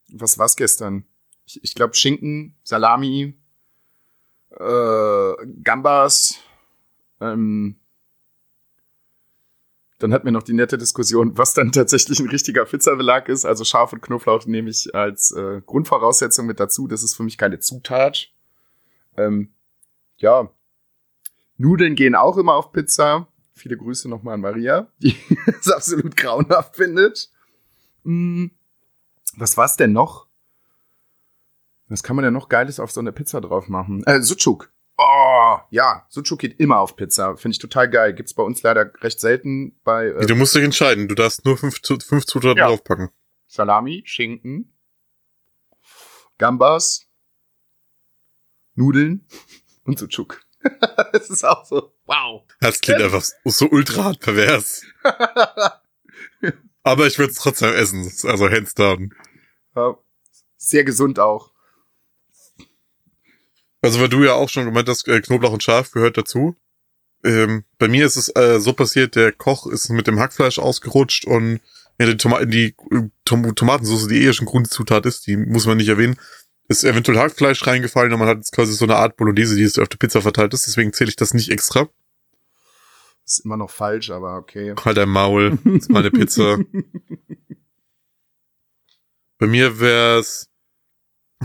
[0.10, 1.06] was war's gestern?
[1.48, 3.36] Ich, ich glaube Schinken, Salami,
[4.52, 6.36] äh, Gambas,
[7.20, 7.80] ähm,
[10.04, 13.46] dann hatten wir noch die nette Diskussion, was dann tatsächlich ein richtiger Pizzabelag ist.
[13.46, 16.90] Also Schaf und Knoblauch nehme ich als äh, Grundvoraussetzung mit dazu.
[16.90, 18.30] Das ist für mich keine Zutat.
[19.16, 19.54] Ähm,
[20.18, 20.52] ja,
[21.56, 23.30] Nudeln gehen auch immer auf Pizza.
[23.54, 25.16] Viele Grüße nochmal an Maria, die
[25.58, 27.32] es absolut grauenhaft findet.
[28.04, 28.52] Hm,
[29.38, 30.28] was war's denn noch?
[31.88, 34.04] Was kann man denn noch Geiles auf so eine Pizza drauf machen?
[34.04, 34.73] Äh, Sucuk.
[35.74, 37.36] Ja, Sucuk geht immer auf Pizza.
[37.36, 38.14] Finde ich total geil.
[38.14, 41.08] Gibt's bei uns leider recht selten bei äh, Du musst dich entscheiden.
[41.08, 42.68] Du darfst nur fünf, fünf Zutaten Ja.
[42.68, 43.10] draufpacken.
[43.48, 44.72] Salami, Schinken,
[46.38, 47.08] Gambas,
[48.76, 49.28] Nudeln
[49.84, 50.42] und Sucuk.
[51.12, 52.44] das ist auch so, wow.
[52.60, 54.86] Das klingt einfach so ultra hart pervers.
[56.84, 58.12] Aber ich würde es trotzdem essen.
[58.30, 59.12] Also hands down.
[60.56, 61.52] Sehr gesund auch.
[63.84, 66.56] Also weil du ja auch schon gemeint hast, äh, Knoblauch und Schaf gehört dazu.
[67.26, 71.26] Ähm, bei mir ist es äh, so passiert, der Koch ist mit dem Hackfleisch ausgerutscht
[71.26, 71.60] und
[71.98, 75.76] in die, Toma die äh, Tom Tomatensauce, die eh schon Grundzutat ist, die muss man
[75.76, 76.16] nicht erwähnen,
[76.70, 79.78] ist eventuell Hackfleisch reingefallen und man hat jetzt quasi so eine Art Bolognese, die jetzt
[79.78, 81.90] auf der Pizza verteilt ist, deswegen zähle ich das nicht extra.
[83.26, 84.76] Ist immer noch falsch, aber okay.
[84.84, 86.58] Halt dein Maul, ist meine Pizza.
[89.40, 90.53] Bei mir wär's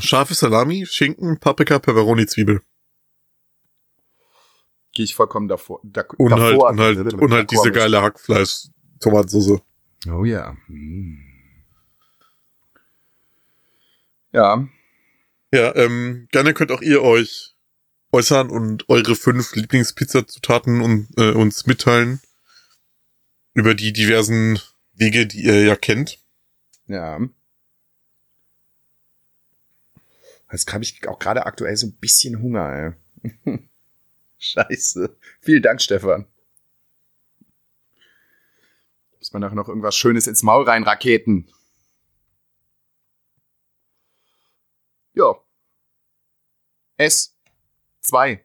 [0.00, 2.62] scharfe Salami, Schinken, Paprika, Pepperoni, Zwiebel.
[4.92, 5.80] Gehe ich vollkommen davor.
[5.84, 6.70] Da, Und halt, davor.
[6.70, 9.60] und halt, und halt diese geile Hackfleisch-Tomatensauce.
[10.10, 10.56] Oh ja.
[10.66, 11.24] Hm.
[14.32, 14.68] Ja,
[15.52, 17.54] Ja, ähm, gerne könnt auch ihr euch
[18.12, 22.20] äußern und eure fünf Lieblingspizza-Zutaten und, äh, uns mitteilen.
[23.54, 24.58] Über die diversen
[24.94, 26.18] Wege, die ihr ja kennt.
[26.86, 27.18] ja.
[30.50, 32.96] Jetzt habe ich auch gerade aktuell so ein bisschen Hunger,
[33.44, 33.68] ey.
[34.38, 35.16] Scheiße.
[35.40, 36.26] Vielen Dank, Stefan.
[39.18, 41.50] Muss man nachher noch irgendwas Schönes ins Maul rein raketen.
[45.12, 45.34] Ja.
[46.96, 47.36] S.
[48.00, 48.44] 2.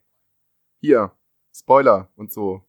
[0.81, 1.15] Hier.
[1.55, 2.65] Spoiler und so.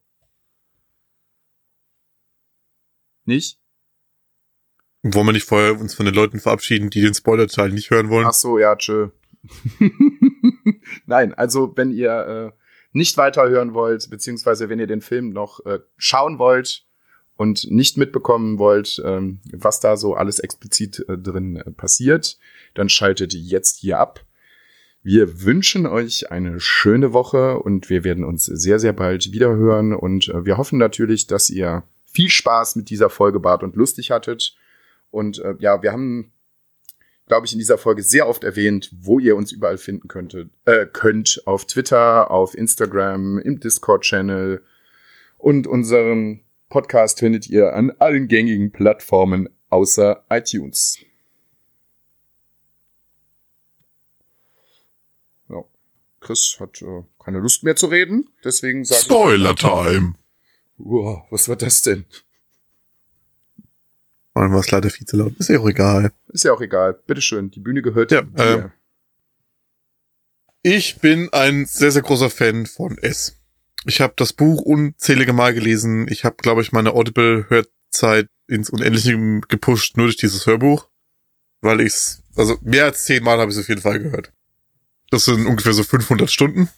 [3.25, 3.59] Nicht?
[5.01, 8.27] Wollen wir nicht vorher uns von den Leuten verabschieden, die den Spoiler-Teil nicht hören wollen?
[8.27, 9.09] Ach so, ja, tschö.
[11.05, 12.61] Nein, also wenn ihr äh,
[12.93, 16.85] nicht weiterhören wollt, beziehungsweise wenn ihr den Film noch äh, schauen wollt
[17.35, 22.37] und nicht mitbekommen wollt, ähm, was da so alles explizit äh, drin äh, passiert,
[22.73, 24.25] dann schaltet jetzt hier ab.
[25.03, 30.29] Wir wünschen euch eine schöne Woche und wir werden uns sehr, sehr bald wiederhören und
[30.29, 34.55] äh, wir hoffen natürlich, dass ihr viel Spaß mit dieser Folge Bart und lustig hattet.
[35.11, 36.31] Und äh, ja, wir haben
[37.27, 40.85] glaube ich, in dieser Folge sehr oft erwähnt, wo ihr uns überall finden könntet, äh,
[40.85, 41.41] könnt.
[41.45, 44.63] Auf Twitter, auf Instagram, im Discord-Channel.
[45.37, 50.99] Und unseren Podcast findet ihr an allen gängigen Plattformen außer iTunes.
[55.49, 55.63] Ja.
[56.19, 59.05] Chris hat äh, keine Lust mehr zu reden, deswegen sage ich...
[59.05, 60.15] Spoiler-Time!
[60.77, 62.05] Wow, was war das denn?
[64.35, 65.33] Mann, war es leider viel zu laut.
[65.39, 66.11] Ist ja auch egal.
[66.27, 66.99] Ist ja auch egal.
[67.07, 68.71] Bitteschön, die Bühne gehört Ja, ähm,
[70.61, 73.37] Ich bin ein sehr, sehr großer Fan von S.
[73.85, 76.07] Ich habe das Buch unzählige Mal gelesen.
[76.09, 79.17] Ich habe, glaube ich, meine Audible-Hörzeit ins Unendliche
[79.47, 80.89] gepusht, nur durch dieses Hörbuch.
[81.61, 84.33] Weil ich's, also mehr als zehnmal habe ich es auf jeden Fall gehört.
[85.11, 86.69] Das sind ungefähr so 500 Stunden.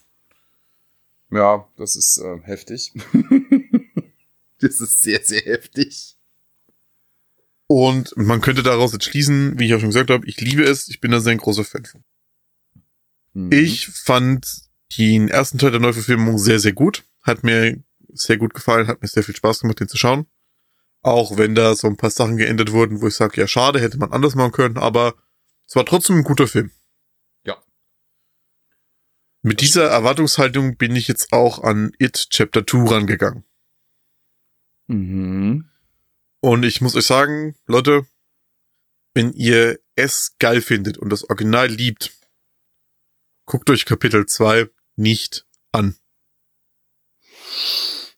[1.31, 2.93] Ja, das ist äh, heftig.
[4.59, 6.16] das ist sehr, sehr heftig.
[7.68, 10.88] Und man könnte daraus jetzt schließen, wie ich auch schon gesagt habe, ich liebe es,
[10.88, 12.03] ich bin da sehr ein großer Fan von.
[13.34, 13.52] Mhm.
[13.52, 14.68] Ich fand
[14.98, 17.03] den ersten Teil der Neuverfilmung sehr, sehr gut.
[17.22, 17.84] Hat mir
[18.14, 20.27] sehr gut gefallen, hat mir sehr viel Spaß gemacht, den zu schauen.
[21.02, 23.98] Auch wenn da so ein paar Sachen geändert wurden, wo ich sage, ja, schade, hätte
[23.98, 25.15] man anders machen können, aber
[25.68, 26.72] es war trotzdem ein guter Film.
[27.45, 27.61] Ja.
[29.41, 33.44] Mit dieser Erwartungshaltung bin ich jetzt auch an It Chapter 2 rangegangen.
[34.88, 35.69] Mhm.
[36.39, 38.05] Und ich muss euch sagen, Leute,
[39.14, 42.11] wenn ihr es geil findet und das Original liebt,
[43.45, 45.97] guckt euch Kapitel 2 nicht an.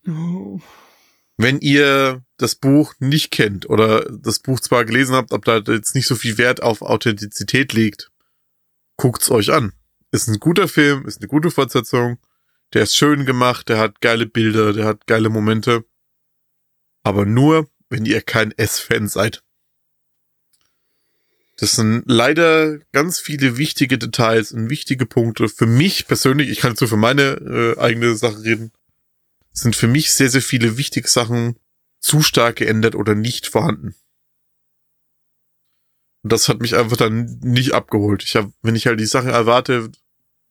[0.08, 0.60] Oh.
[1.38, 5.96] Wenn ihr das Buch nicht kennt oder das Buch zwar gelesen habt, aber da jetzt
[5.96, 8.12] nicht so viel Wert auf Authentizität legt,
[8.98, 9.74] guckt's euch an.
[10.12, 12.20] Ist ein guter Film, ist eine gute Fortsetzung,
[12.74, 15.86] der ist schön gemacht, der hat geile Bilder, der hat geile Momente.
[17.04, 19.44] Aber nur, wenn ihr kein S-Fan seid.
[21.58, 25.50] Das sind leider ganz viele wichtige Details und wichtige Punkte.
[25.50, 28.72] Für mich persönlich, ich kann jetzt für meine äh, eigene Sache reden,
[29.52, 31.58] sind für mich sehr, sehr viele wichtige Sachen
[32.00, 33.94] zu stark geändert oder nicht vorhanden.
[36.24, 38.24] Und das hat mich einfach dann nicht abgeholt.
[38.24, 39.92] Ich habe, wenn ich halt die Sachen erwarte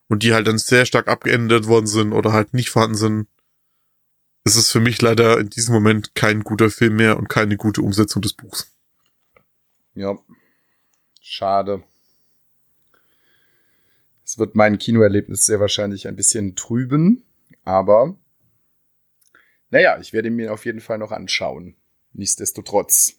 [0.08, 3.28] und die halt dann sehr stark abgeändert worden sind oder halt nicht vorhanden sind,
[4.48, 7.82] ist es für mich leider in diesem Moment kein guter Film mehr und keine gute
[7.82, 8.72] Umsetzung des Buchs.
[9.94, 10.18] Ja.
[11.20, 11.82] Schade.
[14.24, 17.24] Es wird mein Kinoerlebnis sehr wahrscheinlich ein bisschen trüben,
[17.64, 18.16] aber
[19.70, 21.76] naja, ich werde ihn mir auf jeden Fall noch anschauen.
[22.12, 23.16] Nichtsdestotrotz.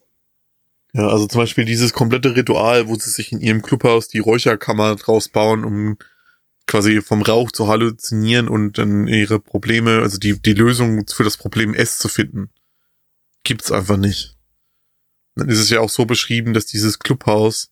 [0.92, 4.96] Ja, also zum Beispiel dieses komplette Ritual, wo sie sich in ihrem Clubhaus die Räucherkammer
[4.96, 5.98] draus bauen, um
[6.66, 11.36] quasi vom Rauch zu halluzinieren und dann ihre Probleme, also die, die Lösung für das
[11.36, 12.50] Problem S zu finden.
[13.42, 14.36] Gibt's einfach nicht.
[15.34, 17.70] Dann ist es ja auch so beschrieben, dass dieses Clubhaus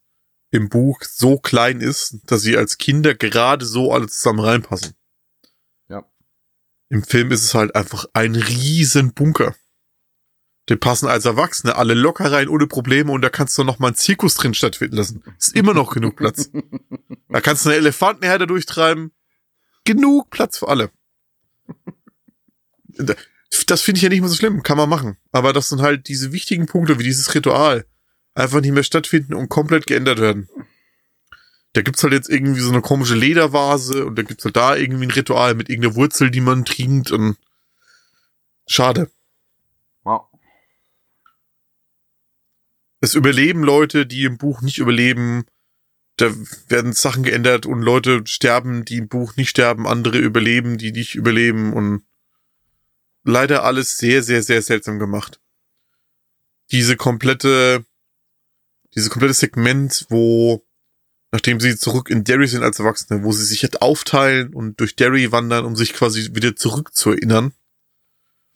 [0.51, 4.95] im Buch so klein ist, dass sie als Kinder gerade so alle zusammen reinpassen.
[5.89, 6.11] Ja.
[6.89, 9.55] Im Film ist es halt einfach ein riesen Bunker.
[10.69, 13.89] Die passen als Erwachsene alle locker rein ohne Probleme und da kannst du noch mal
[13.89, 15.23] einen Zirkus drin stattfinden lassen.
[15.39, 16.51] Ist immer noch genug Platz.
[17.31, 19.13] Da kannst du eine Elefantenherde durchtreiben.
[19.85, 20.91] Genug Platz für alle.
[23.67, 24.63] Das finde ich ja nicht mehr so schlimm.
[24.63, 25.19] Kann man machen.
[25.31, 27.85] Aber das sind halt diese wichtigen Punkte wie dieses Ritual
[28.35, 30.49] einfach nicht mehr stattfinden und komplett geändert werden.
[31.75, 35.07] Da gibt's halt jetzt irgendwie so eine komische Ledervase und da gibt's halt da irgendwie
[35.07, 37.37] ein Ritual mit irgendeiner Wurzel, die man trinkt und
[38.67, 39.11] schade.
[40.03, 40.29] Wow.
[43.01, 45.45] Es überleben Leute, die im Buch nicht überleben.
[46.17, 46.33] Da
[46.69, 51.15] werden Sachen geändert und Leute sterben, die im Buch nicht sterben, andere überleben, die nicht
[51.15, 52.03] überleben und
[53.25, 55.41] leider alles sehr, sehr, sehr seltsam gemacht.
[56.73, 57.85] Diese komplette
[58.95, 60.67] dieses komplette Segment, wo,
[61.31, 64.97] nachdem sie zurück in Derry sind als Erwachsene, wo sie sich jetzt aufteilen und durch
[64.97, 67.53] Derry wandern, um sich quasi wieder zurück zu erinnern.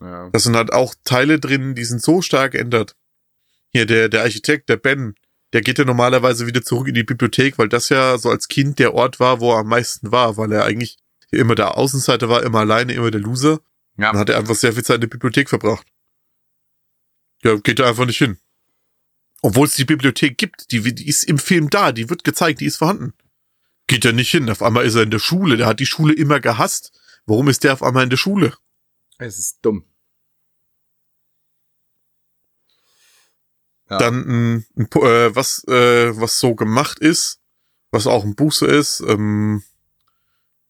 [0.01, 0.31] Ja.
[0.31, 2.97] Das sind halt auch Teile drin, die sind so stark geändert.
[3.73, 5.15] Hier, der, der Architekt, der Ben,
[5.53, 8.79] der geht ja normalerweise wieder zurück in die Bibliothek, weil das ja so als Kind
[8.79, 10.99] der Ort war, wo er am meisten war, weil er eigentlich
[11.31, 13.61] immer der Außenseiter war, immer alleine, immer der Loser.
[13.97, 14.13] Ja.
[14.13, 15.87] Dann hat er einfach sehr viel Zeit in der Bibliothek verbracht.
[17.43, 18.39] Ja, geht er einfach nicht hin.
[19.43, 22.67] Obwohl es die Bibliothek gibt, die, die ist im Film da, die wird gezeigt, die
[22.67, 23.13] ist vorhanden.
[23.89, 24.49] Geht ja nicht hin.
[24.49, 26.93] Auf einmal ist er in der Schule, der hat die Schule immer gehasst.
[27.27, 28.55] Warum ist der auf einmal in der Schule?
[29.19, 29.85] Es ist dumm.
[33.93, 33.99] Ja.
[33.99, 37.41] Dann ein, ein, äh, was äh, was so gemacht ist,
[37.91, 39.63] was auch ein Buch so ist, ähm,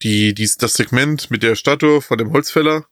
[0.03, 2.85] die, die das Segment mit der Statue von dem Holzfäller,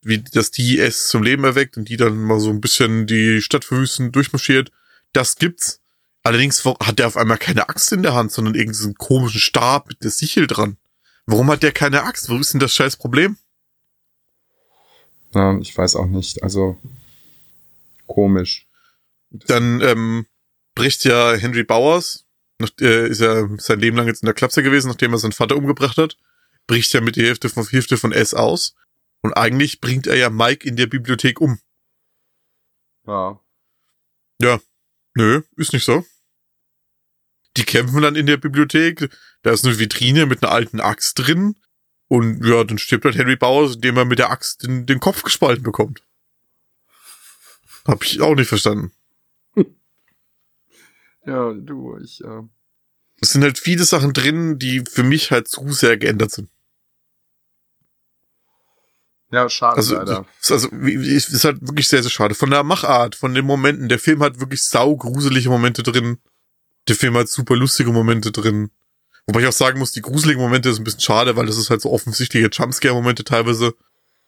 [0.00, 3.42] wie dass die es zum Leben erweckt und die dann mal so ein bisschen die
[3.42, 4.70] Stadt verwüsten, durchmarschiert.
[5.12, 5.80] Das gibt's.
[6.22, 10.04] Allerdings hat der auf einmal keine Axt in der Hand, sondern irgendeinen komischen Stab mit
[10.04, 10.76] der Sichel dran.
[11.26, 12.28] Warum hat der keine Axt?
[12.28, 13.36] Wo ist denn das scheiß Problem?
[15.34, 16.44] Ja, ich weiß auch nicht.
[16.44, 16.76] Also
[18.06, 18.65] komisch.
[19.46, 20.26] Dann ähm,
[20.74, 22.26] bricht ja Henry Bowers,
[22.58, 25.32] nach, äh, ist ja sein Leben lang jetzt in der Klapse gewesen, nachdem er seinen
[25.32, 26.16] Vater umgebracht hat,
[26.66, 28.74] bricht ja mit der Hälfte von Hälfte von S aus
[29.22, 31.60] und eigentlich bringt er ja Mike in der Bibliothek um.
[33.06, 33.40] Ja.
[34.40, 34.60] Ja.
[35.14, 36.04] Nö, ist nicht so.
[37.56, 39.08] Die kämpfen dann in der Bibliothek.
[39.42, 41.56] Da ist eine Vitrine mit einer alten Axt drin.
[42.08, 45.22] Und ja, dann stirbt halt Henry Bowers, indem er mit der Axt den, den Kopf
[45.22, 46.02] gespalten bekommt.
[47.86, 48.92] Hab ich auch nicht verstanden.
[51.26, 52.42] Ja, du, ich, äh.
[53.20, 56.50] Es sind halt viele Sachen drin, die für mich halt zu sehr geändert sind.
[59.32, 60.26] Ja, schade also, leider.
[60.48, 62.34] Also, es ist halt wirklich sehr, sehr schade.
[62.34, 63.88] Von der Machart, von den Momenten.
[63.88, 66.18] Der Film hat wirklich saugruselige Momente drin.
[66.88, 68.70] Der Film hat super lustige Momente drin.
[69.26, 71.70] Wobei ich auch sagen muss, die gruseligen Momente ist ein bisschen schade, weil das ist
[71.70, 73.74] halt so offensichtliche Jumpscare-Momente teilweise,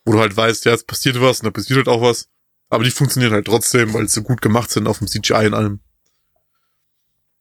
[0.04, 2.28] wo du halt weißt, ja, es passiert was und da passiert halt auch was.
[2.68, 5.80] Aber die funktionieren halt trotzdem, weil sie gut gemacht sind auf dem CGI und allem.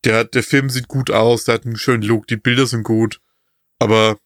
[0.07, 3.19] Der, der Film sieht gut aus, der hat einen schönen Look, die Bilder sind gut.
[3.77, 4.17] Aber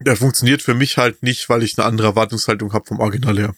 [0.00, 3.54] der funktioniert für mich halt nicht, weil ich eine andere Erwartungshaltung habe vom Original her.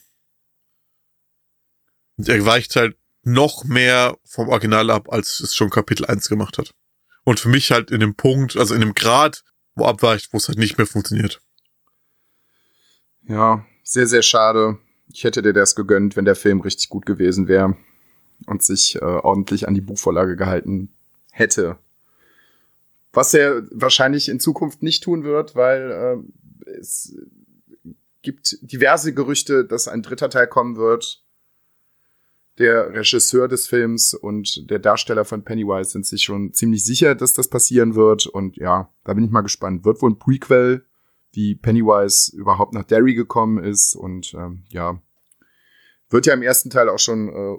[2.19, 6.59] Und er weicht halt noch mehr vom Original ab, als es schon Kapitel 1 gemacht
[6.59, 6.75] hat.
[7.25, 9.43] Und für mich halt in dem Punkt, also in dem Grad,
[9.75, 11.41] wo abweicht, wo es halt nicht mehr funktioniert.
[13.23, 14.79] Ja, sehr, sehr schade.
[15.07, 17.75] Ich hätte dir das gegönnt, wenn der Film richtig gut gewesen wäre
[18.45, 20.93] und sich äh, ordentlich an die Buchvorlage gehalten
[21.33, 21.79] hätte.
[23.13, 25.91] Was er wahrscheinlich in Zukunft nicht tun wird, weil
[26.65, 27.15] äh, es
[28.23, 31.25] gibt diverse Gerüchte, dass ein dritter Teil kommen wird.
[32.59, 37.33] Der Regisseur des Films und der Darsteller von Pennywise sind sich schon ziemlich sicher, dass
[37.33, 38.27] das passieren wird.
[38.27, 39.85] Und ja, da bin ich mal gespannt.
[39.85, 40.85] Wird wohl ein Prequel,
[41.33, 43.95] wie Pennywise überhaupt nach Derry gekommen ist.
[43.97, 45.01] Und ähm, ja,
[46.11, 47.59] wird ja im ersten Teil auch schon äh,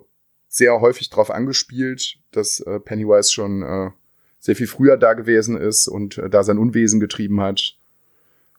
[0.53, 3.89] sehr häufig drauf angespielt, dass äh, Pennywise schon äh,
[4.37, 7.75] sehr viel früher da gewesen ist und äh, da sein Unwesen getrieben hat.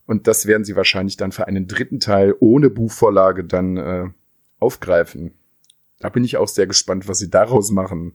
[0.05, 4.07] Und das werden sie wahrscheinlich dann für einen dritten Teil ohne Buchvorlage dann äh,
[4.59, 5.35] aufgreifen.
[6.01, 8.15] Da bin ich auch sehr gespannt, was sie daraus machen.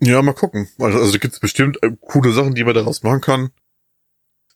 [0.00, 0.68] Ja, mal gucken.
[0.78, 3.50] Also, also da gibt's bestimmt äh, coole Sachen, die man daraus machen kann.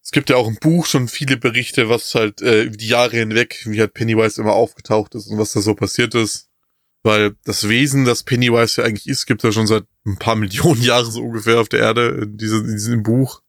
[0.09, 3.14] Es gibt ja auch im Buch schon viele Berichte, was halt äh, über die Jahre
[3.18, 6.48] hinweg, wie halt Pennywise immer aufgetaucht ist und was da so passiert ist.
[7.02, 10.80] Weil das Wesen, das Pennywise ja eigentlich ist, gibt ja schon seit ein paar Millionen
[10.80, 13.43] Jahren so ungefähr auf der Erde in, diese, in diesem Buch.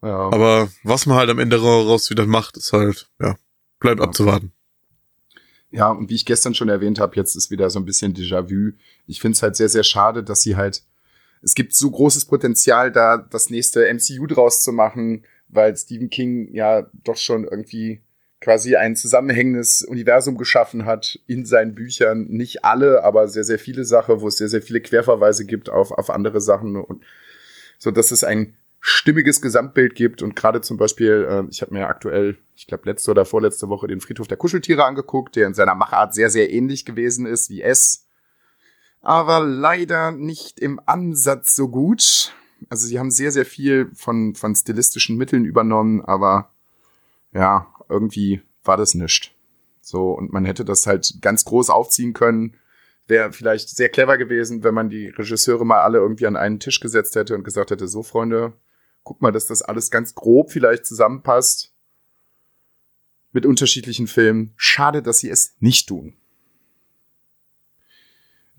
[0.00, 0.30] Ja.
[0.30, 3.36] Aber was man halt am Ende raus wieder macht, ist halt, ja,
[3.80, 4.52] bleibt abzuwarten.
[5.72, 8.74] Ja, und wie ich gestern schon erwähnt habe, jetzt ist wieder so ein bisschen Déjà-vu.
[9.08, 10.84] Ich finde es halt sehr, sehr schade, dass sie halt.
[11.42, 16.52] Es gibt so großes Potenzial, da das nächste MCU draus zu machen, weil Stephen King
[16.52, 18.02] ja doch schon irgendwie
[18.40, 22.26] quasi ein zusammenhängendes Universum geschaffen hat in seinen Büchern.
[22.28, 25.90] Nicht alle, aber sehr, sehr viele Sachen, wo es sehr, sehr viele Querverweise gibt auf,
[25.90, 27.04] auf andere Sachen und
[27.78, 31.88] so, dass es ein stimmiges Gesamtbild gibt und gerade zum Beispiel, äh, ich habe mir
[31.88, 35.74] aktuell, ich glaube letzte oder vorletzte Woche den Friedhof der Kuscheltiere angeguckt, der in seiner
[35.74, 38.06] Machart sehr, sehr ähnlich gewesen ist wie S,
[39.00, 42.32] aber leider nicht im Ansatz so gut.
[42.68, 46.52] Also sie haben sehr, sehr viel von, von stilistischen Mitteln übernommen, aber
[47.32, 49.34] ja, irgendwie war das nischt.
[49.80, 52.54] So, und man hätte das halt ganz groß aufziehen können.
[53.06, 56.80] Wäre vielleicht sehr clever gewesen, wenn man die Regisseure mal alle irgendwie an einen Tisch
[56.80, 58.52] gesetzt hätte und gesagt hätte, so Freunde,
[59.02, 61.72] guck mal, dass das alles ganz grob vielleicht zusammenpasst
[63.32, 64.52] mit unterschiedlichen Filmen.
[64.56, 66.14] Schade, dass sie es nicht tun.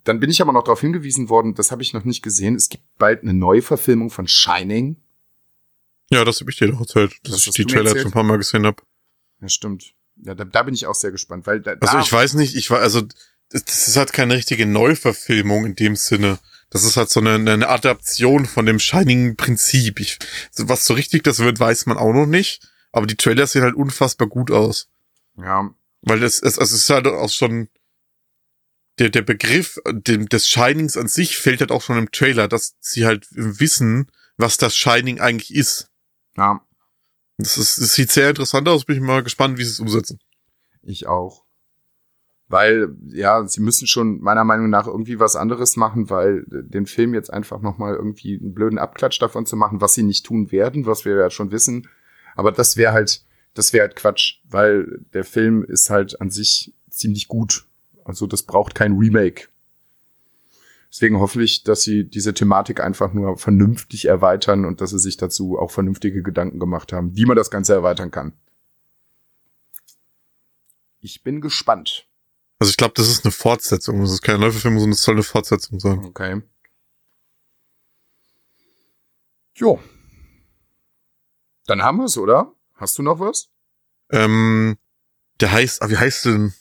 [0.10, 2.70] Dann bin ich aber noch darauf hingewiesen worden, das habe ich noch nicht gesehen, es
[2.70, 4.96] gibt bald eine neue Verfilmung von Shining.
[6.10, 8.24] Ja, das habe ich dir doch erzählt, dass Das ich die Trailer schon ein paar
[8.24, 8.82] Mal gesehen habe.
[9.40, 9.94] Ja, stimmt.
[10.16, 12.72] Ja, da, da bin ich auch sehr gespannt, weil da, Also ich weiß nicht, ich
[12.72, 13.04] war, also
[13.52, 16.40] das, ist halt keine richtige Neuverfilmung in dem Sinne.
[16.72, 20.00] Das ist halt so eine, eine Adaption von dem Shining-Prinzip.
[20.58, 22.68] Was so richtig das wird, weiß man auch noch nicht.
[22.92, 24.90] Aber die Trailer sehen halt unfassbar gut aus.
[25.38, 25.70] ja,
[26.02, 27.70] Weil es, es, also es ist halt auch schon
[29.00, 32.76] der, der Begriff dem, des Shinings an sich fällt halt auch schon im Trailer, dass
[32.80, 34.08] sie halt wissen,
[34.38, 35.90] was das Shining eigentlich ist.
[36.38, 36.62] ja,
[37.38, 40.20] Das, ist, das sieht sehr interessant aus, bin ich mal gespannt, wie sie es umsetzen.
[40.84, 41.46] ich auch.
[42.48, 47.14] Weil, ja, sie müssen schon meiner Meinung nach irgendwie was anderes machen, weil den Film
[47.14, 50.88] jetzt einfach nochmal irgendwie einen blöden Abklatsch davon zu machen, was sie nicht tun werden,
[50.88, 51.88] was wir ja schon wissen.
[52.36, 53.24] Aber das wäre halt,
[53.54, 57.69] das wäre halt Quatsch, weil der Film ist halt an sich ziemlich gut.
[58.10, 59.50] Also das braucht kein Remake.
[60.92, 65.16] Deswegen hoffe ich, dass sie diese Thematik einfach nur vernünftig erweitern und dass sie sich
[65.16, 68.34] dazu auch vernünftige Gedanken gemacht haben, wie man das Ganze erweitern kann.
[71.02, 72.08] Ich bin gespannt.
[72.58, 74.02] Also ich glaube, das ist eine Fortsetzung.
[74.02, 76.04] Das ist keine Neuverfilmung, sondern es soll eine Fortsetzung sein.
[76.04, 76.42] Okay.
[79.54, 79.80] Jo.
[81.68, 82.56] Dann haben wir's, oder?
[82.74, 83.50] Hast du noch was?
[84.10, 84.80] Ähm,
[85.40, 86.56] der heißt, ah, wie heißt denn?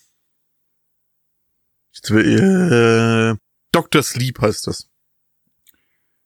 [2.10, 3.36] Äh,
[3.72, 4.02] Dr.
[4.02, 4.88] Sleep heißt das.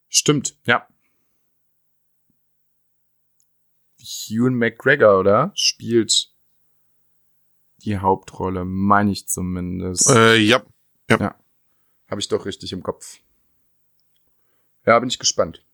[0.09, 0.87] Stimmt, ja.
[4.29, 5.51] Ewan McGregor, oder?
[5.55, 6.29] Spielt
[7.79, 10.09] die Hauptrolle, meine ich zumindest.
[10.09, 10.63] Äh, ja.
[11.09, 13.19] Habe ich doch richtig im Kopf.
[14.85, 15.65] Ja, bin ich gespannt.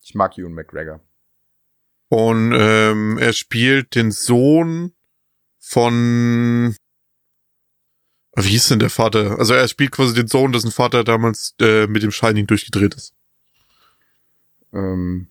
[0.00, 1.00] Ich mag Ewan McGregor.
[2.08, 4.94] Und ähm, er spielt den Sohn
[5.58, 6.74] von
[8.44, 9.38] wie hieß denn der Vater?
[9.38, 13.14] Also er spielt quasi den Sohn, dessen Vater damals äh, mit dem Shining durchgedreht ist.
[14.72, 15.28] Ähm,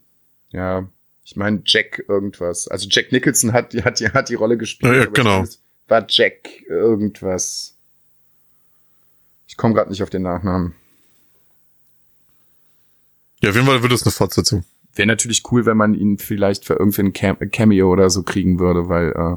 [0.50, 0.88] ja,
[1.24, 2.68] ich meine Jack irgendwas.
[2.68, 4.92] Also Jack Nicholson hat, hat, hat die Rolle gespielt.
[4.92, 5.44] Ja, ja, genau.
[5.86, 7.76] War Jack irgendwas.
[9.46, 10.74] Ich komme gerade nicht auf den Nachnamen.
[13.42, 14.64] Ja, auf jeden Fall wird es eine Fortsetzung.
[14.94, 18.58] Wäre natürlich cool, wenn man ihn vielleicht für irgendwie ein Cam Cameo oder so kriegen
[18.58, 19.36] würde, weil äh,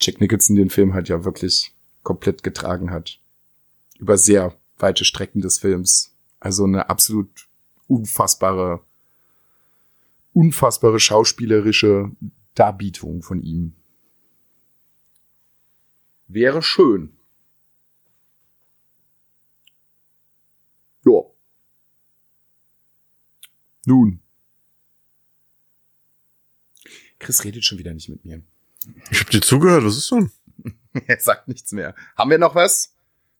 [0.00, 1.72] Jack Nicholson den Film halt ja wirklich
[2.04, 3.18] komplett getragen hat.
[3.98, 6.14] Über sehr weite Strecken des Films.
[6.38, 7.48] Also eine absolut
[7.88, 8.84] unfassbare,
[10.32, 12.12] unfassbare schauspielerische
[12.54, 13.74] Darbietung von ihm.
[16.28, 17.16] Wäre schön.
[21.04, 21.20] Ja.
[23.86, 24.20] Nun.
[27.18, 28.42] Chris redet schon wieder nicht mit mir.
[29.10, 30.30] Ich hab dir zugehört, was ist denn?
[31.06, 31.94] Er sagt nichts mehr.
[32.16, 32.94] Haben wir noch was?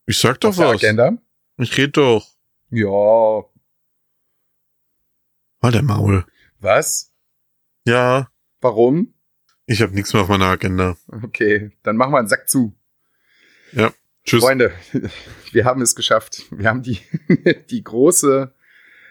[0.07, 0.83] Ich sag doch was.
[0.83, 1.17] Agenda?
[1.57, 2.27] Ich red doch.
[2.71, 3.45] Ja.
[5.63, 6.27] Halt der Maul.
[6.61, 7.13] Was?
[7.87, 8.29] Ja,
[8.61, 9.15] Warum?
[9.67, 10.97] ich hab nichts mehr auf meiner Agenda.
[11.23, 12.75] Okay, dann machen wir einen Sack zu.
[14.25, 14.43] Tschüss.
[14.43, 14.73] Freunde,
[15.53, 16.45] wir haben es geschafft.
[16.51, 16.99] Wir haben die,
[17.71, 18.55] die große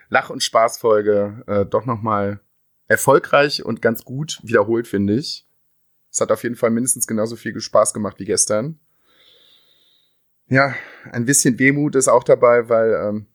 [0.10, 2.40] Lach- und Spaßfolge äh, doch nochmal
[2.88, 5.46] erfolgreich und ganz gut wiederholt, finde ich.
[6.14, 8.80] Es hat auf jeden Fall mindestens genauso viel Spaß gemacht wie gestern.
[10.48, 10.76] Ja,
[11.12, 13.26] ein bisschen Wehmut ist auch dabei, weil ähm,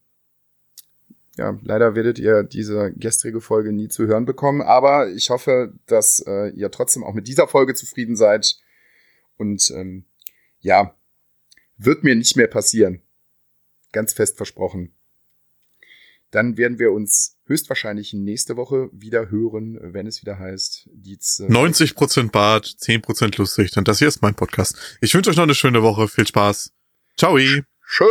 [1.35, 6.23] ja, leider werdet ihr diese gestrige Folge nie zu hören bekommen, aber ich hoffe, dass
[6.25, 8.57] äh, ihr trotzdem auch mit dieser Folge zufrieden seid.
[9.37, 10.05] Und ähm,
[10.61, 10.95] ja,
[11.77, 13.01] wird mir nicht mehr passieren.
[13.91, 14.93] Ganz fest versprochen.
[16.31, 20.87] Dann werden wir uns höchstwahrscheinlich nächste Woche wieder hören, wenn es wieder heißt.
[20.87, 23.75] Äh, 90% Bart, 10% lustig.
[23.75, 24.77] Und das hier ist mein Podcast.
[25.01, 26.07] Ich wünsche euch noch eine schöne Woche.
[26.07, 26.71] Viel Spaß.
[27.17, 27.37] Ciao.
[27.37, 28.05] Tschö.